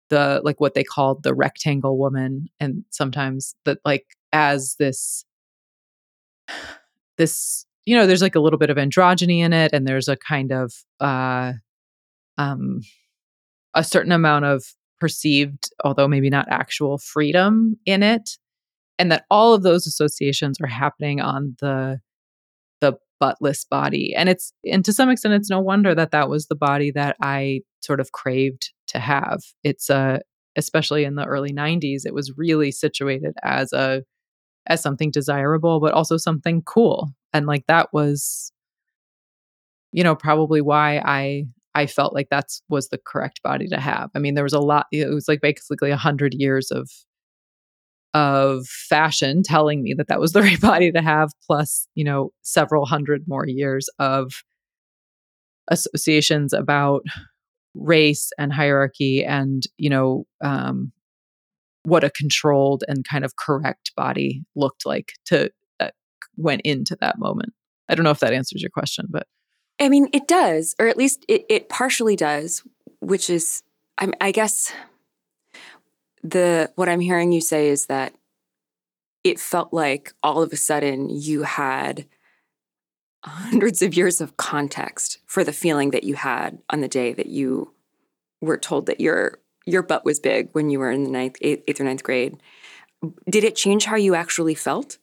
the 0.09 0.41
like 0.45 0.61
what 0.61 0.75
they 0.75 0.85
called 0.85 1.23
the 1.23 1.35
rectangle 1.35 1.99
woman. 1.99 2.49
And 2.61 2.85
sometimes 2.91 3.55
that 3.65 3.79
like 3.85 4.07
as 4.33 4.77
this 4.79 5.25
this 7.17 7.67
you 7.85 7.97
know 7.97 8.07
there's 8.07 8.23
like 8.23 8.35
a 8.35 8.41
little 8.41 8.59
bit 8.59 8.71
of 8.71 8.77
androgyny 8.77 9.39
in 9.39 9.53
it 9.53 9.73
and 9.73 9.87
there's 9.87 10.09
a 10.09 10.17
kind 10.17 10.53
of 10.53 10.73
uh 11.01 11.53
um 12.37 12.81
a 13.75 13.85
certain 13.85 14.13
amount 14.13 14.45
of 14.45 14.65
perceived 15.01 15.71
although 15.85 16.09
maybe 16.09 16.31
not 16.31 16.47
actual 16.51 16.99
freedom 16.99 17.79
in 17.87 18.03
it 18.03 18.39
and 18.99 19.13
that 19.13 19.25
all 19.31 19.55
of 19.55 19.63
those 19.63 19.87
associations 19.87 20.59
are 20.61 20.67
happening 20.69 21.21
on 21.21 21.57
the 21.61 22.01
the 22.81 22.95
buttless 23.21 23.69
body 23.69 24.15
and 24.15 24.29
it's 24.29 24.53
and 24.65 24.85
to 24.85 24.93
some 24.93 25.11
extent 25.11 25.35
it's 25.35 25.51
no 25.51 25.61
wonder 25.61 25.95
that 25.95 26.13
that 26.13 26.29
was 26.29 26.47
the 26.47 26.55
body 26.55 26.93
that 26.93 27.17
i 27.21 27.61
sort 27.81 28.01
of 28.01 28.13
craved 28.13 28.73
to 28.89 28.99
have. 28.99 29.43
It's 29.63 29.91
a 29.91 30.21
especially 30.57 31.05
in 31.05 31.15
the 31.15 31.25
early 31.25 31.53
90s 31.53 32.05
it 32.05 32.15
was 32.15 32.37
really 32.37 32.73
situated 32.73 33.35
as 33.45 33.73
a 33.73 34.03
as 34.67 34.83
something 34.83 35.11
desirable 35.11 35.79
but 35.79 35.95
also 35.95 36.17
something 36.17 36.63
cool 36.63 37.11
and 37.33 37.47
like 37.47 37.65
that 37.69 37.89
was 37.93 38.51
you 39.93 40.03
know 40.03 40.17
probably 40.17 40.61
why 40.61 41.01
i 41.05 41.45
i 41.77 41.87
felt 41.87 42.13
like 42.13 42.27
that's 42.29 42.61
was 42.69 42.89
the 42.89 42.99
correct 42.99 43.41
body 43.43 43.69
to 43.69 43.79
have. 43.79 44.11
I 44.17 44.19
mean 44.19 44.35
there 44.35 44.43
was 44.45 44.53
a 44.53 44.59
lot 44.59 44.87
it 44.91 45.15
was 45.15 45.29
like 45.29 45.41
basically 45.41 45.91
a 45.91 45.97
hundred 45.97 46.35
years 46.35 46.73
of 46.73 46.91
of 48.15 48.67
fashion 48.67 49.43
telling 49.43 49.83
me 49.83 49.95
that 49.97 50.09
that 50.09 50.21
was 50.21 50.33
the 50.33 50.43
right 50.49 50.61
body 50.61 50.91
to 50.91 51.03
have 51.03 51.31
plus 51.47 51.89
you 51.95 52.05
know 52.05 52.31
several 52.43 52.87
hundred 52.87 53.25
more 53.27 53.47
years 53.47 53.89
of 53.99 54.33
associations 55.71 56.53
about 56.53 57.03
race 57.75 58.31
and 58.39 58.53
hierarchy 58.53 59.25
and 59.25 59.65
you 59.77 59.91
know 59.91 60.25
um, 60.43 60.93
what 61.85 62.05
a 62.05 62.11
controlled 62.11 62.83
and 62.89 63.07
kind 63.07 63.25
of 63.25 63.37
correct 63.37 63.93
body 63.97 64.43
looked 64.57 64.85
like 64.87 65.13
to 65.27 65.51
that 65.79 65.95
went 66.37 66.63
into 66.63 66.97
that 67.01 67.19
moment. 67.19 67.53
I 67.89 67.95
don't 67.95 68.05
know 68.05 68.11
if 68.11 68.21
that 68.21 68.33
answers 68.33 68.63
your 68.63 68.71
question 68.71 69.07
but 69.09 69.27
I 69.81 69.89
mean, 69.89 70.09
it 70.13 70.27
does, 70.27 70.75
or 70.79 70.89
at 70.89 70.97
least 70.97 71.25
it, 71.29 71.45
it 71.49 71.69
partially 71.69 72.17
does, 72.17 72.63
which 73.01 73.31
is, 73.31 73.63
I, 73.97 74.11
I 74.21 74.33
guess, 74.33 74.73
the 76.23 76.73
what 76.75 76.89
I'm 76.89 77.01
hearing 77.01 77.33
you 77.33 77.41
say 77.41 77.69
is 77.69 77.87
that 77.87 78.15
it 79.25 79.39
felt 79.39 79.73
like 79.73 80.13
all 80.23 80.43
of 80.43 80.53
a 80.53 80.57
sudden 80.57 81.11
you 81.11 81.43
had 81.43 82.07
hundreds 83.25 83.83
of 83.83 83.95
years 83.95 84.21
of 84.21 84.37
context 84.37 85.19
for 85.27 85.45
the 85.45 85.53
feeling 85.53 85.91
that 85.91 86.05
you 86.05 86.15
had 86.15 86.59
on 86.71 86.81
the 86.81 86.89
day 86.89 87.13
that 87.13 87.27
you 87.27 87.75
were 88.41 88.57
told 88.57 88.87
that 88.87 89.01
your 89.01 89.41
your 89.67 89.83
butt 89.83 90.05
was 90.05 90.21
big 90.21 90.49
when 90.53 90.71
you 90.71 90.79
were 90.79 90.91
in 90.91 91.05
the 91.05 91.11
ninth, 91.11 91.37
eighth, 91.43 91.63
eighth 91.69 91.81
or 91.81 91.85
ninth 91.85 92.03
grade. 92.03 92.41
Did 93.29 93.45
it 93.45 93.55
change 93.55 93.85
how 93.85 93.97
you 93.97 94.15
actually 94.15 94.55
felt? 94.55 94.99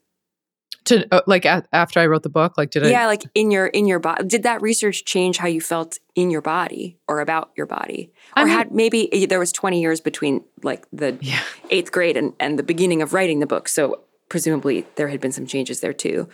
To 0.85 1.07
uh, 1.13 1.21
like 1.27 1.45
a- 1.45 1.63
after 1.73 1.99
I 1.99 2.05
wrote 2.07 2.23
the 2.23 2.29
book, 2.29 2.57
like 2.57 2.71
did 2.71 2.85
I? 2.85 2.89
Yeah, 2.89 3.07
like 3.07 3.23
in 3.33 3.51
your 3.51 3.67
in 3.67 3.85
your 3.87 3.99
body. 3.99 4.25
Did 4.27 4.43
that 4.43 4.61
research 4.61 5.05
change 5.05 5.37
how 5.37 5.47
you 5.47 5.61
felt 5.61 5.97
in 6.15 6.29
your 6.31 6.41
body 6.41 6.97
or 7.07 7.19
about 7.19 7.51
your 7.57 7.65
body? 7.65 8.11
Or 8.35 8.41
I 8.41 8.45
mean- 8.45 8.53
had 8.53 8.71
maybe 8.71 9.25
there 9.29 9.39
was 9.39 9.51
20 9.51 9.81
years 9.81 9.99
between 10.01 10.43
like 10.63 10.85
the 10.93 11.17
Yeah. 11.21 11.41
8th 11.71 11.91
grade 11.91 12.17
and 12.17 12.33
and 12.39 12.57
the 12.59 12.63
beginning 12.63 13.01
of 13.01 13.13
writing 13.13 13.39
the 13.39 13.47
book. 13.47 13.67
So 13.67 14.01
presumably 14.29 14.85
there 14.95 15.07
had 15.07 15.19
been 15.19 15.31
some 15.31 15.45
changes 15.45 15.81
there 15.81 15.93
too. 15.93 16.27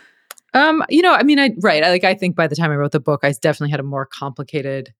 Um, 0.54 0.84
you 0.90 1.00
know, 1.02 1.14
I 1.14 1.22
mean, 1.22 1.38
I 1.38 1.50
right. 1.60 1.82
I, 1.82 1.90
like 1.90 2.04
I 2.04 2.14
think 2.14 2.36
by 2.36 2.46
the 2.46 2.56
time 2.56 2.70
I 2.70 2.76
wrote 2.76 2.92
the 2.92 3.00
book, 3.00 3.20
I 3.22 3.32
definitely 3.32 3.70
had 3.70 3.80
a 3.80 3.84
more 3.84 4.04
complicated 4.06 4.92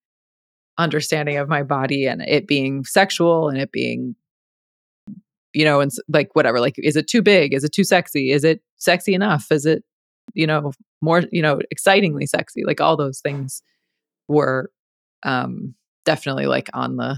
understanding 0.78 1.36
of 1.36 1.48
my 1.48 1.62
body 1.62 2.06
and 2.06 2.22
it 2.22 2.46
being 2.46 2.84
sexual 2.84 3.48
and 3.50 3.58
it 3.58 3.70
being, 3.72 4.16
you 5.52 5.64
know, 5.64 5.80
and 5.80 5.90
like 6.08 6.30
whatever. 6.34 6.60
Like, 6.60 6.74
is 6.78 6.96
it 6.96 7.08
too 7.08 7.22
big? 7.22 7.52
Is 7.52 7.64
it 7.64 7.72
too 7.72 7.84
sexy? 7.84 8.32
Is 8.32 8.44
it 8.44 8.60
sexy 8.76 9.14
enough? 9.14 9.46
Is 9.50 9.66
it, 9.66 9.84
you 10.34 10.46
know, 10.46 10.72
more, 11.00 11.24
you 11.30 11.42
know, 11.42 11.60
excitingly 11.70 12.26
sexy? 12.26 12.64
Like 12.64 12.80
all 12.80 12.96
those 12.96 13.20
things 13.20 13.62
were 14.28 14.70
um 15.24 15.74
definitely 16.04 16.46
like 16.46 16.68
on 16.74 16.96
the 16.96 17.16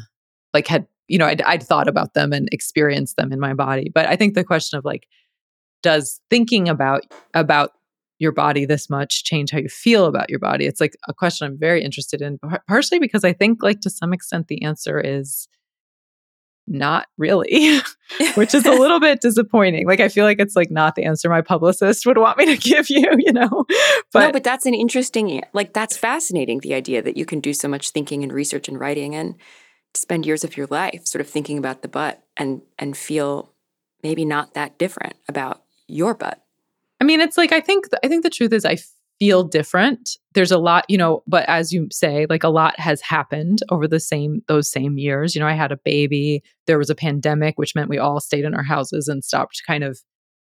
like 0.53 0.67
had 0.67 0.87
you 1.09 1.19
know 1.19 1.27
I'd, 1.27 1.43
I'd 1.43 1.63
thought 1.63 1.89
about 1.89 2.15
them 2.15 2.33
and 2.33 2.49
experienced 2.53 3.17
them 3.17 3.33
in 3.33 3.41
my 3.41 3.55
body 3.55 3.91
but 3.95 4.07
i 4.07 4.17
think 4.17 4.35
the 4.35 4.45
question 4.45 4.79
of 4.79 4.85
like 4.85 5.07
does 5.83 6.21
thinking 6.31 6.69
about 6.69 7.03
about 7.35 7.73
your 8.19 8.33
body 8.33 8.65
this 8.65 8.89
much 8.89 9.25
change 9.25 9.51
how 9.51 9.59
you 9.59 9.69
feel 9.69 10.07
about 10.07 10.31
your 10.31 10.39
body 10.39 10.67
it's 10.67 10.81
like 10.81 10.97
a 11.09 11.15
question 11.15 11.47
i'm 11.47 11.59
very 11.59 11.83
interested 11.83 12.21
in 12.21 12.39
partially 12.69 12.99
because 12.99 13.25
i 13.25 13.33
think 13.33 13.63
like 13.63 13.81
to 13.81 13.91
some 13.91 14.13
extent 14.13 14.49
the 14.49 14.63
answer 14.63 15.01
is 15.01 15.49
not 16.67 17.07
really 17.19 17.81
which 18.35 18.55
is 18.55 18.65
a 18.65 18.73
little 18.73 19.01
bit 19.01 19.21
disappointing 19.21 19.87
like 19.87 20.01
i 20.01 20.09
feel 20.09 20.25
like 20.25 20.41
it's 20.41 20.57
like 20.57 20.71
not 20.71 20.95
the 20.95 21.05
answer 21.05 21.29
my 21.29 21.43
publicist 21.43 22.07
would 22.07 22.19
want 22.19 22.39
me 22.39 22.47
to 22.47 22.57
give 22.69 22.89
you 22.89 23.07
you 23.19 23.33
know 23.33 23.67
no, 24.15 24.33
but 24.33 24.45
that's 24.45 24.67
an 24.67 24.75
interesting 24.75 25.43
like 25.53 25.73
that's 25.73 25.97
fascinating 25.97 26.61
the 26.61 26.75
idea 26.75 27.03
that 27.03 27.17
you 27.17 27.27
can 27.27 27.41
do 27.41 27.53
so 27.53 27.69
much 27.69 27.91
thinking 27.91 28.23
and 28.23 28.33
research 28.33 28.69
and 28.69 28.81
writing 28.81 29.15
and 29.15 29.35
spend 29.95 30.27
years 30.27 30.45
of 30.45 30.57
your 30.57 30.67
life 30.69 31.07
sort 31.07 31.21
of 31.21 31.29
thinking 31.29 31.59
about 31.59 31.83
the 31.83 31.89
butt 31.89 32.23
and 32.37 32.63
and 32.79 32.97
feel 32.97 33.53
maybe 34.03 34.25
not 34.25 34.55
that 34.55 34.79
different 34.79 35.15
about 35.29 35.63
your 35.89 36.15
butt. 36.15 36.41
I 37.01 37.05
mean, 37.05 37.21
it's 37.21 37.37
like 37.37 37.53
I 37.53 37.61
think 37.61 37.87
I 38.03 38.09
think 38.09 38.23
the 38.23 38.31
truth 38.31 38.53
is 38.53 38.65
I 38.65 38.79
feel 39.19 39.45
different. 39.45 40.11
There's 40.35 40.51
a 40.51 40.59
lot, 40.59 40.85
you 40.89 40.99
know, 40.99 41.23
but 41.27 41.49
as 41.49 41.73
you 41.73 41.89
say, 41.93 42.27
like 42.29 42.45
a 42.45 42.49
lot 42.49 42.79
has 42.79 43.01
happened 43.01 43.61
over 43.71 43.87
the 43.87 44.01
same 44.01 44.43
those 44.49 44.71
same 44.71 44.99
years. 44.99 45.35
You 45.35 45.41
know, 45.41 45.47
I 45.47 45.53
had 45.53 45.73
a 45.73 45.79
baby, 45.85 46.43
there 46.67 46.79
was 46.79 46.91
a 46.91 46.95
pandemic 46.95 47.59
which 47.59 47.75
meant 47.75 47.89
we 47.89 47.99
all 47.99 48.21
stayed 48.21 48.45
in 48.45 48.55
our 48.55 48.63
houses 48.63 49.09
and 49.09 49.25
stopped 49.25 49.63
kind 49.67 49.85
of 49.85 50.01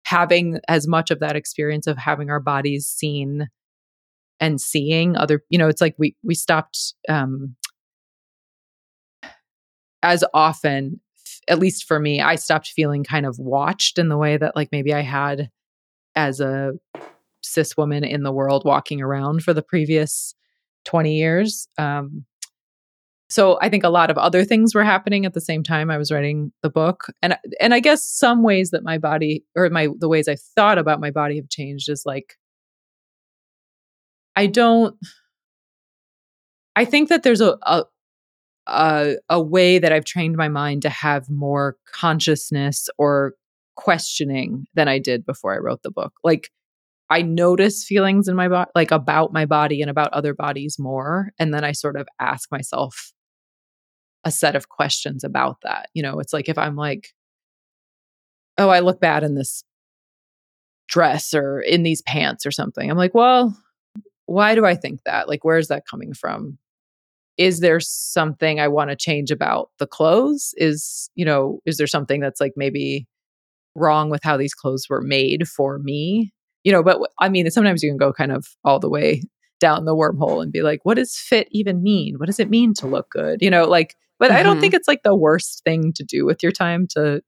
having 0.04 0.58
as 0.68 0.86
much 0.86 1.10
of 1.10 1.20
that 1.20 1.36
experience 1.36 1.86
of 1.86 1.98
having 1.98 2.30
our 2.30 2.40
bodies 2.40 2.86
seen 2.86 3.48
and 4.40 4.60
seeing 4.60 5.16
other, 5.16 5.42
you 5.50 5.58
know, 5.58 5.68
it's 5.68 5.80
like 5.80 5.94
we 5.98 6.16
we 6.22 6.34
stopped 6.34 6.94
um 7.08 7.56
as 10.02 10.22
often 10.32 11.00
at 11.48 11.58
least 11.58 11.84
for 11.84 11.98
me, 11.98 12.20
I 12.20 12.36
stopped 12.36 12.68
feeling 12.68 13.04
kind 13.04 13.24
of 13.24 13.38
watched 13.38 13.98
in 13.98 14.08
the 14.08 14.18
way 14.18 14.36
that 14.36 14.54
like 14.54 14.68
maybe 14.70 14.92
I 14.92 15.00
had 15.00 15.50
as 16.14 16.40
a 16.40 16.72
cis 17.48 17.76
woman 17.76 18.04
in 18.04 18.22
the 18.22 18.32
world 18.32 18.64
walking 18.64 19.00
around 19.00 19.42
for 19.42 19.52
the 19.52 19.62
previous 19.62 20.34
20 20.84 21.16
years. 21.16 21.68
Um, 21.78 22.24
so 23.30 23.58
I 23.60 23.68
think 23.68 23.84
a 23.84 23.90
lot 23.90 24.10
of 24.10 24.16
other 24.16 24.44
things 24.44 24.74
were 24.74 24.84
happening 24.84 25.26
at 25.26 25.34
the 25.34 25.40
same 25.40 25.62
time 25.62 25.90
I 25.90 25.98
was 25.98 26.10
writing 26.10 26.50
the 26.62 26.70
book. 26.70 27.06
And 27.20 27.36
and 27.60 27.74
I 27.74 27.80
guess 27.80 28.02
some 28.02 28.42
ways 28.42 28.70
that 28.70 28.82
my 28.82 28.96
body 28.96 29.44
or 29.54 29.68
my 29.68 29.88
the 29.98 30.08
ways 30.08 30.28
I 30.28 30.36
thought 30.36 30.78
about 30.78 31.00
my 31.00 31.10
body 31.10 31.36
have 31.36 31.50
changed 31.50 31.90
is 31.90 32.04
like 32.06 32.38
I 34.34 34.46
don't 34.46 34.96
I 36.74 36.84
think 36.84 37.08
that 37.10 37.22
there's 37.22 37.42
a, 37.42 37.58
a 37.62 37.84
a, 38.66 39.16
a 39.28 39.40
way 39.40 39.78
that 39.78 39.92
I've 39.92 40.04
trained 40.04 40.36
my 40.36 40.48
mind 40.48 40.82
to 40.82 40.90
have 40.90 41.28
more 41.30 41.76
consciousness 41.92 42.88
or 42.98 43.34
questioning 43.76 44.66
than 44.74 44.88
I 44.88 44.98
did 44.98 45.24
before 45.24 45.54
I 45.54 45.58
wrote 45.58 45.82
the 45.82 45.90
book. 45.90 46.12
Like 46.22 46.50
I 47.10 47.22
notice 47.22 47.84
feelings 47.84 48.28
in 48.28 48.36
my 48.36 48.48
body, 48.48 48.70
like 48.74 48.90
about 48.90 49.32
my 49.32 49.46
body 49.46 49.80
and 49.80 49.90
about 49.90 50.12
other 50.12 50.34
bodies 50.34 50.76
more. 50.78 51.30
And 51.38 51.54
then 51.54 51.64
I 51.64 51.72
sort 51.72 51.96
of 51.96 52.06
ask 52.20 52.50
myself 52.52 53.12
a 54.24 54.30
set 54.30 54.56
of 54.56 54.68
questions 54.68 55.24
about 55.24 55.58
that. 55.62 55.88
You 55.94 56.02
know, 56.02 56.20
it's 56.20 56.32
like 56.32 56.48
if 56.48 56.58
I'm 56.58 56.76
like, 56.76 57.08
oh, 58.58 58.68
I 58.68 58.80
look 58.80 59.00
bad 59.00 59.24
in 59.24 59.34
this 59.34 59.64
dress 60.88 61.32
or 61.32 61.60
in 61.60 61.82
these 61.82 62.02
pants 62.02 62.44
or 62.44 62.50
something, 62.50 62.90
I'm 62.90 62.98
like, 62.98 63.14
well, 63.14 63.56
why 64.26 64.54
do 64.54 64.66
I 64.66 64.74
think 64.74 65.00
that? 65.04 65.28
Like, 65.28 65.44
where's 65.44 65.68
that 65.68 65.86
coming 65.86 66.12
from? 66.12 66.58
is 67.38 67.60
there 67.60 67.78
something 67.78 68.58
I 68.58 68.66
want 68.66 68.90
to 68.90 68.96
change 68.96 69.30
about 69.30 69.70
the 69.78 69.86
clothes? 69.86 70.52
Is, 70.56 71.08
you 71.14 71.24
know, 71.24 71.60
is 71.64 71.78
there 71.78 71.86
something 71.86 72.20
that's 72.20 72.40
like 72.40 72.52
maybe 72.56 73.06
wrong 73.76 74.10
with 74.10 74.24
how 74.24 74.36
these 74.36 74.54
clothes 74.54 74.86
were 74.90 75.00
made 75.00 75.48
for 75.48 75.78
me? 75.78 76.32
You 76.68 76.72
know, 76.72 76.82
but 76.82 77.00
I 77.18 77.30
mean, 77.30 77.50
sometimes 77.50 77.82
you 77.82 77.88
can 77.88 77.96
go 77.96 78.12
kind 78.12 78.30
of 78.30 78.46
all 78.62 78.78
the 78.78 78.90
way 78.90 79.22
down 79.58 79.86
the 79.86 79.96
wormhole 79.96 80.42
and 80.42 80.52
be 80.52 80.60
like, 80.60 80.80
what 80.82 80.98
does 80.98 81.16
fit 81.16 81.48
even 81.50 81.82
mean? 81.82 82.16
What 82.18 82.26
does 82.26 82.38
it 82.38 82.50
mean 82.50 82.74
to 82.74 82.86
look 82.86 83.08
good? 83.08 83.40
You 83.40 83.48
know, 83.48 83.64
like, 83.64 83.94
but 84.18 84.28
mm-hmm. 84.28 84.36
I 84.36 84.42
don't 84.42 84.60
think 84.60 84.74
it's 84.74 84.86
like 84.86 85.02
the 85.02 85.16
worst 85.16 85.62
thing 85.64 85.94
to 85.94 86.04
do 86.04 86.26
with 86.26 86.42
your 86.42 86.52
time 86.52 86.86
to 86.90 87.22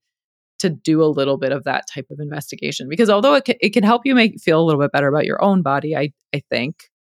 to 0.59 0.69
do 0.69 1.03
a 1.03 1.07
little 1.07 1.39
bit 1.39 1.53
of 1.53 1.65
that 1.65 1.85
type 1.91 2.05
of 2.11 2.19
investigation 2.21 2.87
because 2.87 3.09
although 3.09 3.33
it 3.33 3.47
can, 3.47 3.55
it 3.63 3.71
can 3.71 3.83
help 3.83 4.03
you 4.05 4.15
make 4.15 4.39
feel 4.43 4.61
a 4.61 4.67
little 4.67 4.79
bit 4.79 4.93
better 4.93 5.09
about 5.09 5.25
your 5.25 5.43
own 5.43 5.63
body, 5.63 5.97
I 5.97 6.13
I 6.35 6.43
think, 6.51 6.91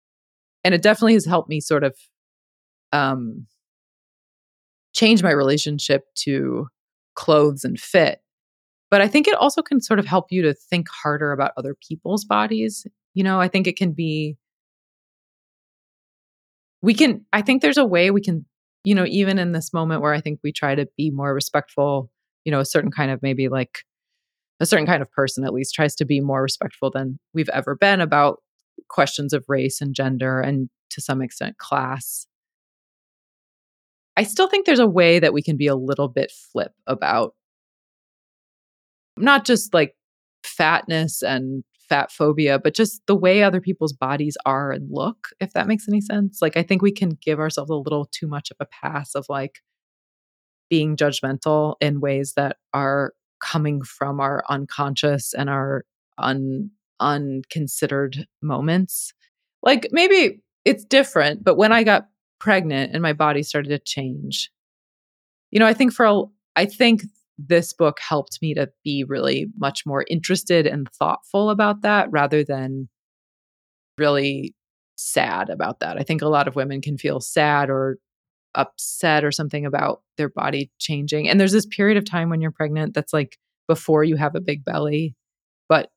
and 0.64 0.72
it 0.72 0.80
definitely 0.80 1.12
has 1.12 1.26
helped 1.26 1.50
me 1.50 1.60
sort 1.60 1.84
of 1.84 1.94
um, 2.90 3.48
change 4.94 5.22
my 5.22 5.30
relationship 5.30 6.04
to 6.20 6.68
clothes 7.16 7.64
and 7.64 7.78
fit. 7.78 8.22
But 8.90 9.00
I 9.00 9.08
think 9.08 9.28
it 9.28 9.34
also 9.34 9.62
can 9.62 9.80
sort 9.80 9.98
of 9.98 10.06
help 10.06 10.26
you 10.30 10.42
to 10.42 10.54
think 10.54 10.88
harder 10.88 11.32
about 11.32 11.52
other 11.56 11.76
people's 11.88 12.24
bodies. 12.24 12.86
You 13.14 13.24
know, 13.24 13.40
I 13.40 13.48
think 13.48 13.66
it 13.66 13.76
can 13.76 13.92
be, 13.92 14.36
we 16.82 16.94
can, 16.94 17.24
I 17.32 17.42
think 17.42 17.62
there's 17.62 17.78
a 17.78 17.84
way 17.84 18.10
we 18.10 18.20
can, 18.20 18.46
you 18.84 18.94
know, 18.94 19.04
even 19.06 19.38
in 19.38 19.52
this 19.52 19.72
moment 19.72 20.00
where 20.02 20.14
I 20.14 20.20
think 20.20 20.40
we 20.42 20.52
try 20.52 20.74
to 20.74 20.88
be 20.96 21.10
more 21.10 21.34
respectful, 21.34 22.10
you 22.44 22.50
know, 22.50 22.60
a 22.60 22.64
certain 22.64 22.90
kind 22.90 23.10
of 23.10 23.22
maybe 23.22 23.48
like 23.48 23.84
a 24.60 24.66
certain 24.66 24.86
kind 24.86 25.02
of 25.02 25.10
person 25.10 25.44
at 25.44 25.52
least 25.52 25.74
tries 25.74 25.94
to 25.96 26.04
be 26.04 26.20
more 26.20 26.42
respectful 26.42 26.90
than 26.90 27.18
we've 27.32 27.48
ever 27.50 27.76
been 27.76 28.00
about 28.00 28.38
questions 28.88 29.32
of 29.32 29.44
race 29.48 29.80
and 29.80 29.94
gender 29.94 30.40
and 30.40 30.68
to 30.90 31.00
some 31.00 31.22
extent 31.22 31.58
class. 31.58 32.26
I 34.16 34.24
still 34.24 34.48
think 34.48 34.66
there's 34.66 34.78
a 34.78 34.86
way 34.86 35.18
that 35.18 35.32
we 35.32 35.42
can 35.42 35.56
be 35.56 35.66
a 35.66 35.76
little 35.76 36.08
bit 36.08 36.30
flip 36.30 36.72
about 36.86 37.34
not 39.20 39.44
just 39.44 39.74
like 39.74 39.94
fatness 40.44 41.22
and 41.22 41.64
fat 41.88 42.12
phobia, 42.12 42.58
but 42.58 42.74
just 42.74 43.02
the 43.06 43.16
way 43.16 43.42
other 43.42 43.60
people's 43.60 43.92
bodies 43.92 44.36
are 44.46 44.70
and 44.70 44.88
look, 44.90 45.28
if 45.40 45.52
that 45.52 45.66
makes 45.66 45.88
any 45.88 46.00
sense. 46.00 46.40
Like, 46.40 46.56
I 46.56 46.62
think 46.62 46.82
we 46.82 46.92
can 46.92 47.18
give 47.20 47.40
ourselves 47.40 47.70
a 47.70 47.74
little 47.74 48.08
too 48.12 48.28
much 48.28 48.50
of 48.50 48.56
a 48.60 48.66
pass 48.66 49.14
of 49.14 49.26
like 49.28 49.60
being 50.68 50.96
judgmental 50.96 51.74
in 51.80 52.00
ways 52.00 52.34
that 52.36 52.58
are 52.72 53.12
coming 53.42 53.82
from 53.82 54.20
our 54.20 54.44
unconscious 54.48 55.34
and 55.34 55.50
our 55.50 55.84
un 56.18 56.70
unconsidered 57.00 58.26
moments. 58.42 59.12
Like 59.62 59.88
maybe 59.90 60.42
it's 60.64 60.84
different, 60.84 61.42
but 61.42 61.56
when 61.56 61.72
I 61.72 61.82
got 61.82 62.08
pregnant 62.40 62.92
and 62.92 63.02
my 63.02 63.12
body 63.12 63.42
started 63.42 63.68
to 63.68 63.78
change. 63.78 64.50
You 65.50 65.60
know, 65.60 65.66
I 65.66 65.74
think 65.74 65.92
for 65.92 66.06
a, 66.06 66.22
I 66.56 66.66
think 66.66 67.04
this 67.48 67.72
book 67.72 67.98
helped 68.00 68.38
me 68.42 68.54
to 68.54 68.70
be 68.84 69.04
really 69.06 69.46
much 69.58 69.86
more 69.86 70.04
interested 70.08 70.66
and 70.66 70.88
thoughtful 70.92 71.50
about 71.50 71.82
that 71.82 72.10
rather 72.10 72.44
than 72.44 72.88
really 73.98 74.54
sad 74.96 75.48
about 75.48 75.80
that. 75.80 75.98
I 75.98 76.02
think 76.02 76.22
a 76.22 76.28
lot 76.28 76.48
of 76.48 76.56
women 76.56 76.80
can 76.80 76.98
feel 76.98 77.20
sad 77.20 77.70
or 77.70 77.98
upset 78.54 79.24
or 79.24 79.30
something 79.30 79.64
about 79.64 80.02
their 80.16 80.28
body 80.28 80.70
changing. 80.78 81.28
And 81.28 81.40
there's 81.40 81.52
this 81.52 81.66
period 81.66 81.96
of 81.96 82.04
time 82.04 82.28
when 82.28 82.40
you're 82.40 82.50
pregnant 82.50 82.94
that's 82.94 83.12
like 83.12 83.38
before 83.68 84.04
you 84.04 84.16
have 84.16 84.34
a 84.34 84.40
big 84.40 84.64
belly, 84.64 85.14
but 85.68 85.90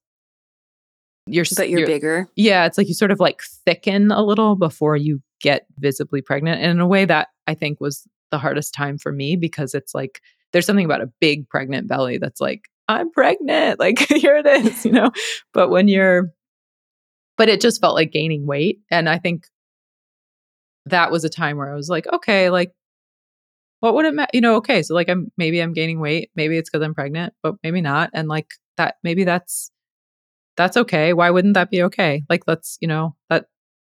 you're 1.25 1.45
but 1.55 1.69
you're, 1.69 1.79
you're, 1.79 1.87
bigger. 1.87 2.29
Yeah, 2.35 2.65
it's 2.65 2.77
like 2.77 2.87
you 2.87 2.93
sort 2.93 3.11
of 3.11 3.19
like 3.19 3.41
thicken 3.65 4.11
a 4.11 4.23
little 4.23 4.55
before 4.55 4.95
you 4.95 5.21
get 5.41 5.65
visibly 5.79 6.21
pregnant. 6.21 6.61
And 6.61 6.71
in 6.71 6.79
a 6.79 6.87
way 6.87 7.05
that 7.05 7.29
I 7.47 7.55
think 7.55 7.81
was 7.81 8.07
the 8.31 8.37
hardest 8.37 8.73
time 8.73 8.97
for 8.97 9.11
me 9.11 9.35
because 9.35 9.73
it's 9.73 9.93
like 9.93 10.21
there's 10.53 10.65
something 10.65 10.85
about 10.85 11.01
a 11.01 11.11
big 11.19 11.49
pregnant 11.49 11.87
belly 11.87 12.17
that's 12.17 12.39
like 12.39 12.61
I'm 12.87 13.11
pregnant, 13.11 13.79
like 13.79 13.99
here 13.99 14.37
it 14.37 14.45
is, 14.45 14.85
you 14.85 14.91
know. 14.91 15.11
but 15.53 15.69
when 15.69 15.87
you're 15.87 16.31
but 17.35 17.49
it 17.49 17.61
just 17.61 17.81
felt 17.81 17.95
like 17.95 18.11
gaining 18.11 18.45
weight 18.45 18.79
and 18.91 19.09
I 19.09 19.17
think 19.17 19.47
that 20.85 21.11
was 21.11 21.23
a 21.23 21.29
time 21.29 21.57
where 21.57 21.71
I 21.71 21.75
was 21.75 21.89
like, 21.89 22.07
okay, 22.11 22.49
like 22.49 22.71
what 23.79 23.95
would 23.95 24.05
it 24.05 24.13
matter? 24.13 24.29
You 24.33 24.41
know, 24.41 24.55
okay, 24.57 24.81
so 24.81 24.93
like 24.93 25.09
I'm 25.09 25.31
maybe 25.37 25.59
I'm 25.59 25.73
gaining 25.73 25.99
weight, 25.99 26.31
maybe 26.35 26.57
it's 26.57 26.69
because 26.69 26.85
I'm 26.85 26.93
pregnant, 26.93 27.33
but 27.43 27.55
maybe 27.63 27.81
not. 27.81 28.11
And 28.13 28.29
like 28.29 28.47
that, 28.77 28.95
maybe 29.03 29.23
that's 29.25 29.71
that's 30.55 30.77
okay. 30.77 31.13
Why 31.13 31.29
wouldn't 31.29 31.55
that 31.55 31.69
be 31.69 31.83
okay? 31.83 32.23
Like, 32.29 32.43
let's, 32.47 32.77
you 32.79 32.87
know, 32.87 33.15
that 33.29 33.45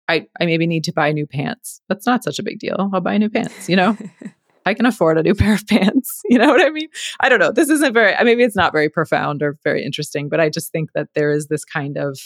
I, 0.08 0.28
I 0.40 0.46
maybe 0.46 0.68
need 0.68 0.84
to 0.86 0.94
buy 0.94 1.12
new 1.12 1.26
pants. 1.26 1.82
That's 1.88 2.06
not 2.06 2.24
such 2.24 2.40
a 2.40 2.44
big 2.44 2.60
deal. 2.60 2.90
I'll 2.94 3.02
buy 3.02 3.18
new 3.18 3.30
pants, 3.30 3.70
you 3.70 3.76
know? 3.76 3.98
I 4.70 4.74
can 4.74 4.86
afford 4.86 5.18
a 5.18 5.24
new 5.24 5.36
pair 5.36 5.54
of 5.54 5.68
pants. 5.68 6.22
You 6.30 6.38
know 6.38 6.48
what 6.48 6.62
I 6.62 6.70
mean? 6.70 6.90
I 7.20 7.28
don't 7.28 7.40
know. 7.40 7.52
This 7.52 7.70
isn't 7.70 7.92
very, 7.92 8.14
maybe 8.24 8.44
it's 8.44 8.56
not 8.56 8.72
very 8.72 8.88
profound 8.88 9.42
or 9.42 9.58
very 9.64 9.84
interesting, 9.84 10.30
but 10.30 10.40
I 10.40 10.48
just 10.50 10.72
think 10.72 10.92
that 10.94 11.08
there 11.16 11.32
is 11.32 11.48
this 11.48 11.66
kind 11.66 11.98
of, 11.98 12.20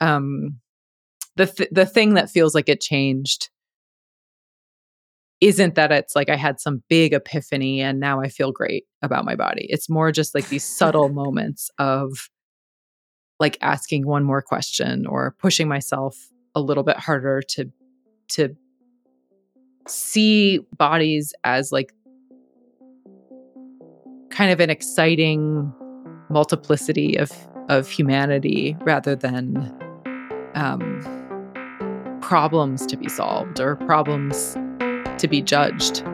um, 0.00 0.58
the, 1.36 1.44
th- 1.46 1.68
the 1.70 1.84
thing 1.84 2.14
that 2.14 2.30
feels 2.30 2.54
like 2.54 2.70
it 2.70 2.80
changed 2.80 3.50
isn't 5.40 5.74
that 5.74 5.92
it's 5.92 6.16
like 6.16 6.30
I 6.30 6.36
had 6.36 6.60
some 6.60 6.82
big 6.88 7.12
epiphany 7.12 7.80
and 7.80 8.00
now 8.00 8.20
I 8.20 8.28
feel 8.28 8.52
great 8.52 8.84
about 9.02 9.26
my 9.26 9.36
body. 9.36 9.66
It's 9.68 9.90
more 9.90 10.12
just 10.12 10.34
like 10.34 10.48
these 10.48 10.64
subtle 10.64 11.08
moments 11.22 11.70
of 11.78 12.30
like 13.38 13.56
asking 13.60 14.06
one 14.06 14.24
more 14.24 14.42
question 14.42 15.06
or 15.06 15.34
pushing 15.38 15.68
myself 15.68 16.16
a 16.54 16.60
little 16.60 16.84
bit 16.84 16.98
harder 16.98 17.42
to 17.48 17.70
to 18.28 18.56
see 19.86 20.60
bodies 20.76 21.32
as 21.44 21.72
like 21.72 21.92
kind 24.30 24.50
of 24.50 24.60
an 24.60 24.70
exciting 24.70 25.72
multiplicity 26.28 27.16
of 27.16 27.32
of 27.68 27.88
humanity 27.88 28.76
rather 28.80 29.14
than 29.14 29.72
um, 30.54 31.00
problems 32.20 32.84
to 32.86 32.96
be 32.96 33.08
solved 33.08 33.60
or 33.60 33.76
problems 33.76 34.54
to 35.18 35.28
be 35.28 35.40
judged. 35.40 36.04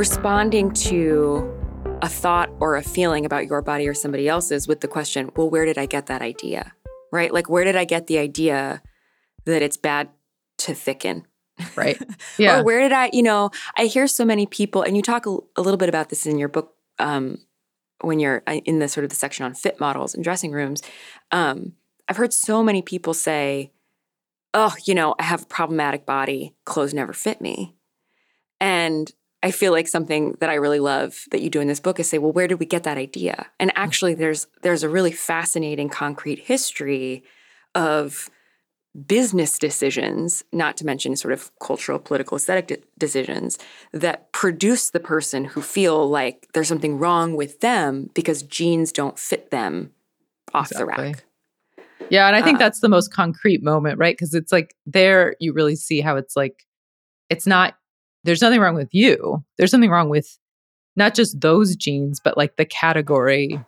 Responding 0.00 0.72
to 0.72 1.46
a 2.00 2.08
thought 2.08 2.48
or 2.58 2.74
a 2.74 2.82
feeling 2.82 3.26
about 3.26 3.44
your 3.44 3.60
body 3.60 3.86
or 3.86 3.92
somebody 3.92 4.26
else's 4.26 4.66
with 4.66 4.80
the 4.80 4.88
question, 4.88 5.30
well, 5.36 5.50
where 5.50 5.66
did 5.66 5.76
I 5.76 5.84
get 5.84 6.06
that 6.06 6.22
idea? 6.22 6.72
Right? 7.12 7.30
Like, 7.30 7.50
where 7.50 7.64
did 7.64 7.76
I 7.76 7.84
get 7.84 8.06
the 8.06 8.16
idea 8.16 8.80
that 9.44 9.60
it's 9.60 9.76
bad 9.76 10.08
to 10.60 10.72
thicken? 10.72 11.26
Right. 11.76 12.00
Yeah. 12.38 12.60
or 12.60 12.64
where 12.64 12.80
did 12.80 12.92
I, 12.92 13.10
you 13.12 13.22
know, 13.22 13.50
I 13.76 13.84
hear 13.84 14.06
so 14.06 14.24
many 14.24 14.46
people, 14.46 14.80
and 14.80 14.96
you 14.96 15.02
talk 15.02 15.26
a, 15.26 15.36
a 15.56 15.60
little 15.60 15.76
bit 15.76 15.90
about 15.90 16.08
this 16.08 16.24
in 16.24 16.38
your 16.38 16.48
book 16.48 16.72
um, 16.98 17.36
when 18.00 18.18
you're 18.18 18.42
uh, 18.46 18.60
in 18.64 18.78
the 18.78 18.88
sort 18.88 19.04
of 19.04 19.10
the 19.10 19.16
section 19.16 19.44
on 19.44 19.52
fit 19.52 19.78
models 19.78 20.14
and 20.14 20.24
dressing 20.24 20.52
rooms. 20.52 20.80
Um, 21.30 21.74
I've 22.08 22.16
heard 22.16 22.32
so 22.32 22.62
many 22.62 22.80
people 22.80 23.12
say, 23.12 23.72
oh, 24.54 24.74
you 24.86 24.94
know, 24.94 25.14
I 25.18 25.24
have 25.24 25.42
a 25.42 25.46
problematic 25.46 26.06
body, 26.06 26.54
clothes 26.64 26.94
never 26.94 27.12
fit 27.12 27.42
me. 27.42 27.76
And 28.58 29.12
I 29.42 29.50
feel 29.50 29.72
like 29.72 29.88
something 29.88 30.36
that 30.40 30.50
I 30.50 30.54
really 30.54 30.80
love 30.80 31.24
that 31.30 31.40
you 31.40 31.48
do 31.48 31.60
in 31.60 31.68
this 31.68 31.80
book 31.80 31.98
is 31.98 32.08
say, 32.08 32.18
well, 32.18 32.32
where 32.32 32.46
did 32.46 32.60
we 32.60 32.66
get 32.66 32.82
that 32.82 32.98
idea? 32.98 33.46
And 33.58 33.72
actually 33.74 34.14
there's 34.14 34.46
there's 34.62 34.82
a 34.82 34.88
really 34.88 35.12
fascinating 35.12 35.88
concrete 35.88 36.40
history 36.40 37.24
of 37.74 38.28
business 39.06 39.58
decisions, 39.58 40.42
not 40.52 40.76
to 40.76 40.84
mention 40.84 41.14
sort 41.14 41.32
of 41.32 41.50
cultural, 41.60 41.98
political, 41.98 42.36
aesthetic 42.36 42.66
de- 42.66 42.78
decisions 42.98 43.58
that 43.92 44.32
produce 44.32 44.90
the 44.90 45.00
person 45.00 45.44
who 45.44 45.62
feel 45.62 46.08
like 46.08 46.48
there's 46.54 46.68
something 46.68 46.98
wrong 46.98 47.36
with 47.36 47.60
them 47.60 48.10
because 48.14 48.42
jeans 48.42 48.90
don't 48.90 49.18
fit 49.18 49.50
them 49.50 49.92
off 50.52 50.72
exactly. 50.72 50.94
the 50.96 51.02
rack. 51.02 51.24
Yeah, 52.10 52.26
and 52.26 52.34
I 52.34 52.42
think 52.42 52.56
uh, 52.56 52.58
that's 52.58 52.80
the 52.80 52.88
most 52.88 53.12
concrete 53.12 53.62
moment, 53.62 53.98
right? 53.98 54.16
Because 54.16 54.34
it's 54.34 54.50
like 54.50 54.74
there 54.86 55.36
you 55.38 55.52
really 55.52 55.76
see 55.76 56.00
how 56.00 56.16
it's 56.16 56.34
like 56.34 56.64
it's 57.28 57.46
not 57.46 57.74
there's 58.24 58.42
nothing 58.42 58.60
wrong 58.60 58.74
with 58.74 58.92
you. 58.92 59.44
There's 59.56 59.70
something 59.70 59.90
wrong 59.90 60.08
with 60.08 60.38
not 60.96 61.14
just 61.14 61.40
those 61.40 61.76
jeans, 61.76 62.20
but 62.20 62.36
like 62.36 62.56
the 62.56 62.64
category 62.64 63.58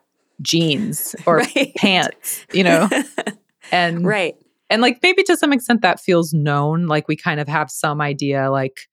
jeans 0.43 1.15
or 1.27 1.39
right. 1.39 1.75
pants, 1.77 2.45
you 2.53 2.65
know? 2.65 2.89
and 3.73 4.05
right. 4.05 4.37
And 4.71 4.81
like 4.81 4.99
maybe 5.03 5.23
to 5.25 5.37
some 5.37 5.53
extent 5.53 5.83
that 5.83 6.01
feels 6.01 6.33
known. 6.33 6.87
Like 6.87 7.09
we 7.09 7.17
kind 7.17 7.41
of 7.41 7.49
have 7.49 7.71
some 7.71 8.01
idea, 8.01 8.51
like 8.51 8.89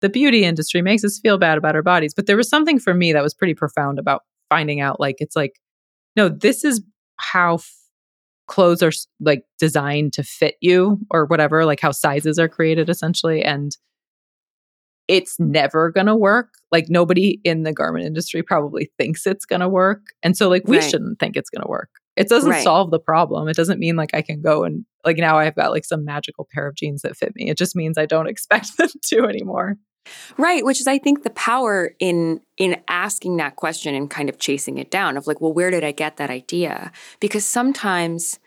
the 0.00 0.08
beauty 0.08 0.44
industry 0.44 0.82
makes 0.82 1.04
us 1.04 1.18
feel 1.18 1.38
bad 1.38 1.58
about 1.58 1.74
our 1.74 1.82
bodies. 1.82 2.14
But 2.14 2.26
there 2.26 2.36
was 2.36 2.48
something 2.48 2.78
for 2.78 2.94
me 2.94 3.12
that 3.12 3.22
was 3.22 3.34
pretty 3.34 3.54
profound 3.54 3.98
about 3.98 4.22
finding 4.48 4.80
out 4.80 5.00
like 5.00 5.16
it's 5.18 5.36
like, 5.36 5.60
no, 6.16 6.28
this 6.28 6.64
is 6.64 6.82
how 7.16 7.54
f- 7.54 7.74
clothes 8.46 8.82
are 8.82 8.92
like 9.20 9.44
designed 9.58 10.12
to 10.14 10.22
fit 10.22 10.56
you 10.60 10.98
or 11.10 11.26
whatever, 11.26 11.64
like 11.64 11.80
how 11.80 11.92
sizes 11.92 12.38
are 12.38 12.48
created 12.48 12.88
essentially. 12.88 13.44
And 13.44 13.76
it's 15.08 15.40
never 15.40 15.90
going 15.90 16.06
to 16.06 16.14
work. 16.14 16.50
Like 16.70 16.86
nobody 16.88 17.40
in 17.44 17.62
the 17.62 17.72
garment 17.72 18.04
industry 18.04 18.42
probably 18.42 18.92
thinks 18.98 19.26
it's 19.26 19.46
going 19.46 19.60
to 19.60 19.68
work. 19.68 20.02
And 20.22 20.36
so 20.36 20.48
like 20.48 20.62
we 20.66 20.78
right. 20.78 20.88
shouldn't 20.88 21.18
think 21.18 21.36
it's 21.36 21.50
going 21.50 21.62
to 21.62 21.68
work. 21.68 21.88
It 22.16 22.28
doesn't 22.28 22.50
right. 22.50 22.64
solve 22.64 22.90
the 22.90 22.98
problem. 22.98 23.48
It 23.48 23.56
doesn't 23.56 23.78
mean 23.78 23.96
like 23.96 24.10
I 24.12 24.22
can 24.22 24.42
go 24.42 24.64
and 24.64 24.84
like 25.04 25.16
now 25.16 25.38
I've 25.38 25.54
got 25.54 25.70
like 25.70 25.84
some 25.84 26.04
magical 26.04 26.46
pair 26.52 26.66
of 26.66 26.74
jeans 26.74 27.02
that 27.02 27.16
fit 27.16 27.34
me. 27.34 27.48
It 27.48 27.56
just 27.56 27.74
means 27.74 27.96
I 27.96 28.06
don't 28.06 28.26
expect 28.28 28.76
them 28.76 28.90
to 29.04 29.24
anymore. 29.24 29.76
Right, 30.38 30.64
which 30.64 30.80
is 30.80 30.86
I 30.86 30.98
think 30.98 31.22
the 31.22 31.30
power 31.30 31.90
in 31.98 32.40
in 32.56 32.80
asking 32.88 33.36
that 33.36 33.56
question 33.56 33.94
and 33.94 34.08
kind 34.10 34.28
of 34.28 34.38
chasing 34.38 34.78
it 34.78 34.90
down 34.90 35.16
of 35.16 35.26
like, 35.26 35.40
well, 35.40 35.52
where 35.52 35.70
did 35.70 35.84
I 35.84 35.92
get 35.92 36.16
that 36.16 36.30
idea? 36.30 36.92
Because 37.20 37.44
sometimes 37.44 38.38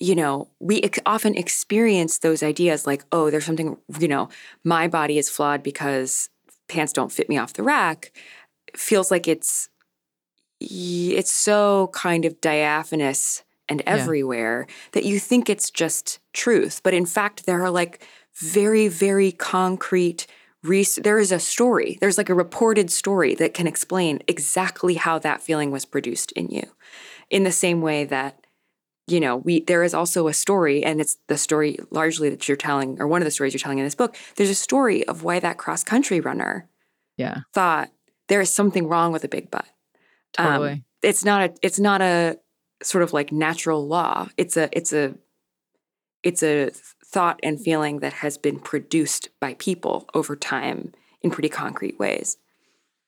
you 0.00 0.14
know, 0.14 0.48
we 0.58 0.80
ex- 0.80 0.98
often 1.04 1.36
experience 1.36 2.18
those 2.18 2.42
ideas 2.42 2.86
like, 2.86 3.04
oh, 3.12 3.30
there's 3.30 3.44
something, 3.44 3.76
you 4.00 4.08
know, 4.08 4.30
my 4.64 4.88
body 4.88 5.18
is 5.18 5.28
flawed 5.28 5.62
because 5.62 6.30
pants 6.68 6.92
don't 6.92 7.12
fit 7.12 7.28
me 7.28 7.36
off 7.36 7.52
the 7.52 7.62
rack. 7.62 8.12
Feels 8.74 9.10
like 9.10 9.28
it's 9.28 9.68
it's 10.62 11.30
so 11.30 11.90
kind 11.94 12.26
of 12.26 12.38
diaphanous 12.40 13.44
and 13.66 13.82
everywhere 13.86 14.66
yeah. 14.68 14.74
that 14.92 15.04
you 15.04 15.18
think 15.18 15.48
it's 15.48 15.70
just 15.70 16.18
truth, 16.32 16.80
but 16.82 16.92
in 16.92 17.06
fact 17.06 17.46
there 17.46 17.62
are 17.62 17.70
like 17.70 18.06
very 18.34 18.88
very 18.88 19.32
concrete 19.32 20.26
there 20.62 21.18
is 21.18 21.32
a 21.32 21.40
story. 21.40 21.96
There's 22.00 22.18
like 22.18 22.28
a 22.28 22.34
reported 22.34 22.90
story 22.90 23.34
that 23.36 23.54
can 23.54 23.66
explain 23.66 24.20
exactly 24.28 24.94
how 24.94 25.18
that 25.20 25.40
feeling 25.40 25.70
was 25.70 25.86
produced 25.86 26.32
in 26.32 26.48
you. 26.48 26.64
In 27.30 27.44
the 27.44 27.52
same 27.52 27.80
way 27.80 28.04
that 28.04 28.39
you 29.10 29.20
know, 29.20 29.36
we 29.36 29.60
there 29.64 29.82
is 29.82 29.94
also 29.94 30.28
a 30.28 30.34
story, 30.34 30.84
and 30.84 31.00
it's 31.00 31.18
the 31.26 31.36
story 31.36 31.78
largely 31.90 32.30
that 32.30 32.48
you're 32.48 32.56
telling, 32.56 33.00
or 33.00 33.06
one 33.06 33.20
of 33.20 33.24
the 33.24 33.30
stories 33.30 33.52
you're 33.52 33.58
telling 33.60 33.78
in 33.78 33.84
this 33.84 33.94
book. 33.94 34.16
There's 34.36 34.50
a 34.50 34.54
story 34.54 35.06
of 35.06 35.22
why 35.22 35.40
that 35.40 35.58
cross 35.58 35.82
country 35.84 36.20
runner, 36.20 36.68
yeah, 37.16 37.40
thought 37.52 37.90
there 38.28 38.40
is 38.40 38.52
something 38.52 38.86
wrong 38.86 39.12
with 39.12 39.24
a 39.24 39.28
big 39.28 39.50
butt. 39.50 39.66
Um, 40.38 40.46
totally, 40.46 40.72
um, 40.72 40.84
it's 41.02 41.24
not 41.24 41.42
a 41.42 41.54
it's 41.62 41.80
not 41.80 42.00
a 42.00 42.38
sort 42.82 43.02
of 43.02 43.12
like 43.12 43.32
natural 43.32 43.86
law. 43.86 44.28
It's 44.36 44.56
a 44.56 44.68
it's 44.72 44.92
a 44.92 45.14
it's 46.22 46.42
a 46.42 46.70
thought 47.04 47.40
and 47.42 47.60
feeling 47.60 48.00
that 48.00 48.12
has 48.12 48.38
been 48.38 48.60
produced 48.60 49.30
by 49.40 49.54
people 49.54 50.08
over 50.14 50.36
time 50.36 50.92
in 51.22 51.30
pretty 51.30 51.48
concrete 51.48 51.98
ways. 51.98 52.36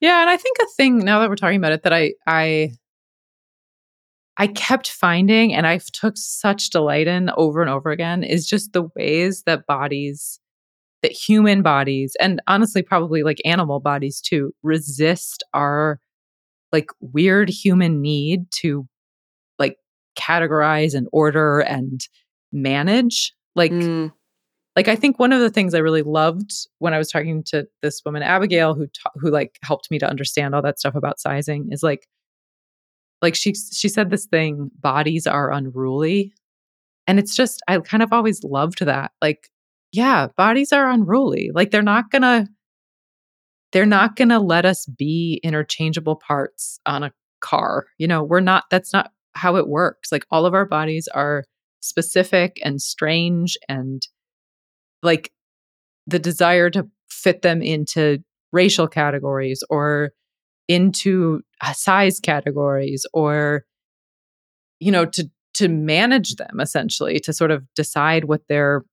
Yeah, 0.00 0.20
and 0.20 0.28
I 0.28 0.36
think 0.36 0.56
a 0.60 0.66
thing 0.76 0.98
now 0.98 1.20
that 1.20 1.28
we're 1.28 1.36
talking 1.36 1.58
about 1.58 1.72
it 1.72 1.84
that 1.84 1.92
I 1.92 2.14
I 2.26 2.72
I 4.38 4.46
kept 4.46 4.90
finding 4.90 5.52
and 5.52 5.66
I 5.66 5.78
took 5.92 6.14
such 6.16 6.70
delight 6.70 7.06
in 7.06 7.30
over 7.36 7.60
and 7.60 7.70
over 7.70 7.90
again 7.90 8.22
is 8.22 8.46
just 8.46 8.72
the 8.72 8.88
ways 8.96 9.42
that 9.44 9.66
bodies, 9.66 10.40
that 11.02 11.12
human 11.12 11.62
bodies, 11.62 12.16
and 12.20 12.40
honestly, 12.46 12.82
probably 12.82 13.22
like 13.22 13.38
animal 13.44 13.80
bodies 13.80 14.20
too, 14.20 14.54
resist 14.62 15.44
our 15.52 16.00
like 16.72 16.86
weird 17.00 17.50
human 17.50 18.00
need 18.00 18.50
to 18.50 18.88
like 19.58 19.76
categorize 20.18 20.94
and 20.94 21.06
order 21.12 21.60
and 21.60 22.00
manage. 22.52 23.34
Like, 23.54 23.72
mm. 23.72 24.10
like 24.74 24.88
I 24.88 24.96
think 24.96 25.18
one 25.18 25.34
of 25.34 25.40
the 25.40 25.50
things 25.50 25.74
I 25.74 25.78
really 25.78 26.02
loved 26.02 26.52
when 26.78 26.94
I 26.94 26.98
was 26.98 27.10
talking 27.10 27.42
to 27.48 27.66
this 27.82 28.00
woman 28.06 28.22
Abigail, 28.22 28.74
who 28.74 28.86
ta- 28.86 29.12
who 29.16 29.30
like 29.30 29.58
helped 29.62 29.90
me 29.90 29.98
to 29.98 30.08
understand 30.08 30.54
all 30.54 30.62
that 30.62 30.78
stuff 30.78 30.94
about 30.94 31.20
sizing, 31.20 31.68
is 31.70 31.82
like 31.82 32.06
like 33.22 33.34
she 33.34 33.54
she 33.54 33.88
said 33.88 34.10
this 34.10 34.26
thing 34.26 34.70
bodies 34.80 35.26
are 35.26 35.52
unruly. 35.52 36.32
And 37.06 37.18
it's 37.18 37.34
just 37.34 37.62
i 37.68 37.78
kind 37.80 38.02
of 38.02 38.12
always 38.12 38.42
loved 38.44 38.84
that 38.84 39.12
like 39.22 39.48
yeah 39.92 40.28
bodies 40.36 40.72
are 40.72 40.90
unruly. 40.90 41.50
Like 41.54 41.70
they're 41.70 41.82
not 41.82 42.10
gonna 42.10 42.48
they're 43.72 43.86
not 43.86 44.16
gonna 44.16 44.40
let 44.40 44.66
us 44.66 44.86
be 44.86 45.40
interchangeable 45.42 46.16
parts 46.16 46.80
on 46.86 47.02
a 47.04 47.12
car 47.40 47.86
you 47.98 48.06
know? 48.06 48.22
We're 48.22 48.40
not 48.40 48.64
that's 48.70 48.92
not 48.92 49.10
how 49.34 49.56
it 49.56 49.68
works. 49.68 50.12
Like 50.12 50.26
all 50.30 50.46
of 50.46 50.54
our 50.54 50.66
bodies 50.66 51.08
are 51.08 51.44
specific 51.80 52.58
and 52.64 52.80
strange 52.80 53.56
and 53.68 54.06
like 55.02 55.32
the 56.06 56.18
desire 56.18 56.70
to 56.70 56.88
fit 57.10 57.42
them 57.42 57.62
into 57.62 58.18
racial 58.52 58.86
categories 58.86 59.62
or 59.70 60.12
into 60.68 61.40
Uh, 61.64 61.72
size 61.72 62.18
categories 62.18 63.06
or 63.12 63.64
you 64.80 64.90
know 64.90 65.06
to 65.06 65.30
to 65.54 65.68
manage 65.68 66.34
them 66.34 66.58
essentially 66.60 67.20
to 67.20 67.32
sort 67.32 67.52
of 67.52 67.64
decide 67.74 68.24
what 68.24 68.40
their 68.48 68.84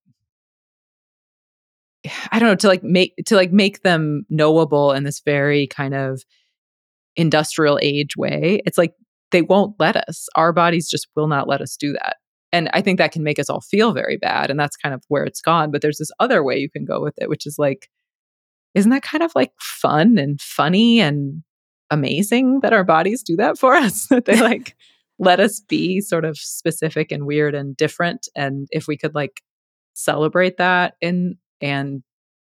I 2.32 2.40
don't 2.40 2.50
know 2.50 2.56
to 2.56 2.68
like 2.68 2.84
make 2.84 3.16
to 3.26 3.36
like 3.36 3.52
make 3.52 3.82
them 3.82 4.26
knowable 4.30 4.92
in 4.92 5.04
this 5.04 5.22
very 5.26 5.68
kind 5.68 5.94
of 5.96 6.22
industrial 7.16 7.80
age 7.82 8.16
way. 8.16 8.62
It's 8.66 8.78
like 8.78 8.94
they 9.32 9.42
won't 9.42 9.76
let 9.80 9.96
us. 9.96 10.28
Our 10.36 10.54
bodies 10.54 10.90
just 10.90 11.08
will 11.16 11.28
not 11.28 11.48
let 11.48 11.62
us 11.62 11.76
do 11.76 11.94
that. 11.94 12.18
And 12.52 12.70
I 12.74 12.82
think 12.82 12.98
that 12.98 13.12
can 13.12 13.24
make 13.24 13.38
us 13.38 13.50
all 13.50 13.62
feel 13.62 13.94
very 13.94 14.18
bad 14.18 14.50
and 14.50 14.60
that's 14.60 14.76
kind 14.76 14.96
of 14.96 15.04
where 15.08 15.24
it's 15.24 15.42
gone, 15.42 15.72
but 15.72 15.82
there's 15.82 15.98
this 16.00 16.12
other 16.20 16.44
way 16.44 16.58
you 16.58 16.70
can 16.70 16.86
go 16.86 17.02
with 17.02 17.14
it 17.18 17.30
which 17.30 17.46
is 17.46 17.56
like 17.58 17.90
isn't 18.76 18.92
that 18.92 19.02
kind 19.02 19.24
of 19.24 19.32
like 19.36 19.52
fun 19.60 20.18
and 20.20 20.40
funny 20.40 21.00
and 21.00 21.44
amazing 21.92 22.60
that 22.62 22.74
our 22.74 22.84
bodies 22.84 23.24
do 23.24 23.36
that 23.36 23.58
for 23.58 23.76
us 23.76 24.08
that 24.08 24.26
they 24.26 24.40
like 24.42 24.76
let 25.20 25.40
us 25.40 25.60
be 25.60 26.00
sort 26.00 26.24
of 26.24 26.38
specific 26.38 27.12
and 27.12 27.26
weird 27.26 27.54
and 27.54 27.76
different 27.76 28.28
and 28.36 28.68
if 28.72 28.88
we 28.88 28.98
could 28.98 29.16
like 29.16 29.42
celebrate 29.94 30.58
that 30.58 30.96
and 31.02 31.36
and 31.62 32.04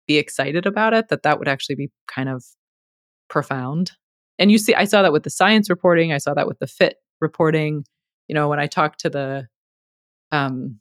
be 0.06 0.16
excited 0.16 0.66
about 0.66 0.94
it 0.94 1.08
that 1.08 1.22
that 1.22 1.38
would 1.38 1.48
actually 1.48 1.76
be 1.76 1.90
kind 2.08 2.28
of 2.28 2.42
profound. 3.28 3.92
And 4.38 4.50
you 4.50 4.58
see 4.58 4.74
i 4.74 4.84
saw 4.84 5.02
that 5.02 5.12
with 5.12 5.22
the 5.22 5.30
science 5.30 5.70
reporting 5.70 6.12
i 6.12 6.18
saw 6.18 6.34
that 6.34 6.46
with 6.46 6.58
the 6.58 6.66
fit 6.66 6.96
reporting. 7.20 7.84
You 8.28 8.34
know 8.34 8.48
when 8.48 8.60
i 8.60 8.66
talked 8.66 9.00
to 9.00 9.10
the 9.10 9.46
um 10.30 10.80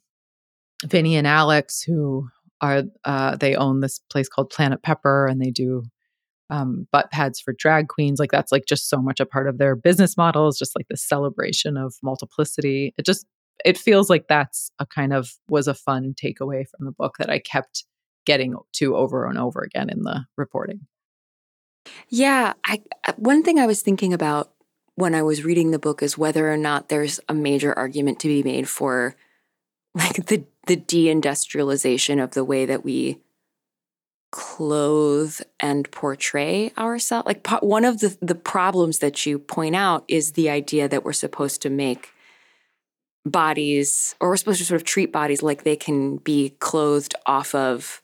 vinny 0.84 1.16
and 1.16 1.26
alex 1.26 1.82
who 1.82 2.28
are 2.60 2.84
uh 3.04 3.36
they 3.36 3.54
own 3.54 3.80
this 3.80 4.00
place 4.10 4.28
called 4.28 4.50
planet 4.50 4.82
pepper 4.82 5.26
and 5.26 5.40
they 5.40 5.50
do 5.50 5.84
um, 6.52 6.86
butt 6.92 7.10
pads 7.10 7.40
for 7.40 7.54
drag 7.54 7.88
queens. 7.88 8.20
Like 8.20 8.30
that's 8.30 8.52
like 8.52 8.66
just 8.68 8.90
so 8.90 8.98
much 8.98 9.20
a 9.20 9.26
part 9.26 9.48
of 9.48 9.56
their 9.56 9.74
business 9.74 10.18
model 10.18 10.48
is 10.48 10.58
just 10.58 10.76
like 10.76 10.86
the 10.88 10.98
celebration 10.98 11.78
of 11.78 11.94
multiplicity. 12.02 12.92
It 12.98 13.06
just 13.06 13.26
it 13.64 13.78
feels 13.78 14.10
like 14.10 14.28
that's 14.28 14.70
a 14.78 14.84
kind 14.84 15.14
of 15.14 15.32
was 15.48 15.66
a 15.66 15.74
fun 15.74 16.14
takeaway 16.14 16.66
from 16.68 16.84
the 16.84 16.92
book 16.92 17.16
that 17.18 17.30
I 17.30 17.38
kept 17.38 17.84
getting 18.26 18.54
to 18.74 18.96
over 18.96 19.26
and 19.26 19.38
over 19.38 19.62
again 19.62 19.88
in 19.88 20.02
the 20.02 20.26
reporting. 20.36 20.80
Yeah, 22.08 22.52
I 22.66 22.82
one 23.16 23.42
thing 23.42 23.58
I 23.58 23.66
was 23.66 23.80
thinking 23.80 24.12
about 24.12 24.52
when 24.94 25.14
I 25.14 25.22
was 25.22 25.44
reading 25.44 25.70
the 25.70 25.78
book 25.78 26.02
is 26.02 26.18
whether 26.18 26.52
or 26.52 26.58
not 26.58 26.90
there's 26.90 27.18
a 27.30 27.34
major 27.34 27.72
argument 27.72 28.20
to 28.20 28.28
be 28.28 28.42
made 28.42 28.68
for 28.68 29.16
like 29.94 30.26
the 30.26 30.44
the 30.66 30.76
deindustrialization 30.76 32.22
of 32.22 32.32
the 32.32 32.44
way 32.44 32.66
that 32.66 32.84
we 32.84 33.22
clothe 34.32 35.38
and 35.60 35.88
portray 35.90 36.72
ourselves 36.78 37.26
like 37.26 37.46
one 37.62 37.84
of 37.84 38.00
the 38.00 38.16
the 38.22 38.34
problems 38.34 38.98
that 38.98 39.26
you 39.26 39.38
point 39.38 39.76
out 39.76 40.04
is 40.08 40.32
the 40.32 40.48
idea 40.48 40.88
that 40.88 41.04
we're 41.04 41.12
supposed 41.12 41.60
to 41.60 41.68
make 41.68 42.08
bodies 43.26 44.16
or 44.20 44.30
we're 44.30 44.36
supposed 44.36 44.58
to 44.58 44.64
sort 44.64 44.80
of 44.80 44.84
treat 44.84 45.12
bodies 45.12 45.42
like 45.42 45.62
they 45.62 45.76
can 45.76 46.16
be 46.16 46.50
clothed 46.60 47.14
off 47.26 47.54
of 47.54 48.02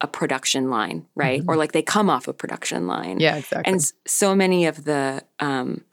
a 0.00 0.08
production 0.08 0.68
line 0.68 1.06
right? 1.14 1.40
Mm-hmm. 1.40 1.50
or 1.50 1.56
like 1.56 1.70
they 1.72 1.80
come 1.80 2.10
off 2.10 2.26
a 2.26 2.32
production 2.32 2.88
line. 2.88 3.20
Yeah 3.20 3.36
exactly. 3.36 3.72
and 3.72 3.92
so 4.04 4.34
many 4.34 4.66
of 4.66 4.84
the 4.84 5.22
um 5.38 5.84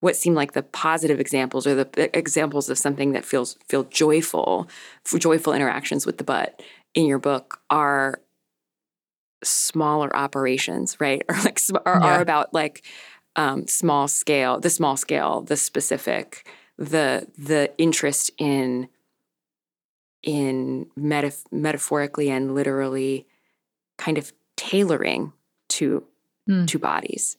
what 0.00 0.16
seem 0.16 0.34
like 0.34 0.52
the 0.52 0.64
positive 0.64 1.20
examples 1.20 1.64
or 1.64 1.76
the 1.76 2.18
examples 2.18 2.68
of 2.68 2.76
something 2.76 3.12
that 3.12 3.24
feels 3.24 3.56
feel 3.68 3.84
joyful 3.84 4.68
joyful 5.16 5.52
interactions 5.52 6.04
with 6.04 6.18
the 6.18 6.24
butt 6.24 6.60
in 6.94 7.06
your 7.06 7.18
book 7.18 7.60
are 7.70 8.20
smaller 9.44 10.14
operations, 10.16 11.00
right? 11.00 11.22
Or 11.28 11.36
like 11.36 11.60
are, 11.86 12.00
yeah. 12.00 12.06
are 12.06 12.20
about 12.20 12.52
like 12.52 12.84
um, 13.36 13.66
small 13.66 14.08
scale, 14.08 14.60
the 14.60 14.70
small 14.70 14.96
scale, 14.96 15.42
the 15.42 15.56
specific, 15.56 16.48
the 16.78 17.26
the 17.36 17.72
interest 17.78 18.30
in 18.38 18.88
in 20.22 20.86
metaf- 20.98 21.44
metaphorically 21.52 22.30
and 22.30 22.54
literally 22.54 23.26
kind 23.98 24.18
of 24.18 24.32
tailoring 24.56 25.32
to 25.68 26.04
mm. 26.48 26.66
to 26.66 26.78
bodies. 26.78 27.36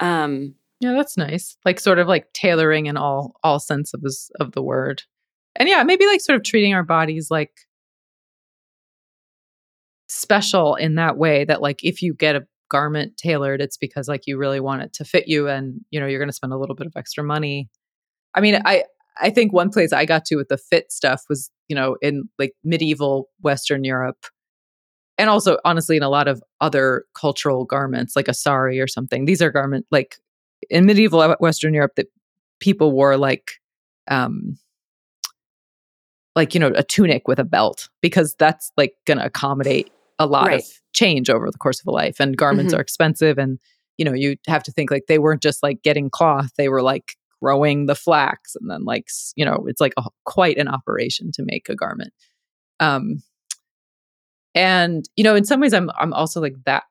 Um, 0.00 0.54
yeah, 0.80 0.92
that's 0.92 1.16
nice. 1.16 1.56
Like 1.64 1.80
sort 1.80 1.98
of 1.98 2.06
like 2.06 2.32
tailoring 2.32 2.86
in 2.86 2.96
all 2.96 3.34
all 3.42 3.60
sense 3.60 3.94
of 3.94 4.04
of 4.40 4.52
the 4.52 4.62
word. 4.62 5.02
And 5.56 5.68
yeah, 5.68 5.82
maybe 5.82 6.06
like 6.06 6.20
sort 6.20 6.36
of 6.36 6.44
treating 6.44 6.72
our 6.74 6.84
bodies 6.84 7.30
like 7.30 7.52
special 10.08 10.74
in 10.74 10.94
that 10.94 11.16
way 11.16 11.44
that 11.44 11.62
like 11.62 11.84
if 11.84 12.02
you 12.02 12.14
get 12.14 12.36
a 12.36 12.46
garment 12.70 13.16
tailored 13.16 13.60
it's 13.60 13.76
because 13.78 14.08
like 14.08 14.26
you 14.26 14.36
really 14.36 14.60
want 14.60 14.82
it 14.82 14.92
to 14.92 15.04
fit 15.04 15.26
you 15.26 15.48
and 15.48 15.80
you 15.90 15.98
know 15.98 16.06
you're 16.06 16.18
going 16.18 16.28
to 16.28 16.34
spend 16.34 16.52
a 16.52 16.58
little 16.58 16.76
bit 16.76 16.86
of 16.86 16.92
extra 16.96 17.24
money. 17.24 17.68
I 18.34 18.40
mean 18.40 18.60
i 18.64 18.84
i 19.20 19.30
think 19.30 19.52
one 19.52 19.70
place 19.70 19.92
i 19.92 20.04
got 20.04 20.24
to 20.26 20.36
with 20.36 20.48
the 20.48 20.58
fit 20.58 20.92
stuff 20.92 21.24
was 21.28 21.50
you 21.68 21.74
know 21.74 21.96
in 22.02 22.28
like 22.38 22.52
medieval 22.62 23.28
western 23.40 23.84
europe 23.84 24.26
and 25.18 25.28
also 25.28 25.58
honestly 25.64 25.96
in 25.96 26.02
a 26.02 26.08
lot 26.08 26.28
of 26.28 26.42
other 26.60 27.04
cultural 27.14 27.64
garments 27.64 28.14
like 28.14 28.28
a 28.28 28.34
sari 28.34 28.80
or 28.80 28.86
something. 28.86 29.24
These 29.24 29.42
are 29.42 29.50
garment 29.50 29.84
like 29.90 30.16
in 30.70 30.86
medieval 30.86 31.34
western 31.40 31.74
europe 31.74 31.92
that 31.96 32.06
people 32.60 32.92
wore 32.92 33.16
like 33.16 33.52
um 34.08 34.56
like 36.34 36.54
you 36.54 36.60
know 36.60 36.72
a 36.74 36.84
tunic 36.84 37.26
with 37.26 37.38
a 37.38 37.44
belt 37.44 37.88
because 38.00 38.34
that's 38.38 38.72
like 38.76 38.94
going 39.06 39.18
to 39.18 39.24
accommodate 39.24 39.90
a 40.18 40.26
lot 40.26 40.48
right. 40.48 40.60
of 40.60 40.66
change 40.92 41.30
over 41.30 41.50
the 41.50 41.58
course 41.58 41.80
of 41.80 41.86
a 41.86 41.90
life 41.90 42.20
and 42.20 42.36
garments 42.36 42.72
mm-hmm. 42.72 42.78
are 42.78 42.82
expensive 42.82 43.38
and 43.38 43.58
you 43.98 44.04
know 44.04 44.12
you 44.12 44.36
have 44.46 44.62
to 44.62 44.72
think 44.72 44.90
like 44.90 45.04
they 45.06 45.18
weren't 45.18 45.42
just 45.42 45.62
like 45.62 45.82
getting 45.82 46.10
cloth 46.10 46.50
they 46.56 46.68
were 46.68 46.82
like 46.82 47.16
growing 47.40 47.86
the 47.86 47.94
flax 47.94 48.56
and 48.56 48.70
then 48.70 48.84
like 48.84 49.08
you 49.36 49.44
know 49.44 49.64
it's 49.66 49.80
like 49.80 49.92
a, 49.96 50.02
quite 50.24 50.58
an 50.58 50.68
operation 50.68 51.30
to 51.32 51.44
make 51.44 51.68
a 51.68 51.76
garment 51.76 52.12
um 52.80 53.22
and 54.54 55.08
you 55.16 55.22
know 55.22 55.34
in 55.34 55.44
some 55.44 55.60
ways 55.60 55.72
i'm 55.72 55.90
i'm 55.98 56.12
also 56.12 56.40
like 56.40 56.54
that 56.64 56.84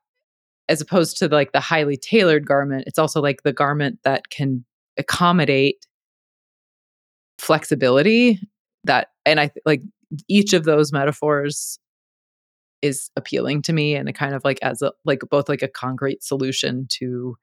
as 0.69 0.81
opposed 0.81 1.17
to 1.17 1.27
like 1.27 1.51
the 1.51 1.59
highly 1.59 1.97
tailored 1.97 2.45
garment 2.45 2.85
it's 2.87 2.99
also 2.99 3.21
like 3.21 3.43
the 3.43 3.53
garment 3.53 3.99
that 4.03 4.29
can 4.29 4.63
accommodate 4.97 5.85
flexibility 7.39 8.39
that 8.83 9.09
and 9.25 9.39
i 9.39 9.49
like 9.65 9.81
each 10.29 10.53
of 10.53 10.63
those 10.63 10.93
metaphors 10.93 11.77
is 12.81 13.09
appealing 13.15 13.61
to 13.63 13.73
me 13.73 13.95
and 13.95 14.07
a 14.07 14.13
kind 14.13 14.35
of 14.35 14.43
like 14.43 14.59
as 14.61 14.81
a 14.81 14.91
like 15.05 15.21
both 15.29 15.49
like 15.49 15.61
a 15.61 15.67
concrete 15.67 16.23
solution 16.23 16.87
to 16.89 17.35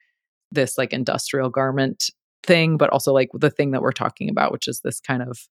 this 0.53 0.78
like 0.78 0.93
industrial 0.93 1.51
garment 1.51 2.11
thing 2.45 2.76
but 2.76 2.91
also 2.91 3.12
like 3.12 3.30
the 3.35 3.51
thing 3.51 3.72
that 3.72 3.82
we're 3.82 3.93
talking 3.93 4.28
about 4.28 4.53
which 4.53 4.68
is 4.68 4.80
this 4.80 5.01
kind 5.01 5.22
of 5.22 5.49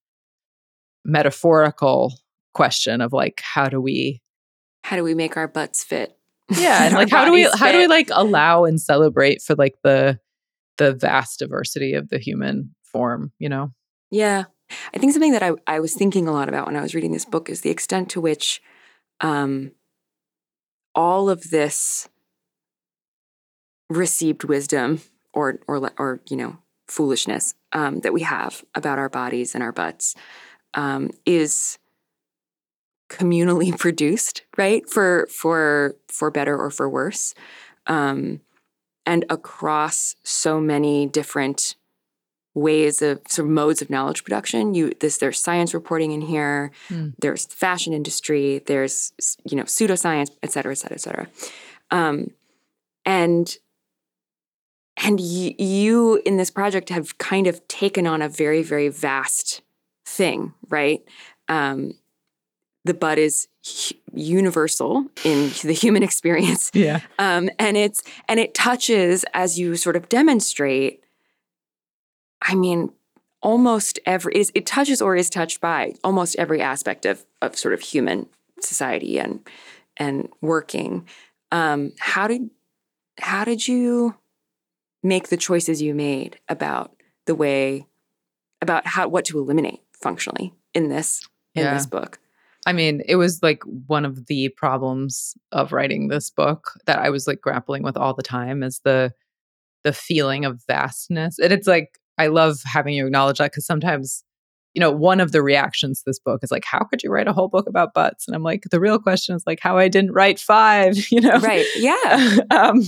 metaphorical 1.03 2.13
question 2.53 3.01
of 3.01 3.11
like 3.11 3.41
how 3.43 3.67
do 3.67 3.81
we 3.81 4.21
how 4.83 4.95
do 4.95 5.03
we 5.03 5.15
make 5.15 5.37
our 5.37 5.47
butts 5.47 5.83
fit? 5.83 6.17
Yeah 6.57 6.83
and 6.83 6.93
like 6.93 7.09
how 7.09 7.25
do 7.25 7.31
we 7.31 7.45
fit? 7.45 7.55
how 7.55 7.71
do 7.71 7.77
we 7.77 7.87
like 7.87 8.09
allow 8.11 8.65
and 8.65 8.79
celebrate 8.79 9.41
for 9.41 9.55
like 9.55 9.75
the 9.83 10.19
the 10.77 10.93
vast 10.93 11.39
diversity 11.39 11.93
of 11.93 12.09
the 12.09 12.19
human 12.19 12.75
form 12.83 13.31
you 13.39 13.49
know? 13.49 13.71
Yeah. 14.11 14.45
I 14.93 14.97
think 14.97 15.13
something 15.13 15.31
that 15.31 15.43
i, 15.43 15.51
I 15.67 15.79
was 15.79 15.93
thinking 15.93 16.27
a 16.27 16.31
lot 16.31 16.49
about 16.49 16.67
when 16.67 16.75
i 16.75 16.81
was 16.81 16.93
reading 16.93 17.11
this 17.11 17.25
book 17.25 17.49
is 17.49 17.61
the 17.61 17.69
extent 17.69 18.09
to 18.11 18.21
which 18.21 18.61
um, 19.23 19.71
all 20.93 21.29
of 21.29 21.49
this 21.49 22.07
received 23.89 24.43
wisdom 24.43 25.01
or 25.33 25.59
or 25.67 25.91
or 25.97 26.21
you 26.29 26.37
know 26.37 26.57
foolishness 26.87 27.55
um, 27.71 28.01
that 28.01 28.13
we 28.13 28.21
have 28.21 28.63
about 28.75 28.99
our 28.99 29.09
bodies 29.09 29.55
and 29.55 29.63
our 29.63 29.71
butts 29.71 30.15
um, 30.75 31.09
is 31.25 31.79
communally 33.09 33.77
produced, 33.79 34.43
right? 34.57 34.87
For 34.87 35.27
for 35.31 35.95
for 36.07 36.29
better 36.29 36.57
or 36.57 36.69
for 36.69 36.89
worse, 36.89 37.33
um, 37.87 38.41
and 39.05 39.25
across 39.29 40.15
so 40.23 40.59
many 40.59 41.07
different 41.07 41.75
ways 42.55 43.01
of 43.01 43.19
sort 43.27 43.47
of 43.47 43.51
modes 43.51 43.81
of 43.81 43.89
knowledge 43.89 44.23
production. 44.23 44.73
You 44.73 44.93
this 44.99 45.17
there's 45.17 45.39
science 45.39 45.73
reporting 45.73 46.11
in 46.11 46.21
here, 46.21 46.71
mm. 46.89 47.13
there's 47.19 47.45
fashion 47.45 47.93
industry, 47.93 48.61
there's 48.65 49.13
you 49.49 49.57
know 49.57 49.63
pseudoscience, 49.63 50.29
et 50.41 50.51
cetera, 50.51 50.71
et 50.71 50.75
cetera, 50.75 50.95
et 50.95 51.01
cetera. 51.01 51.27
Um, 51.91 52.31
and 53.05 53.57
and 54.97 55.19
y- 55.19 55.55
you 55.57 56.21
in 56.25 56.37
this 56.37 56.51
project 56.51 56.89
have 56.89 57.17
kind 57.17 57.47
of 57.47 57.67
taken 57.67 58.05
on 58.07 58.21
a 58.21 58.29
very 58.29 58.63
very 58.63 58.89
vast 58.89 59.61
thing, 60.05 60.53
right? 60.69 61.01
Um, 61.47 61.93
the 62.85 62.93
butt 62.93 63.17
is 63.17 63.47
universal 64.13 65.05
in 65.23 65.51
the 65.63 65.73
human 65.73 66.03
experience. 66.09 66.69
Yeah. 66.73 66.99
Um, 67.17 67.49
and 67.59 67.77
it's 67.77 68.03
and 68.27 68.39
it 68.39 68.53
touches 68.53 69.25
as 69.33 69.57
you 69.57 69.75
sort 69.75 69.95
of 69.95 70.09
demonstrate 70.09 71.02
I 72.45 72.55
mean, 72.55 72.91
almost 73.41 73.99
every 74.05 74.33
it, 74.35 74.51
it 74.53 74.65
touches 74.65 75.01
or 75.01 75.15
is 75.15 75.29
touched 75.29 75.61
by 75.61 75.93
almost 76.03 76.35
every 76.37 76.61
aspect 76.61 77.05
of 77.05 77.25
of 77.41 77.57
sort 77.57 77.73
of 77.73 77.81
human 77.81 78.27
society 78.61 79.19
and 79.19 79.47
and 79.97 80.29
working. 80.41 81.07
Um, 81.51 81.91
how 81.99 82.27
did 82.27 82.49
how 83.19 83.45
did 83.45 83.67
you 83.67 84.15
make 85.03 85.27
the 85.29 85.37
choices 85.37 85.81
you 85.81 85.93
made 85.93 86.39
about 86.49 86.95
the 87.25 87.35
way 87.35 87.85
about 88.61 88.87
how 88.87 89.07
what 89.07 89.25
to 89.25 89.39
eliminate 89.39 89.81
functionally 90.01 90.53
in 90.73 90.89
this 90.89 91.21
in 91.55 91.63
Yeah. 91.63 91.73
this 91.73 91.85
book? 91.85 92.19
I 92.65 92.71
mean, 92.71 93.01
it 93.05 93.17
was 93.17 93.43
like 93.43 93.61
one 93.87 94.05
of 94.05 94.27
the 94.27 94.47
problems 94.49 95.35
of 95.51 95.73
writing 95.73 96.07
this 96.07 96.29
book 96.29 96.71
that 96.85 96.97
I 96.97 97.09
was 97.09 97.27
like 97.27 97.41
grappling 97.41 97.83
with 97.83 97.97
all 97.97 98.13
the 98.13 98.23
time 98.23 98.63
is 98.63 98.79
the 98.83 99.13
the 99.83 99.91
feeling 99.93 100.45
of 100.45 100.63
vastness. 100.65 101.39
And 101.39 101.51
it's 101.51 101.67
like 101.67 101.99
I 102.17 102.27
love 102.27 102.59
having 102.65 102.93
you 102.93 103.05
acknowledge 103.05 103.37
that 103.39 103.51
because 103.51 103.65
sometimes, 103.65 104.23
you 104.73 104.79
know, 104.79 104.91
one 104.91 105.19
of 105.19 105.31
the 105.31 105.41
reactions 105.41 105.99
to 105.99 106.03
this 106.07 106.19
book 106.19 106.41
is 106.43 106.51
like, 106.51 106.65
how 106.65 106.83
could 106.83 107.03
you 107.03 107.11
write 107.11 107.27
a 107.27 107.33
whole 107.33 107.47
book 107.47 107.67
about 107.67 107.93
butts? 107.93 108.27
And 108.27 108.35
I'm 108.35 108.43
like, 108.43 108.63
the 108.71 108.79
real 108.79 108.99
question 108.99 109.35
is 109.35 109.43
like 109.47 109.59
how 109.59 109.77
I 109.77 109.87
didn't 109.87 110.11
write 110.11 110.39
five, 110.39 110.95
you 111.11 111.21
know? 111.21 111.39
Right. 111.39 111.65
Yeah. 111.75 112.37
um, 112.51 112.83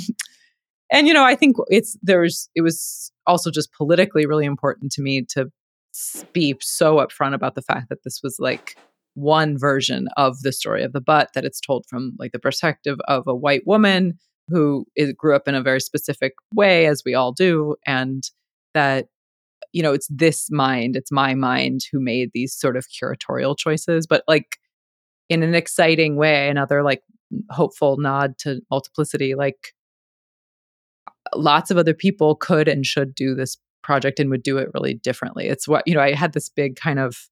and 0.91 1.07
you 1.07 1.13
know, 1.13 1.23
I 1.23 1.35
think 1.35 1.57
it's 1.67 1.97
there's 2.01 2.49
it 2.55 2.61
was 2.61 3.11
also 3.25 3.49
just 3.51 3.73
politically 3.73 4.25
really 4.25 4.45
important 4.45 4.91
to 4.93 5.01
me 5.01 5.23
to 5.29 5.49
be 6.33 6.55
so 6.61 6.97
upfront 6.97 7.33
about 7.33 7.55
the 7.55 7.61
fact 7.61 7.89
that 7.89 8.03
this 8.03 8.19
was 8.21 8.37
like 8.39 8.77
one 9.15 9.57
version 9.57 10.07
of 10.17 10.41
the 10.41 10.51
story 10.51 10.83
of 10.83 10.93
the 10.93 11.01
butt 11.01 11.29
that 11.33 11.45
it's 11.45 11.61
told 11.61 11.85
from 11.89 12.15
like 12.19 12.33
the 12.33 12.39
perspective 12.39 12.99
of 13.07 13.25
a 13.27 13.35
white 13.35 13.65
woman 13.65 14.19
who 14.49 14.85
is, 14.95 15.13
grew 15.13 15.35
up 15.35 15.47
in 15.47 15.55
a 15.55 15.61
very 15.61 15.79
specific 15.79 16.33
way 16.53 16.85
as 16.85 17.01
we 17.05 17.15
all 17.15 17.31
do 17.31 17.75
and 17.87 18.29
that 18.73 19.07
you 19.75 19.83
know 19.83 19.93
it's 19.93 20.07
this 20.09 20.49
mind 20.49 20.95
it's 20.95 21.11
my 21.11 21.35
mind 21.35 21.81
who 21.91 21.99
made 21.99 22.29
these 22.33 22.53
sort 22.53 22.77
of 22.77 22.85
curatorial 22.87 23.57
choices 23.57 24.07
but 24.07 24.23
like 24.27 24.57
in 25.27 25.43
an 25.43 25.53
exciting 25.53 26.15
way 26.15 26.47
another 26.49 26.81
like 26.81 27.01
hopeful 27.49 27.97
nod 27.97 28.37
to 28.37 28.61
multiplicity 28.71 29.35
like 29.35 29.73
lots 31.35 31.69
of 31.71 31.77
other 31.77 31.93
people 31.93 32.35
could 32.35 32.67
and 32.69 32.85
should 32.85 33.13
do 33.13 33.35
this 33.35 33.57
project 33.83 34.19
and 34.19 34.29
would 34.29 34.43
do 34.43 34.57
it 34.57 34.69
really 34.73 34.93
differently 34.93 35.47
it's 35.47 35.67
what 35.67 35.83
you 35.85 35.93
know 35.93 36.01
i 36.01 36.13
had 36.13 36.31
this 36.33 36.49
big 36.49 36.75
kind 36.77 36.99
of 36.99 37.27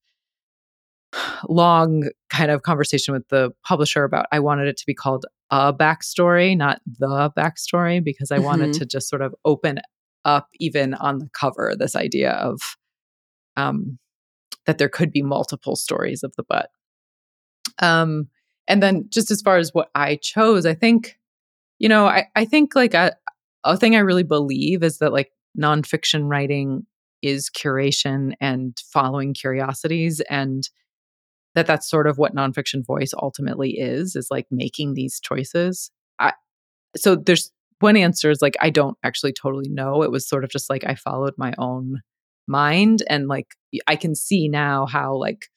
long 1.48 2.10
kind 2.30 2.52
of 2.52 2.64
conversation 2.64 3.14
with 3.14 3.28
the 3.30 3.52
publisher 3.66 4.04
about 4.04 4.26
i 4.32 4.40
wanted 4.40 4.68
it 4.68 4.78
to 4.78 4.86
be 4.86 4.94
called 4.94 5.26
a 5.50 5.74
backstory 5.74 6.58
not 6.58 6.82
the 7.00 7.32
backstory 7.38 8.04
because 8.04 8.32
i 8.32 8.40
wanted 8.40 8.70
Mhm. 8.72 8.80
to 8.80 8.86
just 8.86 9.08
sort 9.08 9.22
of 9.22 9.34
open 9.46 9.80
up 10.26 10.50
even 10.60 10.94
on 10.96 11.20
the 11.20 11.30
cover 11.38 11.74
this 11.78 11.96
idea 11.96 12.32
of 12.32 12.60
um 13.58 13.98
that 14.66 14.78
there 14.78 14.90
could 14.90 15.12
be 15.12 15.22
multiple 15.22 15.76
stories 15.76 16.24
of 16.24 16.34
the 16.38 16.44
butt. 16.44 16.70
Um 17.80 18.28
and 18.68 18.82
then 18.82 19.06
just 19.10 19.30
as 19.30 19.42
far 19.42 19.58
as 19.58 19.74
what 19.74 19.90
i 19.94 20.16
chose 20.16 20.66
i 20.66 20.74
think 20.74 21.20
you 21.80 21.90
know 21.90 22.06
i, 22.06 22.28
I 22.36 22.46
think 22.46 22.76
like 22.76 22.94
a, 22.94 23.14
a 23.66 23.76
thing 23.76 23.96
i 23.96 24.00
really 24.00 24.24
believe 24.24 24.84
is 24.84 25.00
that 25.00 25.12
like 25.12 25.32
nonfiction 25.60 26.30
writing 26.30 26.86
is 27.22 27.50
curation 27.50 28.34
and 28.40 28.78
following 28.92 29.34
curiosities 29.34 30.22
and 30.30 30.70
that 31.56 31.68
that's 31.68 31.90
sort 31.90 32.08
of 32.08 32.18
what 32.18 32.36
nonfiction 32.36 32.86
voice 32.86 33.14
ultimately 33.22 33.72
is 33.72 34.16
is 34.16 34.28
like 34.32 34.48
making 34.52 34.94
these 34.94 35.20
choices. 35.20 35.92
I, 36.20 36.34
so 36.96 37.16
there's 37.16 37.52
one 37.84 37.98
answer 37.98 38.32
is 38.32 38.42
like 38.42 38.56
i 38.62 38.70
don't 38.70 38.98
actually 39.04 39.34
totally 39.34 39.70
know 39.70 40.02
it 40.02 40.12
was 40.12 40.28
sort 40.28 40.44
of 40.44 40.50
just 40.50 40.70
like 40.70 40.84
i 40.86 40.96
followed 40.96 41.34
my 41.38 41.54
own 41.58 42.02
mind 42.48 43.04
and 43.10 43.28
like 43.28 43.48
i 43.88 43.96
can 43.96 44.16
see 44.16 44.48
now 44.48 44.86
how 44.86 45.16
like 45.16 45.48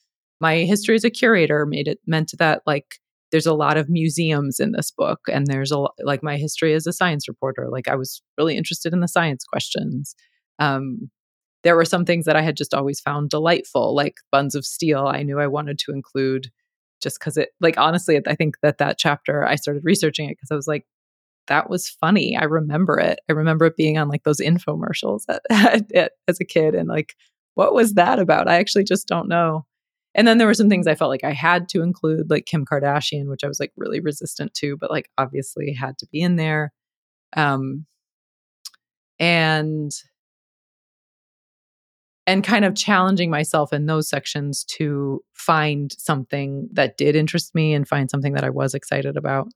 my 0.40 0.58
history 0.58 0.94
as 0.94 1.04
a 1.04 1.10
curator 1.10 1.64
made 1.66 1.88
it 1.88 1.98
meant 2.06 2.32
that 2.38 2.62
like 2.66 2.96
there's 3.32 3.46
a 3.46 3.54
lot 3.54 3.76
of 3.76 3.88
museums 3.88 4.60
in 4.60 4.72
this 4.72 4.90
book 4.90 5.20
and 5.32 5.46
there's 5.46 5.72
a 5.72 5.84
like 6.02 6.22
my 6.22 6.36
history 6.36 6.74
as 6.74 6.86
a 6.86 6.92
science 6.92 7.28
reporter 7.28 7.68
like 7.70 7.88
i 7.88 7.94
was 7.94 8.22
really 8.38 8.56
interested 8.56 8.92
in 8.92 9.00
the 9.00 9.08
science 9.08 9.44
questions. 9.44 10.14
Um 10.58 11.10
there 11.64 11.74
were 11.76 11.84
some 11.84 12.04
things 12.04 12.26
that 12.26 12.36
i 12.36 12.42
had 12.42 12.56
just 12.56 12.74
always 12.74 13.00
found 13.00 13.30
delightful 13.30 13.94
like 13.94 14.14
buns 14.30 14.54
of 14.54 14.64
steel 14.64 15.06
i 15.06 15.22
knew 15.22 15.40
i 15.40 15.46
wanted 15.46 15.78
to 15.78 15.92
include 15.92 16.48
just 17.02 17.18
because 17.18 17.36
it 17.36 17.50
like 17.60 17.76
honestly 17.76 18.20
i 18.26 18.34
think 18.34 18.54
that 18.62 18.78
that 18.78 18.98
chapter 18.98 19.44
i 19.44 19.56
started 19.56 19.82
researching 19.84 20.28
it 20.28 20.36
because 20.36 20.50
i 20.52 20.54
was 20.54 20.68
like 20.68 20.86
that 21.48 21.70
was 21.70 21.88
funny. 21.88 22.36
I 22.36 22.44
remember 22.44 22.98
it. 22.98 23.20
I 23.28 23.32
remember 23.32 23.66
it 23.66 23.76
being 23.76 23.98
on 23.98 24.08
like 24.08 24.24
those 24.24 24.40
infomercials 24.40 25.22
at, 25.28 25.42
at, 25.50 25.92
at- 25.94 26.12
as 26.28 26.40
a 26.40 26.44
kid 26.44 26.74
and 26.74 26.88
like 26.88 27.14
what 27.54 27.72
was 27.74 27.94
that 27.94 28.18
about? 28.18 28.48
I 28.48 28.56
actually 28.56 28.84
just 28.84 29.08
don't 29.08 29.28
know. 29.28 29.64
And 30.14 30.26
then 30.28 30.38
there 30.38 30.46
were 30.46 30.54
some 30.54 30.70
things 30.70 30.86
i 30.86 30.94
felt 30.94 31.10
like 31.10 31.24
i 31.24 31.32
had 31.32 31.68
to 31.70 31.82
include 31.82 32.30
like 32.30 32.46
kim 32.46 32.64
kardashian 32.64 33.28
which 33.28 33.44
i 33.44 33.48
was 33.48 33.60
like 33.60 33.72
really 33.76 34.00
resistant 34.00 34.54
to 34.54 34.76
but 34.78 34.90
like 34.90 35.10
obviously 35.18 35.72
had 35.74 35.98
to 35.98 36.06
be 36.10 36.20
in 36.22 36.36
there. 36.36 36.72
Um 37.34 37.86
and 39.18 39.92
and 42.26 42.42
kind 42.42 42.64
of 42.64 42.74
challenging 42.74 43.30
myself 43.30 43.72
in 43.72 43.86
those 43.86 44.08
sections 44.08 44.64
to 44.64 45.22
find 45.32 45.94
something 45.96 46.68
that 46.72 46.96
did 46.96 47.14
interest 47.14 47.54
me 47.54 47.72
and 47.72 47.86
find 47.86 48.10
something 48.10 48.32
that 48.32 48.42
I 48.44 48.50
was 48.50 48.74
excited 48.74 49.16
about. 49.16 49.48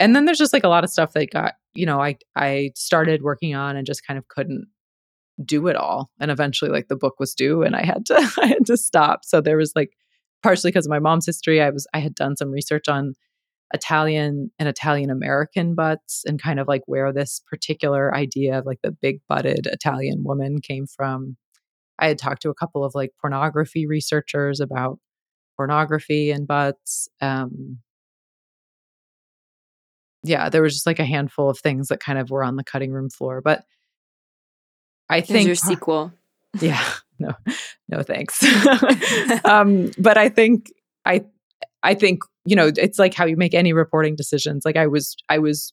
And 0.00 0.14
then 0.14 0.24
there's 0.24 0.38
just 0.38 0.52
like 0.52 0.64
a 0.64 0.68
lot 0.68 0.84
of 0.84 0.90
stuff 0.90 1.12
that 1.12 1.30
got, 1.30 1.54
you 1.74 1.86
know, 1.86 2.00
I 2.00 2.16
I 2.36 2.70
started 2.74 3.22
working 3.22 3.54
on 3.54 3.76
and 3.76 3.86
just 3.86 4.06
kind 4.06 4.18
of 4.18 4.28
couldn't 4.28 4.66
do 5.44 5.66
it 5.68 5.76
all. 5.76 6.10
And 6.20 6.30
eventually 6.30 6.70
like 6.70 6.88
the 6.88 6.96
book 6.96 7.14
was 7.18 7.34
due 7.34 7.62
and 7.62 7.76
I 7.76 7.84
had 7.84 8.06
to 8.06 8.14
I 8.42 8.46
had 8.46 8.66
to 8.66 8.76
stop. 8.76 9.24
So 9.24 9.40
there 9.40 9.56
was 9.56 9.72
like 9.74 9.90
partially 10.42 10.70
because 10.70 10.86
of 10.86 10.90
my 10.90 10.98
mom's 10.98 11.26
history, 11.26 11.60
I 11.62 11.70
was 11.70 11.86
I 11.94 12.00
had 12.00 12.14
done 12.14 12.36
some 12.36 12.50
research 12.50 12.88
on 12.88 13.14
Italian 13.72 14.50
and 14.58 14.68
Italian 14.68 15.10
American 15.10 15.74
butts 15.74 16.22
and 16.26 16.40
kind 16.40 16.60
of 16.60 16.68
like 16.68 16.82
where 16.86 17.12
this 17.12 17.40
particular 17.48 18.14
idea 18.14 18.58
of 18.58 18.66
like 18.66 18.80
the 18.82 18.92
big 18.92 19.20
butted 19.28 19.66
Italian 19.66 20.22
woman 20.24 20.60
came 20.60 20.86
from. 20.86 21.36
I 21.98 22.08
had 22.08 22.18
talked 22.18 22.42
to 22.42 22.50
a 22.50 22.54
couple 22.54 22.84
of 22.84 22.94
like 22.94 23.10
pornography 23.20 23.86
researchers 23.86 24.60
about 24.60 24.98
pornography 25.56 26.30
and 26.30 26.46
butts. 26.46 27.08
Um, 27.20 27.78
yeah, 30.24 30.48
there 30.48 30.62
was 30.62 30.72
just 30.72 30.86
like 30.86 30.98
a 30.98 31.04
handful 31.04 31.48
of 31.48 31.58
things 31.58 31.88
that 31.88 32.00
kind 32.00 32.18
of 32.18 32.30
were 32.30 32.42
on 32.42 32.56
the 32.56 32.64
cutting 32.64 32.90
room 32.92 33.10
floor. 33.10 33.40
But 33.40 33.64
I 35.08 35.20
think 35.20 35.46
your 35.46 35.54
sequel. 35.54 36.12
yeah 36.60 36.84
no 37.18 37.32
no 37.88 38.02
thanks 38.02 38.42
um 39.44 39.90
but 39.98 40.16
i 40.16 40.28
think 40.28 40.72
i 41.04 41.24
i 41.82 41.94
think 41.94 42.20
you 42.44 42.56
know 42.56 42.70
it's 42.76 42.98
like 42.98 43.14
how 43.14 43.24
you 43.24 43.36
make 43.36 43.54
any 43.54 43.72
reporting 43.72 44.16
decisions 44.16 44.64
like 44.64 44.76
i 44.76 44.86
was 44.86 45.16
i 45.28 45.38
was 45.38 45.72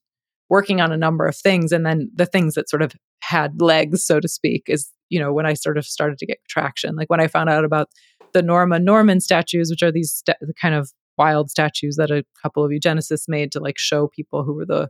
working 0.50 0.82
on 0.82 0.92
a 0.92 0.98
number 0.98 1.26
of 1.26 1.36
things 1.36 1.72
and 1.72 1.86
then 1.86 2.10
the 2.16 2.26
things 2.26 2.56
that 2.56 2.70
sort 2.70 2.82
of 2.82 2.94
had 3.22 3.62
legs 3.62 4.04
so 4.04 4.20
to 4.20 4.28
speak 4.28 4.64
is 4.68 4.92
you 5.10 5.20
know 5.20 5.34
when 5.34 5.46
i 5.46 5.54
sort 5.54 5.78
of 5.78 5.86
started 5.86 6.18
to 6.18 6.26
get 6.26 6.38
traction 6.48 6.96
like 6.96 7.10
when 7.10 7.22
i 7.22 7.28
found 7.28 7.50
out 7.50 7.66
about 7.66 7.90
the 8.34 8.42
norma 8.42 8.80
norman 8.80 9.20
statues 9.20 9.70
which 9.70 9.84
are 9.84 9.92
these 9.92 10.24
the 10.26 10.54
kind 10.60 10.76
of 10.76 10.92
wild 11.22 11.50
statues 11.52 11.96
that 11.98 12.12
a 12.12 12.24
couple 12.44 12.64
of 12.66 12.72
eugenicists 12.72 13.28
made 13.28 13.52
to 13.52 13.60
like 13.60 13.78
show 13.78 14.08
people 14.08 14.44
who 14.44 14.54
were 14.54 14.66
the 14.66 14.90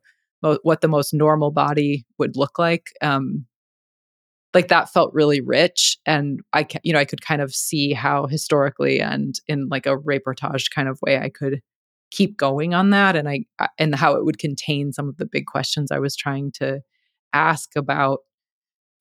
what 0.64 0.82
the 0.82 0.88
most 0.98 1.14
normal 1.14 1.52
body 1.52 2.06
would 2.20 2.36
look 2.36 2.58
like 2.68 2.86
um 3.02 3.46
like 4.54 4.68
that 4.68 4.90
felt 4.92 5.14
really 5.14 5.42
rich 5.42 5.98
and 6.06 6.42
i 6.54 6.64
ca- 6.64 6.80
you 6.84 6.94
know 6.94 7.00
i 7.00 7.06
could 7.06 7.22
kind 7.22 7.42
of 7.42 7.54
see 7.54 7.94
how 7.94 8.26
historically 8.28 9.00
and 9.00 9.36
in 9.48 9.68
like 9.70 9.86
a 9.86 9.98
reportage 9.98 10.66
kind 10.74 10.88
of 10.88 11.00
way 11.02 11.18
i 11.20 11.30
could 11.30 11.62
keep 12.12 12.38
going 12.38 12.74
on 12.74 12.90
that 12.90 13.16
and 13.16 13.30
I- 13.30 13.46
and 13.78 13.96
how 13.96 14.16
it 14.16 14.26
would 14.26 14.38
contain 14.40 14.92
some 14.92 15.08
of 15.08 15.18
the 15.18 15.26
big 15.26 15.46
questions 15.46 15.92
i 15.92 16.00
was 16.00 16.16
trying 16.16 16.52
to 16.56 16.82
ask 17.34 17.70
about 17.76 18.20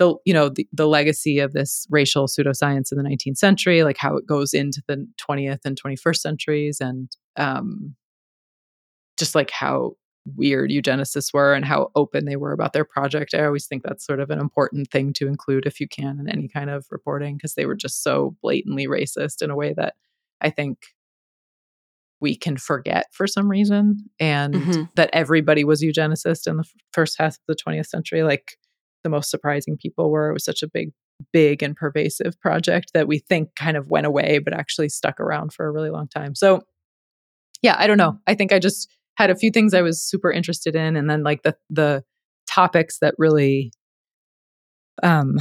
the 0.00 0.14
you 0.24 0.34
know 0.34 0.48
the, 0.48 0.66
the 0.72 0.88
legacy 0.88 1.38
of 1.38 1.52
this 1.52 1.86
racial 1.90 2.26
pseudoscience 2.26 2.90
in 2.90 2.98
the 2.98 3.04
19th 3.04 3.36
century 3.36 3.84
like 3.84 3.96
how 3.98 4.16
it 4.16 4.26
goes 4.26 4.52
into 4.52 4.82
the 4.88 5.06
20th 5.28 5.60
and 5.64 5.80
21st 5.80 6.16
centuries 6.16 6.80
and 6.80 7.10
um 7.36 7.94
just 9.16 9.34
like 9.36 9.50
how 9.50 9.92
weird 10.36 10.70
eugenicists 10.70 11.32
were 11.32 11.54
and 11.54 11.64
how 11.64 11.90
open 11.94 12.24
they 12.24 12.36
were 12.36 12.52
about 12.52 12.72
their 12.72 12.84
project. 12.84 13.34
I 13.34 13.44
always 13.44 13.66
think 13.66 13.82
that's 13.82 14.04
sort 14.06 14.20
of 14.20 14.30
an 14.30 14.38
important 14.38 14.90
thing 14.90 15.12
to 15.14 15.26
include 15.26 15.66
if 15.66 15.80
you 15.80 15.88
can 15.88 16.18
in 16.20 16.28
any 16.28 16.46
kind 16.48 16.70
of 16.70 16.86
reporting 16.90 17.36
because 17.36 17.54
they 17.54 17.66
were 17.66 17.74
just 17.74 18.02
so 18.02 18.36
blatantly 18.42 18.86
racist 18.86 19.42
in 19.42 19.50
a 19.50 19.56
way 19.56 19.72
that 19.74 19.94
I 20.40 20.50
think 20.50 20.78
we 22.20 22.36
can 22.36 22.56
forget 22.58 23.06
for 23.12 23.26
some 23.26 23.50
reason 23.50 23.96
and 24.18 24.54
Mhm. 24.54 24.88
that 24.94 25.10
everybody 25.12 25.64
was 25.64 25.82
eugenicist 25.82 26.46
in 26.46 26.56
the 26.58 26.64
f- 26.64 26.74
first 26.92 27.16
half 27.18 27.34
of 27.36 27.40
the 27.48 27.56
20th 27.56 27.86
century 27.86 28.22
like 28.22 28.58
the 29.02 29.10
most 29.10 29.30
surprising 29.30 29.76
people 29.76 30.10
were. 30.10 30.30
It 30.30 30.34
was 30.34 30.44
such 30.44 30.62
a 30.62 30.68
big 30.68 30.90
big 31.32 31.62
and 31.62 31.76
pervasive 31.76 32.40
project 32.40 32.92
that 32.94 33.06
we 33.06 33.18
think 33.18 33.54
kind 33.54 33.76
of 33.76 33.90
went 33.90 34.06
away 34.06 34.38
but 34.38 34.54
actually 34.54 34.88
stuck 34.88 35.20
around 35.20 35.52
for 35.52 35.66
a 35.66 35.70
really 35.70 35.90
long 35.90 36.08
time. 36.08 36.34
So 36.34 36.62
yeah 37.62 37.76
i 37.78 37.86
don't 37.86 37.98
know. 37.98 38.18
I 38.26 38.34
think 38.34 38.52
i 38.52 38.58
just 38.58 38.88
had 39.16 39.30
a 39.30 39.36
few 39.36 39.50
things 39.50 39.74
i 39.74 39.82
was 39.82 40.02
super 40.02 40.30
interested 40.30 40.74
in 40.74 40.96
and 40.96 41.10
then 41.10 41.22
like 41.22 41.42
the 41.42 41.54
the 41.68 42.02
topics 42.48 42.98
that 43.00 43.14
really 43.18 43.70
um 45.02 45.36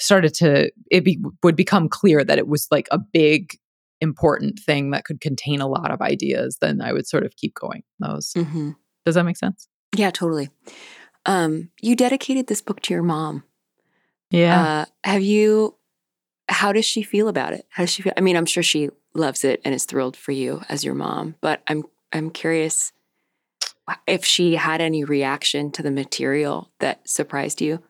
started 0.00 0.34
to 0.34 0.70
it 0.90 1.04
be, 1.04 1.22
would 1.42 1.56
become 1.56 1.88
clear 1.88 2.24
that 2.24 2.38
it 2.38 2.48
was 2.48 2.66
like 2.70 2.88
a 2.90 2.98
big 2.98 3.52
important 4.00 4.58
thing 4.58 4.90
that 4.90 5.04
could 5.04 5.20
contain 5.20 5.60
a 5.60 5.68
lot 5.68 5.90
of 5.92 6.00
ideas 6.00 6.58
then 6.60 6.80
i 6.80 6.92
would 6.92 7.06
sort 7.06 7.24
of 7.24 7.36
keep 7.36 7.54
going. 7.54 7.82
Those 8.00 8.32
hmm 8.34 8.70
does 9.04 9.14
Does 9.14 9.14
that 9.14 9.24
make 9.24 9.36
sense? 9.36 9.68
Yeah, 9.96 10.10
totally. 10.10 10.50
Um, 11.26 11.70
you 11.80 11.96
dedicated 11.96 12.46
this 12.46 12.60
book 12.60 12.80
to 12.82 12.94
your 12.94 13.02
mom. 13.02 13.44
Yeah. 14.30 14.62
Uh, 14.62 14.84
have 15.04 15.22
you? 15.22 15.76
How 16.48 16.72
does 16.72 16.84
she 16.84 17.02
feel 17.02 17.28
about 17.28 17.52
it? 17.52 17.66
How 17.70 17.84
does 17.84 17.90
she 17.90 18.02
feel? 18.02 18.12
I 18.16 18.20
mean, 18.20 18.36
I'm 18.36 18.46
sure 18.46 18.62
she 18.62 18.90
loves 19.14 19.44
it 19.44 19.60
and 19.64 19.74
is 19.74 19.84
thrilled 19.84 20.16
for 20.16 20.32
you 20.32 20.62
as 20.68 20.84
your 20.84 20.94
mom. 20.94 21.36
But 21.40 21.62
I'm 21.66 21.84
I'm 22.12 22.30
curious 22.30 22.92
if 24.06 24.24
she 24.24 24.54
had 24.54 24.80
any 24.80 25.04
reaction 25.04 25.70
to 25.72 25.82
the 25.82 25.90
material 25.90 26.70
that 26.78 27.08
surprised 27.08 27.60
you. 27.60 27.80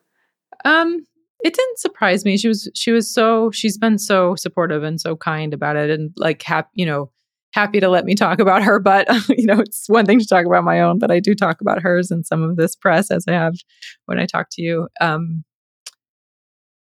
Um, 0.65 1.05
it 1.43 1.53
didn't 1.53 1.79
surprise 1.79 2.23
me. 2.25 2.37
She 2.37 2.47
was 2.47 2.69
she 2.75 2.91
was 2.91 3.11
so 3.11 3.51
she's 3.51 3.77
been 3.77 3.97
so 3.97 4.35
supportive 4.35 4.83
and 4.83 5.01
so 5.01 5.15
kind 5.15 5.53
about 5.53 5.75
it, 5.75 5.89
and 5.89 6.11
like 6.17 6.41
happy 6.43 6.69
you 6.73 6.85
know 6.85 7.11
happy 7.53 7.79
to 7.79 7.89
let 7.89 8.05
me 8.05 8.15
talk 8.15 8.39
about 8.39 8.63
her. 8.63 8.79
But 8.79 9.07
you 9.29 9.45
know, 9.45 9.59
it's 9.59 9.87
one 9.87 10.05
thing 10.05 10.19
to 10.19 10.27
talk 10.27 10.45
about 10.45 10.63
my 10.63 10.81
own, 10.81 10.99
but 10.99 11.11
I 11.11 11.19
do 11.19 11.35
talk 11.35 11.61
about 11.61 11.81
hers 11.81 12.11
in 12.11 12.23
some 12.23 12.43
of 12.43 12.55
this 12.55 12.75
press 12.75 13.11
as 13.11 13.25
I 13.27 13.33
have 13.33 13.55
when 14.05 14.19
I 14.19 14.25
talk 14.25 14.47
to 14.53 14.61
you. 14.61 14.87
Um, 14.99 15.43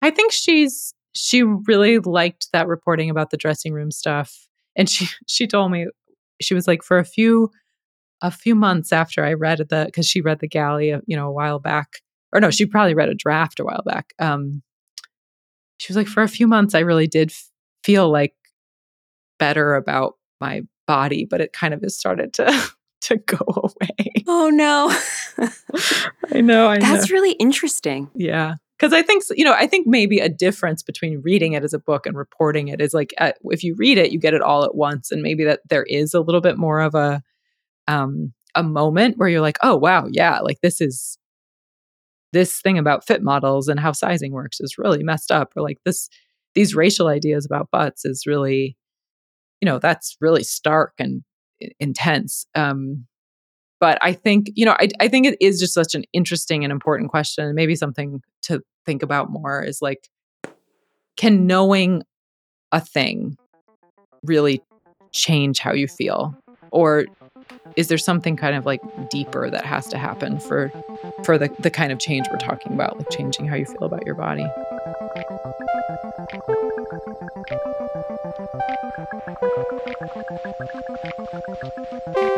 I 0.01 0.11
think 0.11 0.31
she's 0.31 0.93
she 1.13 1.41
really 1.43 1.99
liked 1.99 2.47
that 2.53 2.67
reporting 2.67 3.09
about 3.09 3.31
the 3.31 3.37
dressing 3.37 3.73
room 3.73 3.91
stuff, 3.91 4.47
and 4.75 4.89
she 4.89 5.07
she 5.27 5.47
told 5.47 5.71
me 5.71 5.87
she 6.41 6.53
was 6.53 6.67
like 6.67 6.83
for 6.83 6.97
a 6.97 7.05
few 7.05 7.49
a 8.21 8.31
few 8.31 8.55
months 8.55 8.91
after 8.91 9.23
I 9.23 9.33
read 9.33 9.59
the 9.69 9.83
because 9.85 10.07
she 10.07 10.21
read 10.21 10.39
the 10.39 10.47
galley, 10.47 10.89
you 11.05 11.15
know, 11.15 11.27
a 11.27 11.31
while 11.33 11.59
back, 11.59 11.87
or 12.33 12.39
no, 12.39 12.49
she 12.51 12.65
probably 12.65 12.95
read 12.95 13.09
a 13.09 13.15
draft 13.15 13.59
a 13.59 13.63
while 13.63 13.83
back. 13.85 14.13
Um, 14.19 14.63
she 15.77 15.91
was 15.91 15.97
like, 15.97 16.07
for 16.07 16.23
a 16.23 16.27
few 16.27 16.47
months, 16.47 16.73
I 16.73 16.79
really 16.79 17.07
did 17.07 17.29
f- 17.29 17.49
feel 17.83 18.11
like 18.11 18.33
better 19.39 19.75
about 19.75 20.15
my 20.39 20.61
body, 20.85 21.25
but 21.29 21.41
it 21.41 21.53
kind 21.53 21.73
of 21.73 21.81
has 21.81 21.97
started 21.97 22.33
to 22.33 22.71
to 23.01 23.17
go 23.17 23.37
away. 23.47 24.23
Oh 24.27 24.49
no. 24.49 24.89
I 26.33 26.41
know. 26.41 26.67
I 26.67 26.79
That's 26.79 27.09
know. 27.09 27.13
really 27.13 27.33
interesting. 27.33 28.09
Yeah. 28.15 28.55
Because 28.77 28.93
I 28.93 29.01
think, 29.01 29.23
you 29.31 29.43
know, 29.43 29.53
I 29.53 29.65
think 29.65 29.87
maybe 29.87 30.19
a 30.19 30.29
difference 30.29 30.83
between 30.83 31.21
reading 31.23 31.53
it 31.53 31.63
as 31.63 31.73
a 31.73 31.79
book 31.79 32.05
and 32.05 32.15
reporting 32.15 32.67
it 32.67 32.79
is 32.79 32.93
like 32.93 33.13
uh, 33.17 33.31
if 33.45 33.63
you 33.63 33.75
read 33.75 33.97
it, 33.97 34.11
you 34.11 34.19
get 34.19 34.35
it 34.35 34.41
all 34.41 34.63
at 34.63 34.75
once. 34.75 35.11
And 35.11 35.23
maybe 35.23 35.43
that 35.45 35.61
there 35.69 35.83
is 35.83 36.13
a 36.13 36.21
little 36.21 36.41
bit 36.41 36.57
more 36.57 36.81
of 36.81 36.93
a, 36.93 37.23
um, 37.87 38.33
a 38.53 38.61
moment 38.61 39.17
where 39.17 39.29
you're 39.29 39.41
like, 39.41 39.57
oh, 39.63 39.75
wow, 39.75 40.07
yeah, 40.11 40.39
like 40.41 40.59
this 40.61 40.79
is, 40.79 41.17
this 42.33 42.61
thing 42.61 42.77
about 42.77 43.07
fit 43.07 43.23
models 43.23 43.67
and 43.67 43.79
how 43.79 43.93
sizing 43.93 44.31
works 44.31 44.59
is 44.59 44.77
really 44.77 45.01
messed 45.01 45.31
up. 45.31 45.53
Or 45.55 45.63
like 45.63 45.79
this, 45.83 46.09
these 46.53 46.75
racial 46.75 47.07
ideas 47.07 47.45
about 47.45 47.71
butts 47.71 48.05
is 48.05 48.25
really, 48.27 48.77
you 49.61 49.65
know, 49.65 49.79
that's 49.79 50.17
really 50.21 50.43
stark 50.43 50.93
and 50.99 51.23
intense. 51.79 52.45
Um, 52.55 53.07
but 53.79 53.99
I 54.01 54.13
think, 54.13 54.51
you 54.55 54.65
know, 54.65 54.75
I, 54.79 54.89
I 54.99 55.07
think 55.07 55.25
it 55.27 55.37
is 55.39 55.59
just 55.59 55.73
such 55.73 55.95
an 55.95 56.03
interesting 56.13 56.63
and 56.63 56.71
important 56.71 57.09
question. 57.09 57.53
Maybe 57.53 57.75
something 57.75 58.21
to 58.43 58.61
think 58.85 59.03
about 59.03 59.29
more 59.29 59.61
is 59.61 59.81
like, 59.81 60.09
can 61.15 61.47
knowing 61.47 62.03
a 62.71 62.79
thing 62.79 63.37
really 64.23 64.61
change 65.11 65.59
how 65.59 65.73
you 65.73 65.87
feel? 65.87 66.35
Or 66.71 67.05
is 67.75 67.87
there 67.87 67.97
something 67.97 68.35
kind 68.35 68.55
of 68.55 68.65
like 68.65 68.81
deeper 69.09 69.49
that 69.49 69.65
has 69.65 69.87
to 69.87 69.97
happen 69.97 70.39
for 70.39 70.71
for 71.23 71.37
the, 71.37 71.49
the 71.59 71.69
kind 71.69 71.91
of 71.91 71.99
change 71.99 72.27
we're 72.29 72.37
talking 72.37 72.73
about, 72.73 72.97
like 72.97 73.09
changing 73.09 73.47
how 73.47 73.55
you 73.55 73.65
feel 73.65 73.83
about 73.83 74.05
your 74.05 74.15
body? 74.15 74.45
Thank 76.99 77.17
you. 82.15 82.36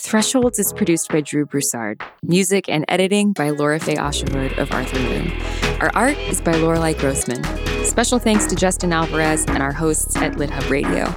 Thresholds 0.00 0.60
is 0.60 0.72
produced 0.72 1.08
by 1.10 1.20
Drew 1.20 1.44
Broussard. 1.44 2.00
Music 2.22 2.68
and 2.68 2.84
editing 2.86 3.32
by 3.32 3.50
Lora-Faye 3.50 3.96
Åshuvud 3.96 4.56
of 4.56 4.70
Arthur 4.70 5.00
Moon. 5.00 5.32
Our 5.80 5.90
art 5.92 6.16
is 6.18 6.40
by 6.40 6.52
Lorelei 6.52 6.92
Grossman. 6.92 7.42
Special 7.84 8.20
thanks 8.20 8.46
to 8.46 8.54
Justin 8.54 8.92
Alvarez 8.92 9.44
and 9.46 9.60
our 9.60 9.72
hosts 9.72 10.14
at 10.16 10.34
LitHub 10.34 10.70
Radio. 10.70 11.12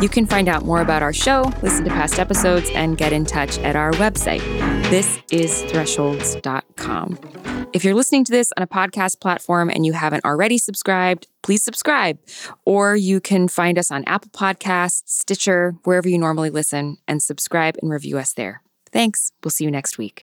You 0.00 0.08
can 0.08 0.24
find 0.26 0.48
out 0.48 0.64
more 0.64 0.80
about 0.80 1.02
our 1.02 1.12
show, 1.12 1.52
listen 1.62 1.84
to 1.84 1.90
past 1.90 2.18
episodes, 2.18 2.70
and 2.74 2.96
get 2.96 3.12
in 3.12 3.26
touch 3.26 3.58
at 3.58 3.76
our 3.76 3.92
website. 3.92 4.40
This 4.88 5.18
is 5.30 5.62
thresholds.com. 5.64 7.18
If 7.74 7.84
you're 7.84 7.94
listening 7.94 8.24
to 8.24 8.32
this 8.32 8.50
on 8.56 8.62
a 8.62 8.66
podcast 8.66 9.20
platform 9.20 9.68
and 9.68 9.84
you 9.84 9.92
haven't 9.92 10.24
already 10.24 10.56
subscribed, 10.56 11.26
please 11.42 11.62
subscribe. 11.62 12.18
Or 12.64 12.94
you 12.94 13.20
can 13.20 13.48
find 13.48 13.78
us 13.78 13.90
on 13.90 14.04
Apple 14.06 14.30
Podcasts, 14.30 15.02
Stitcher, 15.06 15.74
wherever 15.84 16.08
you 16.08 16.18
normally 16.18 16.50
listen, 16.50 16.98
and 17.08 17.22
subscribe 17.22 17.76
and 17.80 17.90
review 17.90 18.18
us 18.18 18.32
there. 18.32 18.62
Thanks. 18.92 19.32
We'll 19.42 19.50
see 19.50 19.64
you 19.64 19.70
next 19.70 19.98
week. 19.98 20.20